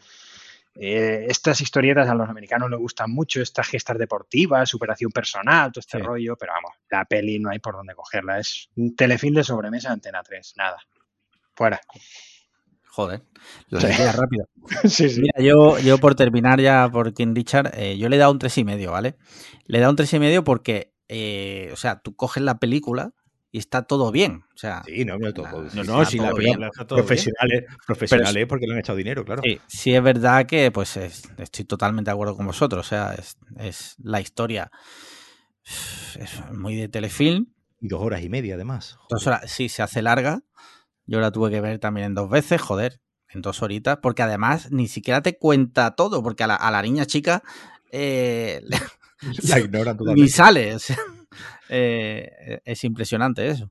[0.74, 5.80] Eh, estas historietas a los americanos les gustan mucho, estas gestas deportivas, superación personal, todo
[5.80, 6.04] este Sí.
[6.04, 8.38] rollo, pero vamos, la peli no hay por dónde cogerla.
[8.38, 10.76] Es un telefilm de sobremesa de Antena 3, nada.
[11.54, 11.80] Fuera.
[12.92, 13.22] Joder,
[13.68, 13.86] lo Sí.
[14.14, 14.48] rápido.
[14.84, 15.20] sí, sí.
[15.20, 18.38] Mira, yo, yo por terminar ya por King Richard, eh, yo le he dado un
[18.38, 19.16] tres y medio, ¿vale?
[19.66, 23.12] Le he dado un tres y medio porque, eh, o sea, tú coges la película
[23.52, 24.44] y está todo bien.
[24.54, 26.86] O sea, Sí, no, no, todo, No, sí, no, la todo película bien.
[26.88, 29.42] profesionales, profesionales porque le han echado dinero, claro.
[29.44, 32.86] Sí, sí es verdad que pues es- estoy totalmente de acuerdo con vosotros.
[32.86, 34.70] O sea, es, es la historia
[36.18, 37.46] es muy de telefilm.
[37.80, 38.98] Y dos horas y media, además.
[39.08, 40.42] Dos horas, sí, se hace larga.
[41.06, 43.00] Yo la tuve que ver también en dos veces, joder,
[43.30, 46.82] en dos horitas, porque además ni siquiera te cuenta todo, porque a la, a la
[46.82, 47.42] niña chica
[47.90, 48.62] eh,
[49.48, 50.74] La ignoran ni sale.
[50.74, 50.96] o sea,
[51.68, 53.70] eh, es impresionante eso.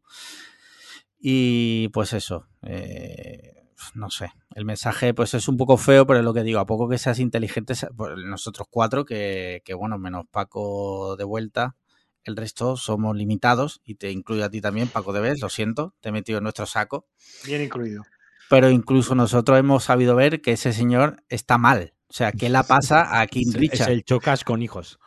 [1.20, 2.48] Y pues eso.
[2.64, 3.60] eh,
[3.96, 6.66] no sé, el mensaje pues es un poco feo, pero es lo que digo, a
[6.66, 11.76] poco que seas inteligente, pues, nosotros cuatro, que, que bueno, menos Paco de vuelta,
[12.24, 15.96] el resto somos limitados y te incluyo a ti también, Paco de Bes, lo siento,
[16.02, 17.08] te he metido en nuestro saco.
[17.46, 18.04] Bien incluido.
[18.50, 21.94] Pero incluso nosotros hemos sabido ver que ese señor está mal.
[22.10, 23.82] O sea, ¿qué la pasa a King Richard?
[23.90, 24.98] Es el chocas con hijos.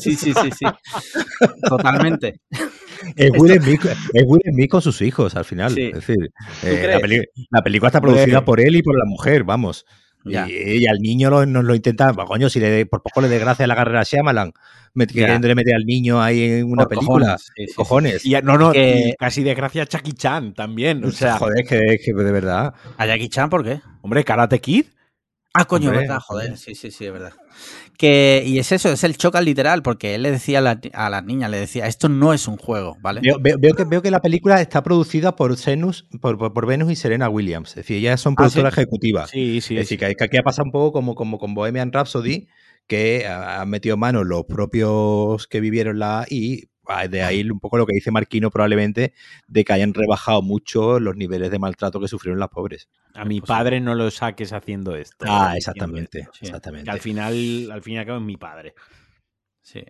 [0.00, 0.66] Sí, sí, sí, sí.
[1.68, 2.40] Totalmente.
[3.16, 5.72] Es Will Smith, con sus hijos al final.
[5.74, 5.86] Sí.
[5.86, 6.30] Es decir,
[6.64, 8.42] eh, la, peli- la película está producida Hombre.
[8.42, 9.84] por él y por la mujer, vamos.
[10.24, 10.48] Ya.
[10.48, 13.28] Y, y al niño lo, nos lo intenta, pues, coño, si le, por poco le
[13.28, 14.52] desgracia la carrera a Shyamalan,
[14.96, 17.26] queriéndole meter al niño ahí en una Por película.
[17.26, 17.74] cojones, sí, sí, sí.
[17.74, 18.24] Cojones.
[18.26, 21.04] Y ya- no, no, Que- y casi desgracia a Chucky Chan también.
[21.04, 22.72] O sea, joder, que, que de verdad.
[22.96, 23.80] ¿A Jackie Chan por qué?
[24.00, 24.86] hombre, Karate Kid.
[25.56, 26.58] Ah, coño, Hombre, verdad, joder.
[26.58, 27.32] Sí, sí, sí, es verdad.
[27.96, 31.08] Que, y es eso, es el chocal literal, porque él le decía a la, a
[31.10, 33.20] la niña, le decía, esto no es un juego, ¿vale?
[33.22, 36.66] Veo, veo- veo que, veo que la película está producida por, Senus, por, por- por
[36.66, 37.68] Venus y Serena Williams.
[37.70, 38.80] Es decir, ellas son Ah, productoras ¿sí?
[38.80, 39.30] ejecutivas.
[39.30, 39.74] Sí, sí.
[39.76, 42.48] es decir, que, que aquí ha pasado un poco como, como con Bohemian Rhapsody,
[42.88, 46.68] que ha- han metido mano los propios que vivieron la y ah,
[47.08, 49.14] de ahí un poco lo que dice Marquino probablemente
[49.46, 52.88] de que hayan rebajado mucho los niveles de maltrato que sufrieron las pobres.
[53.14, 55.24] A mi Pues padre no lo saques haciendo esto.
[55.28, 55.58] Ah, ¿eh?
[55.58, 56.46] exactamente, Sí.
[56.46, 56.84] exactamente.
[56.84, 58.74] Que al final, al fin y al cabo es mi padre.
[59.62, 59.84] Sí.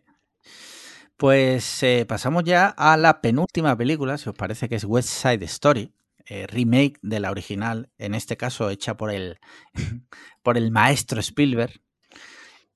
[1.16, 5.44] Pues eh, pasamos ya a la penúltima película, si os parece que es West Side
[5.44, 5.92] Story,
[6.26, 9.38] eh, remake de la original, en este caso hecha por el,
[10.42, 11.80] por el maestro Spielberg,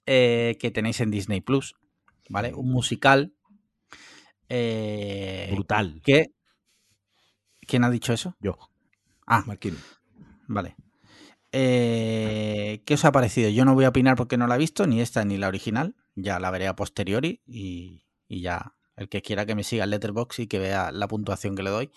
[0.06, 1.74] eh, que tenéis en Disney Plus,
[2.28, 2.54] ¿vale?
[2.54, 3.34] Un musical.
[4.48, 6.00] Eh, Brutal.
[6.04, 6.32] que,
[7.66, 8.34] ¿Quién ha dicho eso?
[8.40, 8.56] Yo.
[9.26, 9.76] Ah, Marquino.
[10.46, 10.76] Vale.
[11.52, 13.50] Eh, ¿Qué os ha parecido?
[13.50, 15.94] Yo no voy a opinar porque no la he visto, ni esta ni la original.
[16.14, 19.90] Ya la veré a posteriori y, y ya el que quiera que me siga el
[19.90, 21.90] letterbox y que vea la puntuación que le doy.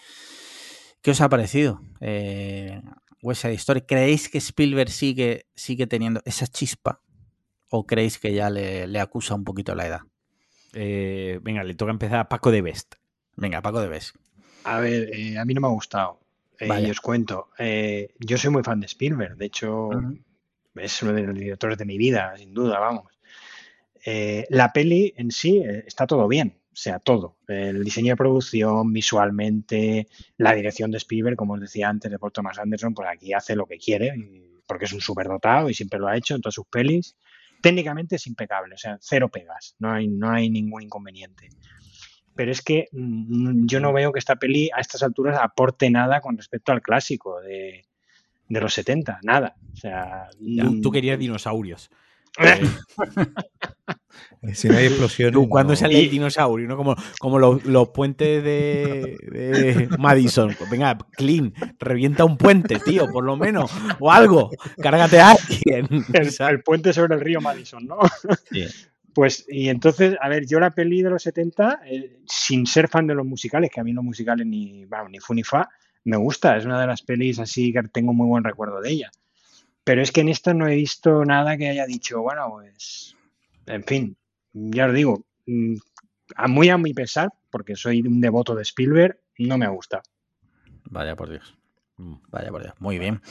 [1.01, 1.81] ¿Qué os ha parecido?
[1.99, 2.81] Eh,
[3.21, 3.81] West Side Story.
[3.81, 7.01] ¿Creéis que Spielberg sigue, sigue teniendo esa chispa?
[7.69, 10.01] ¿O creéis que ya le, le acusa un poquito la edad?
[10.73, 12.95] Eh, venga, le toca empezar a Paco de Best.
[13.35, 14.13] Venga, Paco de Bes.
[14.63, 16.19] A ver, eh, a mí no me ha gustado.
[16.59, 17.49] Eh, y os cuento.
[17.57, 19.35] eh, yo soy muy fan de Spielberg.
[19.35, 19.89] De hecho,
[20.75, 23.05] es uno de los directores de mi vida, sin duda, vamos.
[24.05, 27.37] Eh, la peli en sí está todo bien, o sea, todo.
[27.47, 30.07] El diseño de producción, visualmente,
[30.37, 33.55] la dirección de Spielberg, como os decía antes, de Paul Thomas Anderson, pues aquí hace
[33.55, 34.13] lo que quiere,
[34.67, 37.15] porque es un superdotado y siempre lo ha hecho en todas sus pelis.
[37.61, 41.49] Técnicamente es impecable, o sea, cero pegas, no hay, no hay ningún inconveniente.
[42.35, 46.21] Pero es que mm, yo no veo que esta peli a estas alturas aporte nada
[46.21, 47.85] con respecto al clásico de,
[48.47, 49.55] de los 70, nada.
[49.73, 51.89] O sea, Tú, mm, tú querías dinosaurios.
[54.53, 55.33] Si no hay explosiones.
[55.33, 56.77] Tú, cuando no- sale el dinosaurio, ¿no?
[56.77, 60.55] Como, como los, los puentes de, de Madison.
[60.57, 63.71] Pues venga, clean, revienta un puente, tío, por lo menos.
[63.99, 64.49] O algo.
[64.81, 65.87] Cárgate a alguien.
[66.13, 67.99] el, puente sobre el río Madison, ¿no?
[68.51, 68.65] Sí.
[69.13, 73.07] Pues, y entonces, a ver, yo la peli de los 70, eh, sin ser fan
[73.07, 75.67] de los musicales, que a mí los musicales ni, vamos, ni fu ni fa,
[76.05, 79.11] me gusta, es una de las pelis así que tengo muy buen recuerdo de ella.
[79.83, 83.15] Pero es que en esta no he visto nada que haya dicho, bueno, pues,
[83.65, 84.17] en fin,
[84.53, 85.75] ya os digo, mm,
[86.35, 90.01] a muy a mi pesar, porque soy un devoto de Spielberg, no me gusta.
[90.89, 91.57] Vaya por Dios.
[91.97, 92.15] Mm.
[92.29, 92.73] Vaya por Dios.
[92.79, 93.21] Muy bien.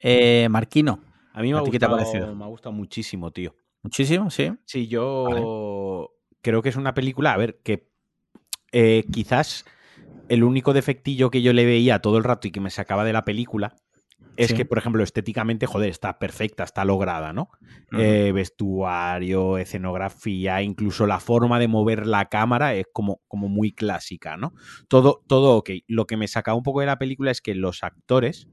[0.00, 1.00] Eh, Marquino,
[1.32, 2.34] A mí me ¿A ha, ti qué te ha gustado, parecido?
[2.34, 3.54] me ha gustado muchísimo, tío.
[3.82, 4.50] muchísimo, sí.
[4.64, 6.10] Sí, yo
[6.42, 7.88] creo que es una película, a ver, que
[8.72, 9.64] eh, quizás
[10.28, 13.12] el único defectillo que yo le veía todo el rato y que me sacaba de
[13.12, 13.76] la película
[14.36, 14.54] es Sí.
[14.54, 17.48] que, por ejemplo, estéticamente, joder, está perfecta, está lograda, ¿no?
[17.92, 24.36] Eh, vestuario, escenografía, incluso la forma de mover la cámara es como, como muy clásica,
[24.36, 24.52] ¿no?
[24.88, 25.70] Todo, todo ok.
[25.88, 28.48] Lo que me sacaba un poco de la película es que los actores,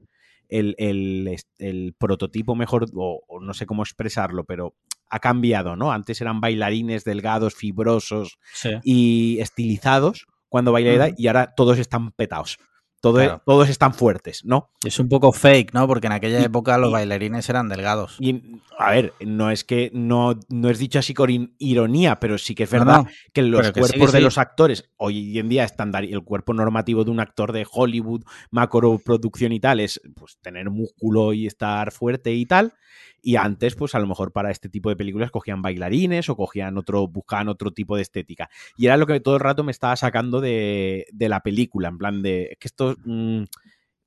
[0.48, 4.74] el, el- el prototipo mejor, o, o no sé cómo expresarlo, pero
[5.10, 5.92] ha cambiado, ¿no?
[5.92, 8.70] Antes eran bailarines delgados, fibrosos Sí.
[8.82, 11.14] y estilizados cuando bailaba Ujú.
[11.18, 12.58] y ahora todos están petados.
[13.00, 13.42] Todo- Claro.
[13.46, 14.70] Todos están fuertes, ¿no?
[14.84, 15.86] Es un poco fake, ¿no?
[15.86, 18.16] Porque en aquella Y- época los y- bailarines eran delgados.
[18.18, 18.42] Y,
[18.78, 22.64] a ver, no es que no, no es dicho así con ironía, pero sí que
[22.64, 24.24] es verdad no, que los pero que sí, cuerpos de sí.
[24.24, 28.98] los actores hoy en día estándar el cuerpo normativo de un actor de Hollywood, macro
[28.98, 32.74] producción y tal es pues tener músculo y estar fuerte y tal.
[33.20, 36.78] Y antes, pues a lo mejor para este tipo de películas cogían bailarines o cogían
[36.78, 38.48] otro, buscaban otro tipo de estética.
[38.76, 41.98] Y era lo que todo el rato me estaba sacando de, de la película, en
[41.98, 43.44] plan de es que esto mm,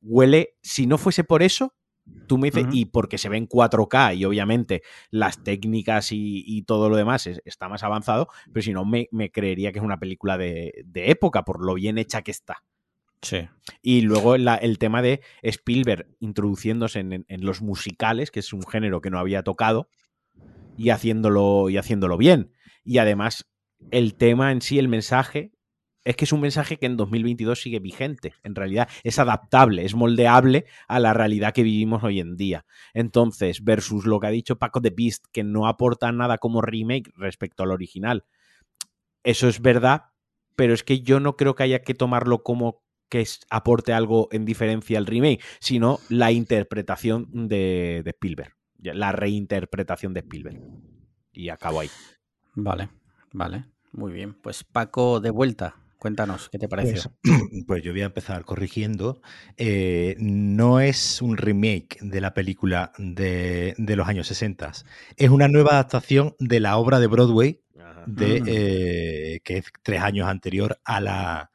[0.01, 1.75] huele, si no fuese por eso,
[2.27, 4.81] tú me dices, y porque se ve en 4K y obviamente
[5.11, 9.07] las técnicas y, y todo lo demás es- está más avanzado, pero si no me,
[9.11, 12.63] me creería que es una película de, de época por lo bien hecha que está.
[13.21, 13.47] Sí.
[13.83, 18.51] Y luego la- el tema de Spielberg introduciéndose en, en- en los musicales, que es
[18.51, 19.87] un género que no había tocado,
[20.77, 22.51] y haciéndolo, y haciéndolo bien.
[22.83, 23.45] Y además,
[23.91, 25.51] el tema en sí, el mensaje,
[26.03, 28.33] es que es un mensaje que en 2022 sigue vigente.
[28.43, 32.65] En realidad, es adaptable, es moldeable a la realidad que vivimos hoy en día.
[32.93, 37.11] Entonces, versus lo que ha dicho Paco de Beast, que no aporta nada como remake
[37.15, 38.25] respecto al original.
[39.23, 40.05] Eso es verdad,
[40.55, 44.45] pero es que yo no creo que haya que tomarlo como que aporte algo en
[44.45, 50.61] diferencia al remake, sino la interpretación de, de Spielberg, la reinterpretación de Spielberg.
[51.33, 51.89] Y acabo ahí.
[52.55, 52.89] Vale,
[53.33, 53.65] vale.
[53.91, 54.33] Muy bien.
[54.33, 55.75] Pues Paco, de vuelta.
[56.01, 57.11] Cuéntanos, ¿qué te pareció?
[57.21, 59.21] Pues, pues yo voy a empezar corrigiendo.
[59.55, 64.71] Eh, no es un remake de la película de, de los años 60.
[65.15, 67.61] Es una nueva adaptación de la obra de Broadway
[68.07, 68.45] de, Mm.
[68.47, 71.51] eh, que es tres años anterior a la,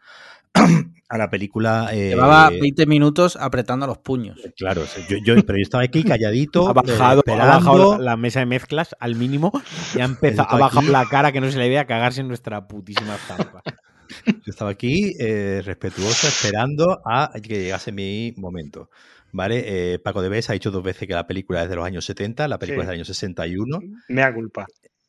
[1.09, 1.89] a la película.
[1.93, 4.39] eh, Llevaba 20 minutos apretando los puños.
[4.57, 6.69] Claro, o sea, yo, yo- pero yo estaba aquí calladito.
[6.69, 9.51] Ha bajado, ha bajado la, mesa de mezclas al mínimo
[9.97, 10.89] y ha empezado, bajado aquí.
[10.91, 13.63] la cara que no se le vea cagarse en nuestra putísima estampa.
[14.27, 18.91] Yo estaba aquí eh, respetuoso, esperando a que llegase mi momento.
[19.33, 19.95] ¿Vale?
[19.95, 22.05] Eh, Paco de Bes ha dicho dos veces que la película es de los años
[22.07, 22.87] 70, la película Sí.
[22.87, 24.67] es del año 61 Mea culpa.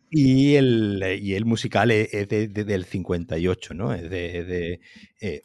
[0.10, 3.94] y el, y el musical es, es de- de- del 58, ¿no?
[3.94, 4.80] Es de, de,
[5.22, 5.44] eh,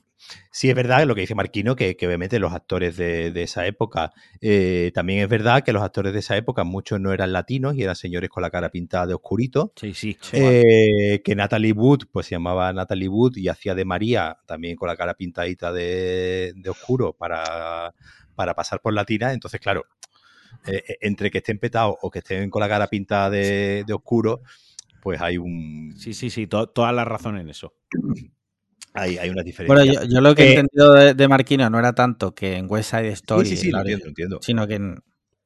[0.50, 3.66] sí, es verdad lo que dice Marquino, que, que obviamente los actores de, de esa
[3.66, 7.74] época, eh, también es verdad que los actores de esa época muchos no eran latinos
[7.76, 9.72] y eran señores con la cara pintada de oscurito.
[9.76, 10.16] Sí, sí.
[10.32, 14.88] Eh, que Natalie Wood, pues se llamaba Natalie Wood y hacía de María, también con
[14.88, 17.94] la cara pintadita de, de oscuro para,
[18.34, 19.32] para pasar por latina.
[19.32, 19.84] Entonces, claro,
[20.66, 24.42] eh, entre que estén petados o que estén con la cara pintada de, de oscuro,
[25.02, 27.74] pues hay un Sí, sí, sí, to- toda la razón en eso.
[28.94, 29.84] hay, hay una diferencia.
[29.84, 32.56] Bueno, yo, yo lo que he Eh, entendido de, de Marquino no era tanto que
[32.56, 34.40] en West Side sí, Story, sí, sí, lo la entiendo, entiendo.
[34.40, 35.02] sino que en,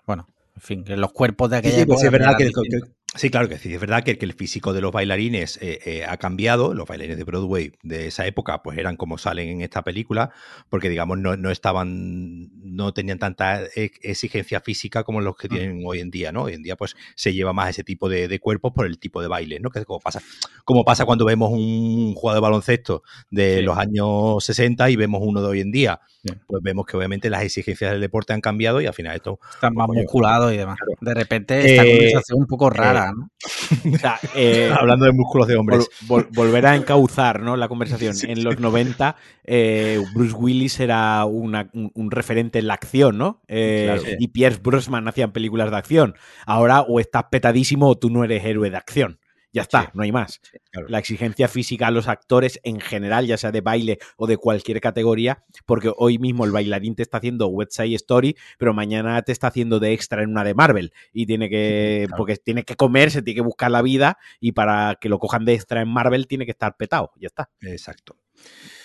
[0.07, 2.37] bueno, en fin, que los cuerpos de Sí, aquella sí, pues sí, es época verdad
[2.37, 2.81] que, que-.
[3.17, 6.05] Sí, claro que sí, es verdad que, que el físico de los bailarines eh, eh,
[6.07, 9.83] ha cambiado, los bailarines de Broadway de esa época pues eran como salen en esta
[9.83, 10.31] película,
[10.69, 15.83] porque digamos no, no estaban, no tenían tanta e- exigencia física como los que tienen
[15.85, 16.45] hoy en día, ¿no?
[16.45, 19.21] Hoy en día pues se lleva más ese tipo de, de cuerpos por el tipo
[19.23, 19.71] de baile, ¿no?
[19.71, 20.21] Que es como pasa,
[20.65, 23.63] como pasa cuando vemos un jugador de baloncesto de Sí.
[23.63, 26.33] los años 60 y vemos uno de hoy en día, Sí.
[26.47, 29.75] pues vemos que obviamente las exigencias del deporte han cambiado y al final esto Están
[29.75, 30.77] más coño, musculados y demás.
[30.77, 30.93] claro.
[31.01, 33.29] De repente esta Eh, conversación un poco rara, ¿no?
[33.95, 35.89] O sea, eh, hablando de músculos de hombres.
[36.07, 37.57] vol- vol- volver a encauzar ¿no?
[37.57, 38.15] la conversación.
[38.23, 43.43] En los 90, eh, Bruce Willis era una- un, un referente en la acción, ¿no?
[43.49, 44.17] Eh, Claro.
[44.19, 46.15] Y Pierce Brosnan hacían películas de acción.
[46.47, 49.19] Ahora o estás petadísimo o tú no eres héroe de acción.
[49.57, 49.89] Ya está, Sí.
[49.95, 50.41] no hay más.
[50.71, 50.87] claro.
[50.89, 54.81] La exigencia física a los actores en general, ya sea de baile o de cualquier
[54.81, 59.33] categoría, porque hoy mismo el bailarín te está haciendo West Side Story, pero mañana te
[59.33, 62.19] está haciendo de extra en una de Marvel y tiene que, Claro.
[62.19, 65.45] porque tiene que comer, se tiene que buscar la vida y para que lo cojan
[65.47, 67.49] de extra en Marvel tiene que estar petado, ya está.
[67.63, 68.17] Exacto.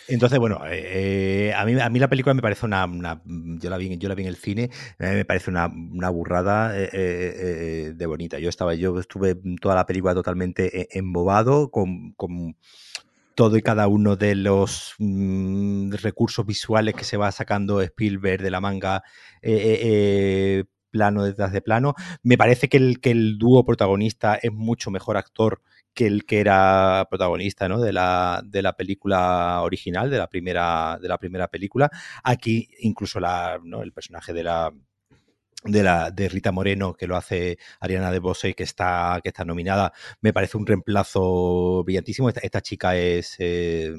[0.08, 2.88] Entonces, bueno, eh, a, mí, a mí la película me parece una,
[3.26, 4.70] yo, la vi, yo la vi en el cine,
[5.00, 8.40] me parece una, una burrada eh, eh, eh, de bonita.
[8.40, 12.56] Yo estaba, yo estuve toda la película totalmente eh, embobado con, con
[13.36, 18.52] todo y cada uno de los mm, recursos visuales que se va sacando Spielberg de
[18.52, 19.04] la manga
[19.42, 21.96] eh, eh, eh, plano detrás de plano.
[22.24, 25.62] Me parece que el, que el dúo protagonista es mucho mejor actor
[25.94, 27.80] que el que era protagonista ¿no?
[27.80, 31.90] de, la, de la película original, de la primera, de la primera película.
[32.24, 33.84] Aquí incluso la, ¿no?
[33.84, 34.72] el personaje de la,
[35.64, 39.46] de, la, de Rita Moreno, que lo hace Ariana de Bose, que está, que está
[39.46, 42.30] nominada, me parece un reemplazo brillantísimo.
[42.30, 43.94] Esta, esta chica es, eh,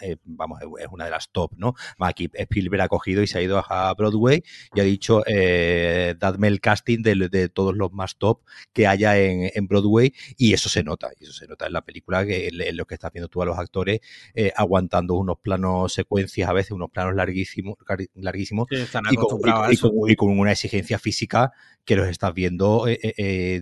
[0.00, 1.74] eh, vamos, es una de las top, ¿no?
[1.98, 4.42] Aquí Spielberg ha cogido y se ha ido a Broadway
[4.74, 8.40] y ha dicho, eh, dadme el casting de, de, todos los más top
[8.72, 11.82] que haya en, en, Broadway y eso se nota, y eso se nota en la
[11.82, 14.00] película, que en lo que estás viendo tú a los actores
[14.34, 17.76] eh, aguantando unos planos secuencias, a veces unos planos larguísimos,
[18.14, 18.76] larguísimos Sí,
[19.10, 21.52] y, con, y, y, con, y, con, una exigencia física
[21.84, 22.84] que los estás viendo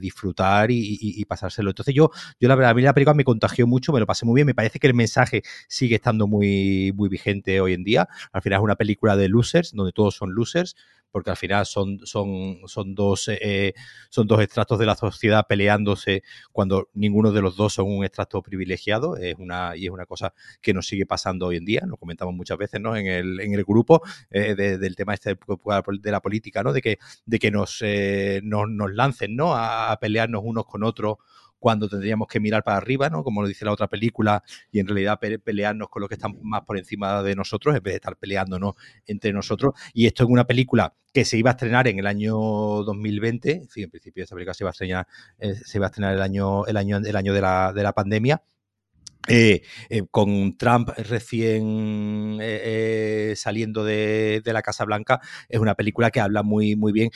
[0.01, 1.71] disfrutar y, y, pasárselo.
[1.71, 2.11] Entonces yo,
[2.41, 4.47] yo la verdad, a mí la película me contagió mucho, me lo pasé muy bien,
[4.47, 8.09] me parece que el mensaje sigue estando muy, muy vigente hoy en día.
[8.33, 10.77] Al final es una película de losers, donde todos son losers,
[11.17, 13.73] porque al final son, son, son, dos, eh,
[14.11, 16.23] son dos extractos de la sociedad peleándose
[16.53, 20.35] cuando ninguno de los dos son un extracto privilegiado, es una, y es una cosa
[20.61, 22.97] que nos sigue pasando hoy en día, lo comentamos muchas veces ¿no?
[22.97, 26.75] en, el, en el grupo eh, del tema este de la política, ¿no?
[26.75, 27.83] de que, de que nos,
[28.43, 29.55] nos, nos, lancen ¿no?
[29.57, 31.17] a pelearnos unos con otros
[31.67, 33.25] cuando tendríamos que mirar para arriba, ¿no?
[33.25, 36.63] Como lo dice la otra película, y en realidad pelearnos con los que están más
[36.63, 39.75] por encima de nosotros, en vez de estar peleándonos entre nosotros.
[39.93, 43.83] Y esto es una película que se iba a estrenar en el año 2020, sí,
[43.83, 45.09] en principio esta película se iba a estrenar,
[45.41, 47.93] eh, se iba a estrenar el año, el año, el año de la, de la
[47.93, 48.45] pandemia,
[49.27, 52.39] eh, eh, con Trump recién
[53.35, 57.11] saliendo de, de, la Casa Blanca, es una película que habla muy, muy bien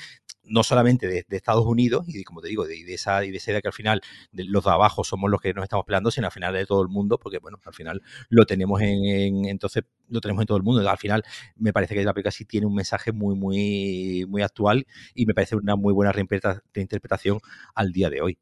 [0.45, 3.51] no solamente de, Estados Unidos y, como te digo, de, de, esa, y de esa
[3.53, 4.01] idea que al final
[4.33, 6.89] los de abajo somos los que nos estamos peleando, sino al final de todo el
[6.89, 10.65] mundo, porque bueno, al final lo tenemos en, en, entonces lo tenemos en todo el
[10.65, 10.89] mundo.
[10.89, 11.25] Al final
[11.57, 15.35] me parece que la película sí tiene un mensaje muy, muy, muy actual y me
[15.35, 17.41] parece una muy buena reinterpretación
[17.75, 18.39] al día de hoy.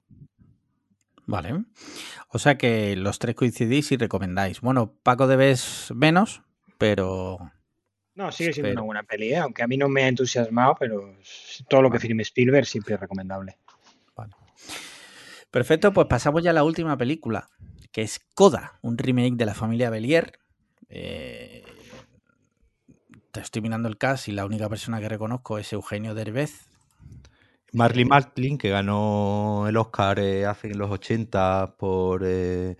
[1.26, 1.64] Vale.
[2.30, 4.62] O sea que los tres coincidís y recomendáis.
[4.62, 6.42] Bueno, Paco debes menos,
[6.78, 7.38] pero
[8.18, 8.80] no, sigue siendo pero...
[8.80, 9.36] una buena peli, ¿eh?
[9.36, 11.14] aunque a mí no me ha entusiasmado, pero
[11.68, 13.58] todo lo que firme Spielberg siempre es recomendable.
[14.16, 14.34] Vale.
[15.52, 17.48] Perfecto, pues pasamos ya a la última película,
[17.92, 20.40] que es Coda, un remake de la familia Belier.
[20.88, 21.62] Eh...
[23.30, 26.66] Te estoy mirando el cast y la única persona que reconozco es Eugenio Derbez.
[27.72, 32.76] Marley Martlin, que ganó el Oscar eh, hace en los 80 por eh,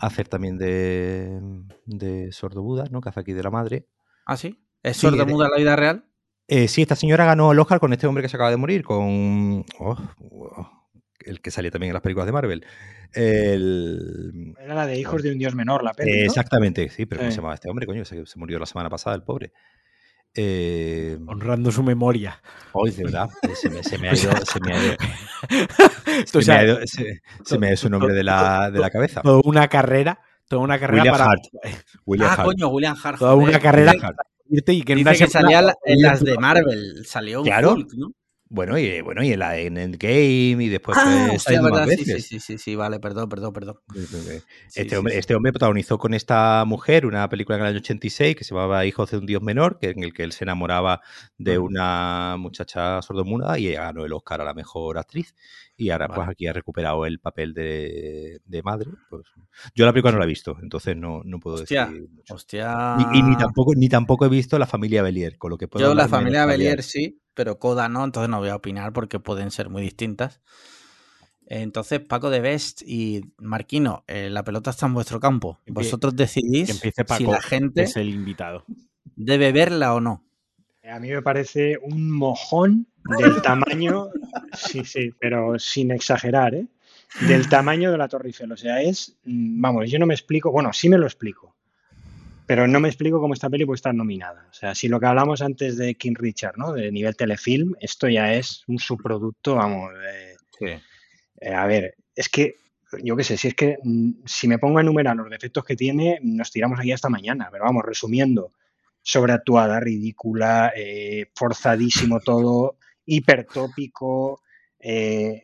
[0.00, 1.40] hacer también de,
[1.84, 3.00] de Sordo Buda, ¿no?
[3.00, 3.86] Que hace aquí de la madre.
[4.24, 4.61] Ah, sí.
[4.82, 6.04] ¿Es sordo muda la vida real?
[6.48, 8.82] Eh, sí, esta señora ganó el Oscar con este hombre que se acaba de morir,
[8.82, 9.64] con.
[9.78, 10.70] Oh, oh,
[11.20, 12.66] el que salía también en las películas de Marvel.
[13.12, 14.54] El...
[14.58, 16.18] Era la de Hijos de un Dios Menor, la peli.
[16.18, 16.24] ¿no?
[16.24, 17.86] Exactamente, sí, pero ¿cómo se llamaba este hombre?
[17.86, 19.52] Coño, se, se, murió la semana pasada, el pobre.
[20.34, 21.18] Eh...
[21.26, 22.42] Honrando su memoria.
[22.72, 24.32] Hoy, de verdad, se me, se me, ha ido.
[24.44, 24.96] Se me ha ido,
[26.26, 28.90] se me ha ido, se, se me ha ido su nombre de la, de la
[28.90, 29.20] cabeza.
[29.20, 30.20] Toda una carrera.
[30.48, 31.30] Toda una carrera William para.
[31.30, 31.42] Hart.
[32.06, 32.44] William ah, Hart.
[32.44, 33.18] coño, William Hart.
[33.18, 33.92] Toda una carrera.
[34.54, 37.72] Y que, Dice que salía en las de Marvel, salió claro.
[37.72, 38.12] Hulk, ¿no?
[38.54, 42.04] Bueno, y bueno, y en, la, en Endgame y después ah, pues, sí, verdad, sí,
[42.04, 43.76] sí, sí, sí, sí, vale, perdón, perdón, perdón.
[43.94, 48.36] Este, sí, hombre, este hombre protagonizó con esta mujer una película en el año 86
[48.36, 51.00] que se llamaba Hijos de un Dios Menor, que, en el que él se enamoraba
[51.38, 55.34] de una muchacha sordomuda y ganó el Oscar a la mejor actriz.
[55.82, 56.16] Y ahora, vale.
[56.16, 58.90] pues aquí ha recuperado el papel de, de madre.
[59.10, 59.24] Pues,
[59.74, 62.08] yo la película no la he visto, entonces no, no puedo hostia, decir.
[62.08, 62.34] Mucho.
[62.34, 62.96] Hostia.
[63.12, 65.84] Y, y, ni, tampoco, ni tampoco he visto la familia Belier, con lo que puedo
[65.84, 69.50] Yo la familia Belier sí, pero Coda no, entonces no voy a opinar porque pueden
[69.50, 70.40] ser muy distintas.
[71.46, 75.58] Entonces, Paco de Best y Marquino, eh, la pelota está en vuestro campo.
[75.66, 78.64] Vosotros decidís Paco, si la gente es el invitado.
[79.16, 80.24] debe verla o no.
[80.90, 82.86] A mí me parece un mojón
[83.18, 84.08] del tamaño,
[84.52, 86.66] sí, sí, pero sin exagerar, ¿eh?
[87.28, 88.52] Del tamaño de la Torre Eiffel.
[88.52, 91.54] O sea, es, vamos, yo no me explico, bueno, sí me lo explico,
[92.46, 94.46] pero no me explico cómo esta peli puede estar nominada.
[94.50, 96.72] O sea, si lo que hablamos antes de King Richard, ¿no?
[96.72, 99.92] De nivel telefilm, esto ya es un subproducto, vamos.
[100.06, 100.66] Eh, sí.
[101.40, 102.56] eh, a ver, es que,
[103.02, 103.78] yo qué sé, si es que
[104.24, 107.48] si me pongo a enumerar los defectos que tiene, nos tiramos aquí hasta mañana.
[107.50, 108.52] Pero vamos, resumiendo,
[109.02, 112.76] sobreactuada, ridícula, eh, forzadísimo todo,
[113.06, 114.40] hipertópico.
[114.78, 115.42] Eh,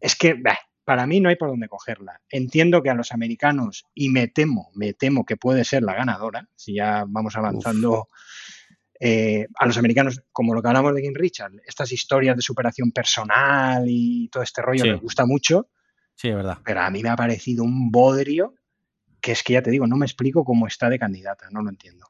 [0.00, 2.20] es que, bah, para mí no hay por dónde cogerla.
[2.30, 6.48] Entiendo que a los americanos, y me temo, me temo que puede ser la ganadora,
[6.54, 8.06] si ya vamos avanzando,
[9.00, 12.92] eh, a los americanos, como lo que hablamos de King Richard, estas historias de superación
[12.92, 14.90] personal y todo este rollo Sí.
[14.90, 15.68] les gusta mucho,
[16.14, 16.58] Sí, es verdad.
[16.64, 18.54] pero a mí me ha parecido un bodrio
[19.20, 21.68] que es que ya te digo, no me explico cómo está de candidata, no lo
[21.68, 22.06] entiendo.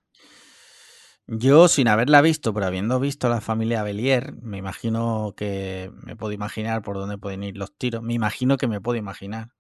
[1.29, 6.33] Yo, sin haberla visto, pero habiendo visto la familia Belier, me imagino que me puedo
[6.33, 8.03] imaginar por dónde pueden ir los tiros.
[8.03, 9.51] Me imagino que me puedo imaginar.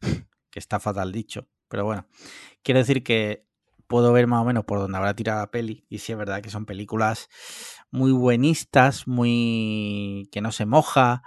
[0.50, 1.48] que está fatal dicho.
[1.68, 2.06] Pero bueno,
[2.62, 3.44] quiero decir que
[3.86, 5.84] puedo ver más o menos por dónde habrá tirado la peli.
[5.88, 7.28] Y sí es verdad que son películas
[7.90, 10.28] muy buenistas, muy.
[10.32, 11.22] que no se moja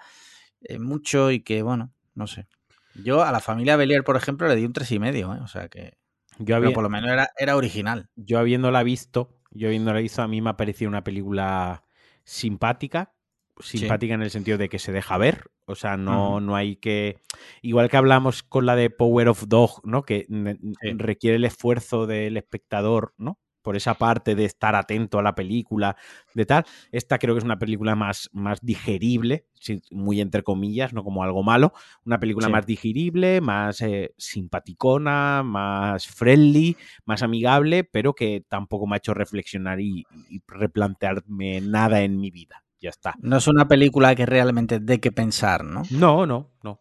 [0.61, 2.47] eh, mucho y que, bueno, no sé.
[2.95, 5.39] Yo a la familia Belier, por ejemplo, le di un tres y medio, ¿eh?
[5.41, 5.97] o sea que.
[6.39, 8.09] Yo había, pero por lo menos era, era original.
[8.15, 11.83] Yo habiéndola visto, yo habiéndola visto, a mí me ha parecido una película
[12.23, 13.13] simpática,
[13.59, 14.15] simpática sí.
[14.15, 16.43] en el sentido de que se deja ver, o sea, no, uh -huh.
[16.43, 17.19] no hay que,
[17.61, 20.03] igual que hablamos con la de Power of Dog, ¿no?
[20.03, 20.93] Que sí.
[20.95, 23.39] requiere el esfuerzo del espectador, ¿no?
[23.63, 25.95] Por esa parte de estar atento a la película,
[26.35, 26.65] de tal.
[26.91, 29.47] Esta creo que es una película más, más digerible,
[29.89, 31.73] muy entre comillas, no como algo malo.
[32.05, 38.95] Una película más digerible, más eh, simpaticona, más friendly, más amigable, pero que tampoco me
[38.95, 40.05] ha hecho reflexionar y,
[40.47, 42.63] replantearme nada en mi vida.
[42.81, 43.13] Ya está.
[43.19, 45.83] No es una película que realmente dé que pensar, ¿no?
[45.89, 46.79] No, no, no.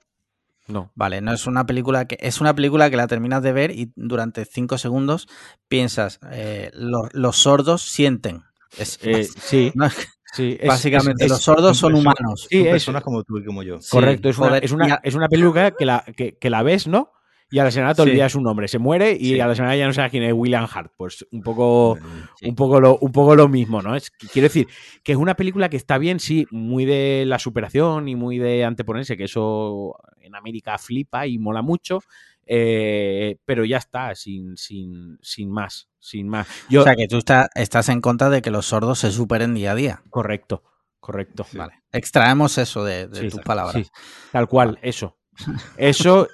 [0.69, 0.93] No.
[0.95, 2.17] Vale, no es una película que.
[2.21, 5.29] Es una película que la terminas de ver y durante cinco segundos
[5.69, 8.45] piensas, eh, los, sordos sienten.
[8.79, 9.73] Eh, sí.
[10.35, 12.47] sí básicamente, los sordos son humanos.
[12.49, 13.79] Sí, personas como tú y como yo.
[13.91, 17.11] Correcto, es, una, es, una, es, una, película que la, que, que la ves, ¿no?
[17.53, 19.87] Y a la semana te olvidas su nombre, se muere y a la semana ya
[19.87, 20.91] no sabes quién es William Hart.
[20.97, 21.99] Pues un poco,
[22.41, 23.95] un poco, lo, un poco lo mismo, ¿no?
[23.95, 24.67] Es, quiero decir
[25.03, 28.65] que es una película que está bien, sí, muy de la superación y muy de
[28.65, 32.01] anteponerse, que eso en América flipa y mola mucho.
[32.47, 35.91] Eh, pero ya está, sin, sin, sin más.
[35.99, 36.49] Sin más.
[36.75, 37.19] o sea que tú
[37.55, 40.03] estás en contra de que los sordos se superen día a día.
[40.09, 40.65] Correcto,
[41.01, 41.47] correcto.
[41.53, 41.83] Vale.
[41.93, 43.93] Extraemos eso de, tus palabras.
[44.33, 45.19] tal cual, eso.
[45.77, 46.29] Eso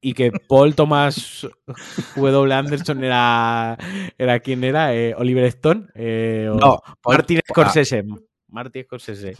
[0.00, 1.46] y que Paul Thomas
[2.16, 2.54] W.
[2.54, 3.76] Anderson era,
[4.18, 5.88] era quien era, eh, Oliver Stone.
[5.94, 8.04] Eh, no, Martin Scorsese.
[8.48, 9.34] Martin Scorsese.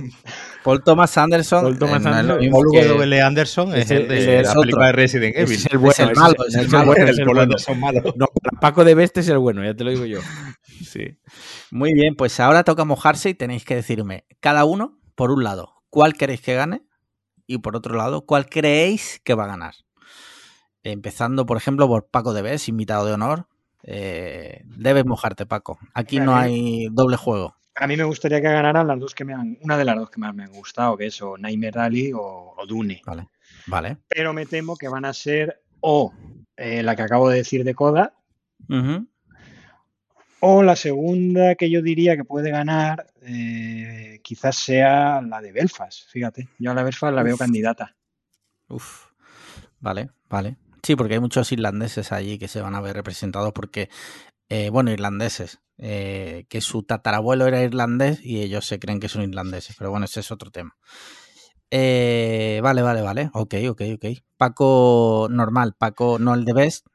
[0.63, 1.63] Paul Thomas Anderson.
[1.63, 2.51] Paul Thomas Anderson.
[2.51, 3.23] Paul W.
[3.23, 5.55] Anderson es, el de la película de Resident Evil.
[5.55, 6.35] Es el bueno, es el malo.
[6.47, 6.95] Es el, malo.
[6.95, 7.55] Es el bueno.
[8.17, 8.27] No,
[8.61, 10.21] Paco de Beste es el bueno, ya te lo digo yo.
[10.85, 11.19] Sí.
[11.71, 15.75] Muy bien, pues ahora toca mojarse y tenéis que decirme, cada uno, por un lado,
[15.89, 16.83] cuál queréis que gane
[17.47, 19.75] y por otro lado, cuál creéis que va a ganar.
[20.83, 23.47] Empezando, por ejemplo, por Paco Debes, invitado de honor.
[23.83, 25.79] Eh, debes mojarte, Paco.
[25.95, 27.57] Aquí no hay doble juego.
[27.77, 30.11] A mí me gustaría que ganaran las dos que me han, una de las dos
[30.11, 33.01] que más me han gustado, que es o Nightmare Rally o, Dune.
[33.07, 33.29] Vale,
[33.67, 33.97] vale.
[34.09, 36.13] Pero me temo que van a ser o
[36.57, 38.15] eh, la que acabo de decir de Coda,
[40.41, 46.11] o la segunda que yo diría que puede ganar, eh, quizás sea la de Belfast.
[46.11, 47.97] Fíjate, yo a la Belfast la veo candidata.
[48.69, 49.07] Uf,
[49.81, 50.57] vale, vale.
[50.83, 53.89] Sí, porque hay muchos irlandeses allí que se van a ver representados porque,
[54.49, 59.23] eh, bueno, irlandeses, eh, que su tatarabuelo era irlandés y ellos se creen que son
[59.23, 60.77] irlandeses, pero bueno, ese es otro tema.
[61.71, 63.31] Eh, vale, vale, vale.
[63.35, 64.07] Ok, ok, ok.
[64.37, 66.87] Paco normal, Paco no el de Best.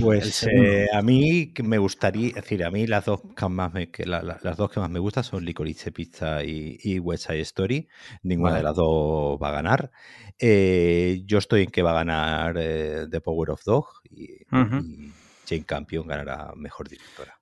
[0.00, 0.46] Pues
[0.92, 4.70] a mí me gustaría, es decir, a mí las dos que más me, las dos
[4.70, 7.88] que más me gustan son Licorice Pizza y, West Side Story.
[8.22, 9.90] Ninguna de las dos va a ganar.
[10.38, 15.64] Eh, yo estoy en que va a ganar eh, The Power of Dog y, Jane
[15.64, 17.38] Campion ganará mejor directora.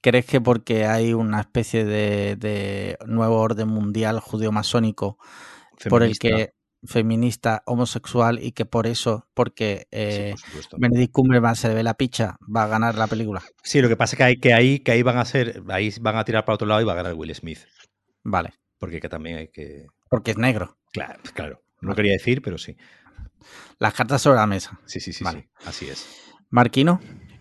[0.00, 5.18] ¿Crees que porque hay una especie de, nuevo orden mundial judío-masónico
[5.88, 6.55] por el que
[6.86, 10.34] feminista, homosexual y que por eso, porque eh,
[10.76, 13.42] Benedict Cumberbatch se le ve la picha, va a ganar la película?
[13.62, 15.92] Sí, lo que pasa es que, hay, que ahí que ahí van a ser, ahí
[16.00, 17.60] van a tirar para otro lado y va a ganar Will Smith.
[18.22, 18.54] Vale.
[18.78, 19.86] Porque que también hay que.
[20.10, 20.76] Porque es negro.
[20.92, 21.62] Claro, claro.
[21.80, 22.76] No quería decir, pero sí.
[23.78, 24.80] Las cartas sobre la mesa.
[24.86, 25.48] Sí, sí, sí, vale.
[25.64, 26.06] así es.
[26.50, 27.00] Marquino.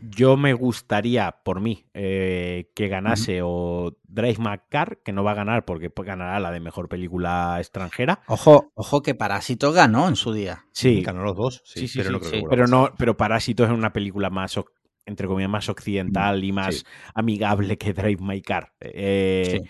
[0.09, 5.35] Yo me gustaría, por mí, eh, que ganase o Drive McCar, que no va a
[5.35, 8.21] ganar porque ganará la de mejor película extranjera.
[8.27, 10.65] Ojo, ojo que Parásito ganó en su día.
[10.71, 11.01] Sí.
[11.01, 12.19] Ganó los dos, sí, pero, no
[12.49, 14.59] pero, no, pero Parásito es una película más,
[15.05, 18.73] entre comillas, más occidental y más amigable que Drive My Car.
[18.79, 19.61] Eh,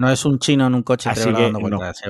[0.00, 1.52] no es un chino en un coche Así que,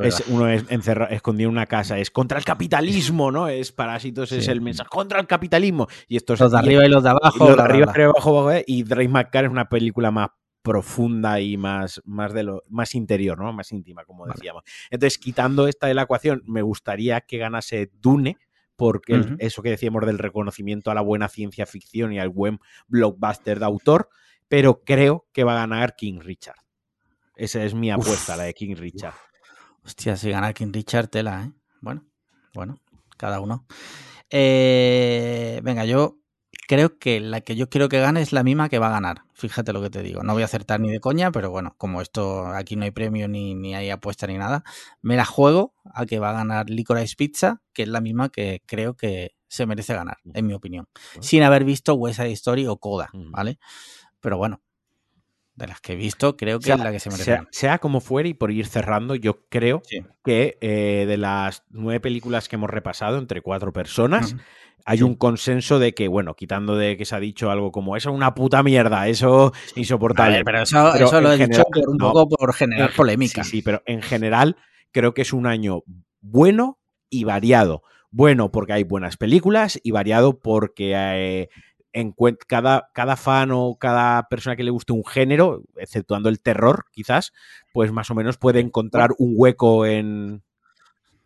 [0.05, 3.49] es, uno es encerrado, escondido en una casa, es contra el capitalismo, ¿no?
[3.49, 5.89] Es Parásitos, es el mensaje contra el capitalismo.
[6.07, 7.49] Y estos los de arriba y los de abajo.
[7.49, 8.63] Los de arriba, y abajo, ¿eh?
[8.65, 10.29] y Drake McCarr es una película más
[10.63, 13.53] profunda y más, más de lo más interior, ¿no?
[13.53, 14.63] Más íntima, como decíamos.
[14.91, 18.39] Entonces, quitando esta de la ecuación, me gustaría que ganase Dune,
[18.77, 23.59] porque eso que decíamos del reconocimiento a la buena ciencia ficción y al buen blockbuster
[23.59, 24.11] de autor,
[24.47, 26.60] pero creo que va a ganar King Richard.
[27.41, 29.15] Esa es mi apuesta, la de King Richard.
[29.83, 31.53] Hostia, si gana King Richard, tela, ¿eh?
[31.81, 32.05] Bueno,
[32.53, 32.79] bueno,
[33.17, 33.65] cada uno.
[34.29, 36.19] Eh, venga, yo
[36.69, 39.23] creo que la que yo quiero que gane es la misma que va a ganar.
[39.33, 40.23] Fíjate lo que te digo.
[40.23, 43.27] No voy a acertar ni de coña, pero bueno, como esto aquí no hay premio
[43.27, 44.63] ni, ni hay apuesta ni nada,
[45.01, 48.63] me la juego a que va a ganar Licorice Pizza, que es la misma que
[48.67, 50.89] creo que se merece ganar, en mi opinión.
[51.21, 53.59] Sin haber visto West Side Story o Coda, ¿vale?
[54.21, 54.61] Pero bueno,
[55.61, 57.41] de las que he visto, creo que es la que se merece.
[57.51, 59.83] Sea, como fuere, y por ir cerrando, yo creo
[60.25, 64.35] que eh, de las nueve películas que hemos repasado entre cuatro personas,
[64.85, 68.11] hay un consenso de que, bueno, quitando de que se ha dicho algo como eso,
[68.13, 70.43] una puta mierda, eso insoportable.
[70.45, 73.45] pero eso, lo he dicho un poco por generar polémica.
[73.45, 74.57] Sí, sí, pero en general
[74.91, 75.83] creo que es un año
[76.21, 76.79] bueno
[77.09, 77.83] y variado.
[78.11, 80.95] Bueno porque hay buenas películas y variado porque...
[80.95, 81.49] Eh,
[82.47, 87.33] cada, cada fan o cada persona que le guste un género, exceptuando el terror, quizás,
[87.73, 90.43] pues más o menos puede encontrar un hueco en,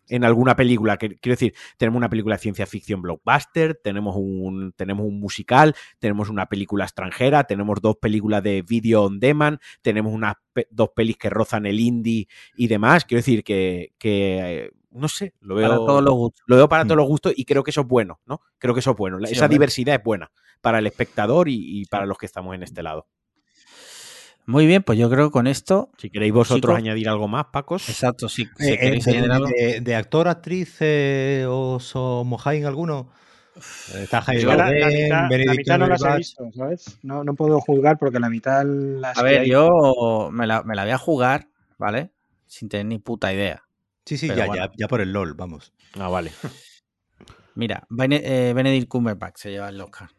[0.09, 0.97] en alguna película.
[0.97, 6.29] Quiero decir, tenemos una película de ciencia ficción blockbuster, tenemos un, tenemos un musical, tenemos
[6.29, 10.35] una película extranjera, tenemos dos películas de video on demand, tenemos unas
[10.69, 13.05] dos pelis que rozan el indie y demás.
[13.05, 16.43] Quiero decir que, que no sé, lo veo, para todos los gustos.
[16.47, 18.41] lo veo para todos los gustos y creo que eso es bueno, ¿no?
[18.57, 19.19] Creo que eso es bueno.
[19.19, 20.31] Esa diversidad es buena
[20.61, 23.07] para el espectador y, para los que estamos en este lado.
[24.47, 25.89] Muy bien, pues yo creo que con esto.
[25.97, 27.89] Si queréis vosotros añadir algo más, Pacos.
[27.89, 28.47] Exacto, sí.
[28.57, 28.99] Si eh,
[29.57, 33.09] eh, de, actor, actriz, eh, os, mojáis en alguno?
[33.93, 36.99] Está la, mitad, no las he visto, ¿sabes?
[37.03, 40.83] No, no, puedo juzgar porque la mitad las A ver, yo me la, me la
[40.83, 41.47] voy a jugar,
[41.77, 42.11] ¿vale?
[42.45, 43.65] Sin tener ni puta idea.
[44.05, 45.73] Sí, sí, ya, ya, ya por el LOL, vamos.
[45.99, 46.31] Ah, vale.
[47.55, 50.09] Mira, Benedict Cumberbatch se lleva el Oscar.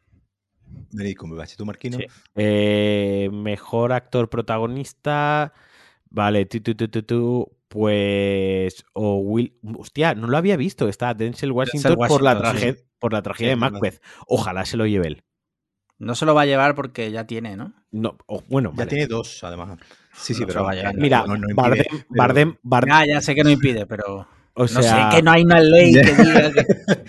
[0.90, 1.98] Benedict Cumberbatch, ¿y tú, Marquino?
[2.34, 5.52] Eh, mejor actor protagonista.
[6.10, 8.84] Vale, tú, tú, tú, tú, pues.
[8.92, 9.58] O Will.
[9.78, 10.88] Hostia, no lo había visto.
[10.88, 14.02] Está Denzel Washington, por, la tragedia, por la tragedia de Macbeth.
[14.26, 15.24] Ojalá se lo lleve él.
[15.98, 17.74] No se lo va a llevar porque ya tiene, ¿no?
[17.90, 18.18] No,
[18.48, 18.72] bueno.
[18.76, 19.78] Ya tiene dos, además.
[20.16, 20.64] Sí, sí, pero.
[20.64, 21.24] vaya, mira,
[22.08, 24.26] Bardem, Bardem, Ah, ya sé que no impide, pero.
[24.54, 26.66] O sea, no sé que no hay una ley que diga que.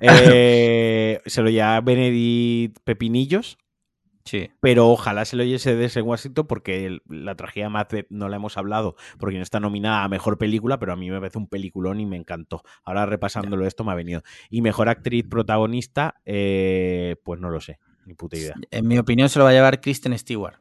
[0.00, 3.58] Eh, se lo lleva Benedict Pepinillos.
[4.24, 4.50] Sí.
[4.60, 8.58] Pero ojalá se lo lleve de en Washington porque la tragedia más no la hemos
[8.58, 11.98] hablado porque no está nominada a mejor película, pero a mí me parece un peliculón
[12.00, 12.62] y me encantó.
[12.84, 14.22] Ahora repasándolo esto me ha venido.
[14.50, 18.54] Y mejor actriz protagonista, eh, pues no lo sé, ni puta idea.
[18.70, 20.58] En mi opinión se lo va a llevar Kristen Stewart.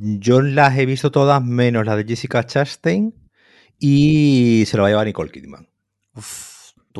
[0.00, 3.14] Yo las he visto todas menos la de Jessica Chastain
[3.78, 5.68] y se lo va a llevar Nicole Kidman.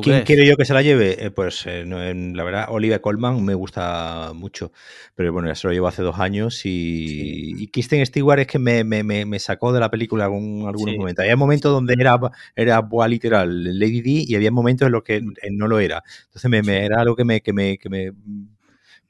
[0.01, 1.25] ¿Quién quiero yo que se la lleve?
[1.25, 4.73] Eh, pues eh, la verdad, Olivia Colman me gusta mucho,
[5.15, 9.39] pero bueno, ya se lo llevo hace dos años y, Kristen Stewart es que me,
[9.39, 11.23] sacó de la película en algunos momentos.
[11.23, 12.19] Había momentos donde era,
[12.55, 15.33] era literal Lady D y había momentos en los que mm.
[15.51, 16.03] no lo era.
[16.25, 18.11] Entonces me, era algo que me, que me, que me,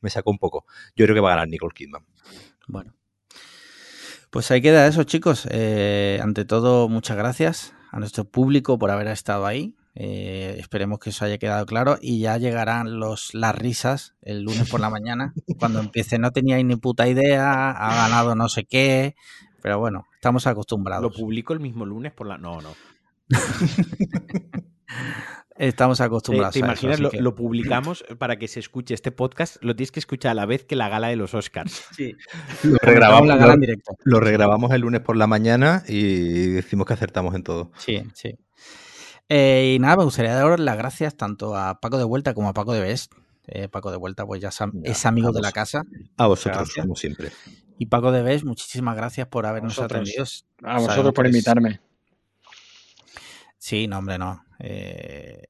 [0.02, 0.66] me sacó un poco.
[0.96, 2.06] Yo creo que va a ganar Nicole Kidman.
[2.68, 2.95] Bueno,
[4.36, 5.48] pues ahí queda eso, chicos.
[5.50, 9.78] Eh, ante todo, muchas gracias a nuestro público por haber estado ahí.
[9.94, 14.70] Eh, esperemos que eso haya quedado claro y ya llegarán los, las risas el lunes
[14.70, 16.20] por la mañana cuando empiece.
[16.20, 19.16] No tenía ni puta idea, ha ganado no sé qué,
[19.62, 21.04] pero bueno, estamos acostumbrados.
[21.04, 22.38] ¿Lo publico el mismo lunes por la.?
[22.38, 22.76] No, no.
[25.58, 26.54] Estamos acostumbrados.
[26.54, 27.00] ¿Te, imaginas?
[27.00, 29.56] lo, publicamos para que se escuche este podcast.
[29.64, 31.84] Lo tienes que escuchar a la vez que la gala de los Oscars.
[31.96, 32.14] Sí.
[32.64, 33.96] Lo regrabamos, la gala en directo.
[34.04, 37.72] Lo regrabamos el lunes por la mañana y decimos que acertamos en todo.
[37.78, 38.38] Sí, sí.
[39.30, 42.54] Eh, y nada, me gustaría dar las gracias tanto a Paco de Vuelta como a
[42.54, 43.14] Paco de Best.
[43.48, 44.50] Eh, Paco de Vuelta, pues ya
[44.84, 45.84] es amigo de la casa.
[46.18, 47.32] A vosotros, como siempre.
[47.78, 50.26] Y Paco de Best, muchísimas gracias por habernos atendido.
[50.64, 51.80] A vosotros por invitarme.
[53.58, 54.45] Sí, no, hombre, no.
[54.60, 55.42] Eh,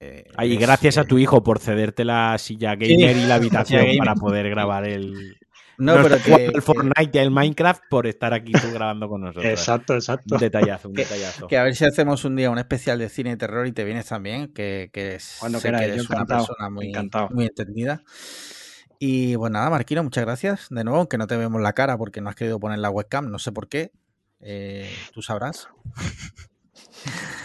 [0.00, 4.14] eh y gracias a tu hijo por cederte la silla gamer y la habitación para
[4.14, 5.36] poder grabar el.
[5.76, 9.44] No, pero que, el Fortnite y el Minecraft por estar aquí tú grabando con nosotros.
[9.44, 10.36] Exacto, exacto.
[10.36, 11.48] Un detallazo, un detallazo.
[11.48, 13.82] Que a ver si hacemos un día un especial de cine y terror y te
[13.82, 16.92] vienes también, que, que Cuando sé eres una persona muy,
[17.30, 18.02] muy entendida.
[18.98, 20.68] Y pues nada, Marquino, muchas gracias.
[20.70, 23.30] De nuevo, aunque no te vemos la cara porque no has querido poner la webcam,
[23.30, 23.92] no sé por qué.
[24.40, 25.68] Eh, tú sabrás.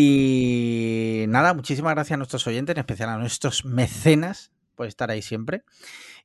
[0.00, 5.22] Y nada, muchísimas gracias a nuestros oyentes, en especial a nuestros mecenas por estar ahí
[5.22, 5.64] siempre.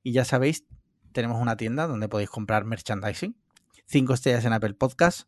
[0.03, 0.65] Y ya sabéis,
[1.11, 3.35] tenemos una tienda donde podéis comprar merchandising.
[3.87, 5.27] Cinco estrellas en Apple Podcast,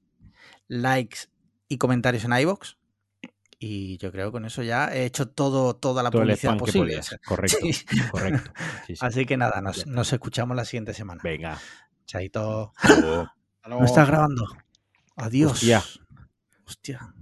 [0.67, 1.21] likes
[1.69, 2.77] y comentarios en iBox.
[3.57, 7.01] Y yo creo que con eso ya he hecho todo, toda la publicidad posible.
[7.25, 7.57] Correcto,
[8.11, 8.51] correcto.
[8.99, 11.19] Así que nada, nos, escuchamos la siguiente semana.
[11.23, 11.57] Venga.
[12.05, 12.73] Chaito.
[13.67, 14.45] No está grabando.
[15.15, 15.53] Adiós.
[15.53, 15.83] Hostia.
[16.63, 17.14] Hostia.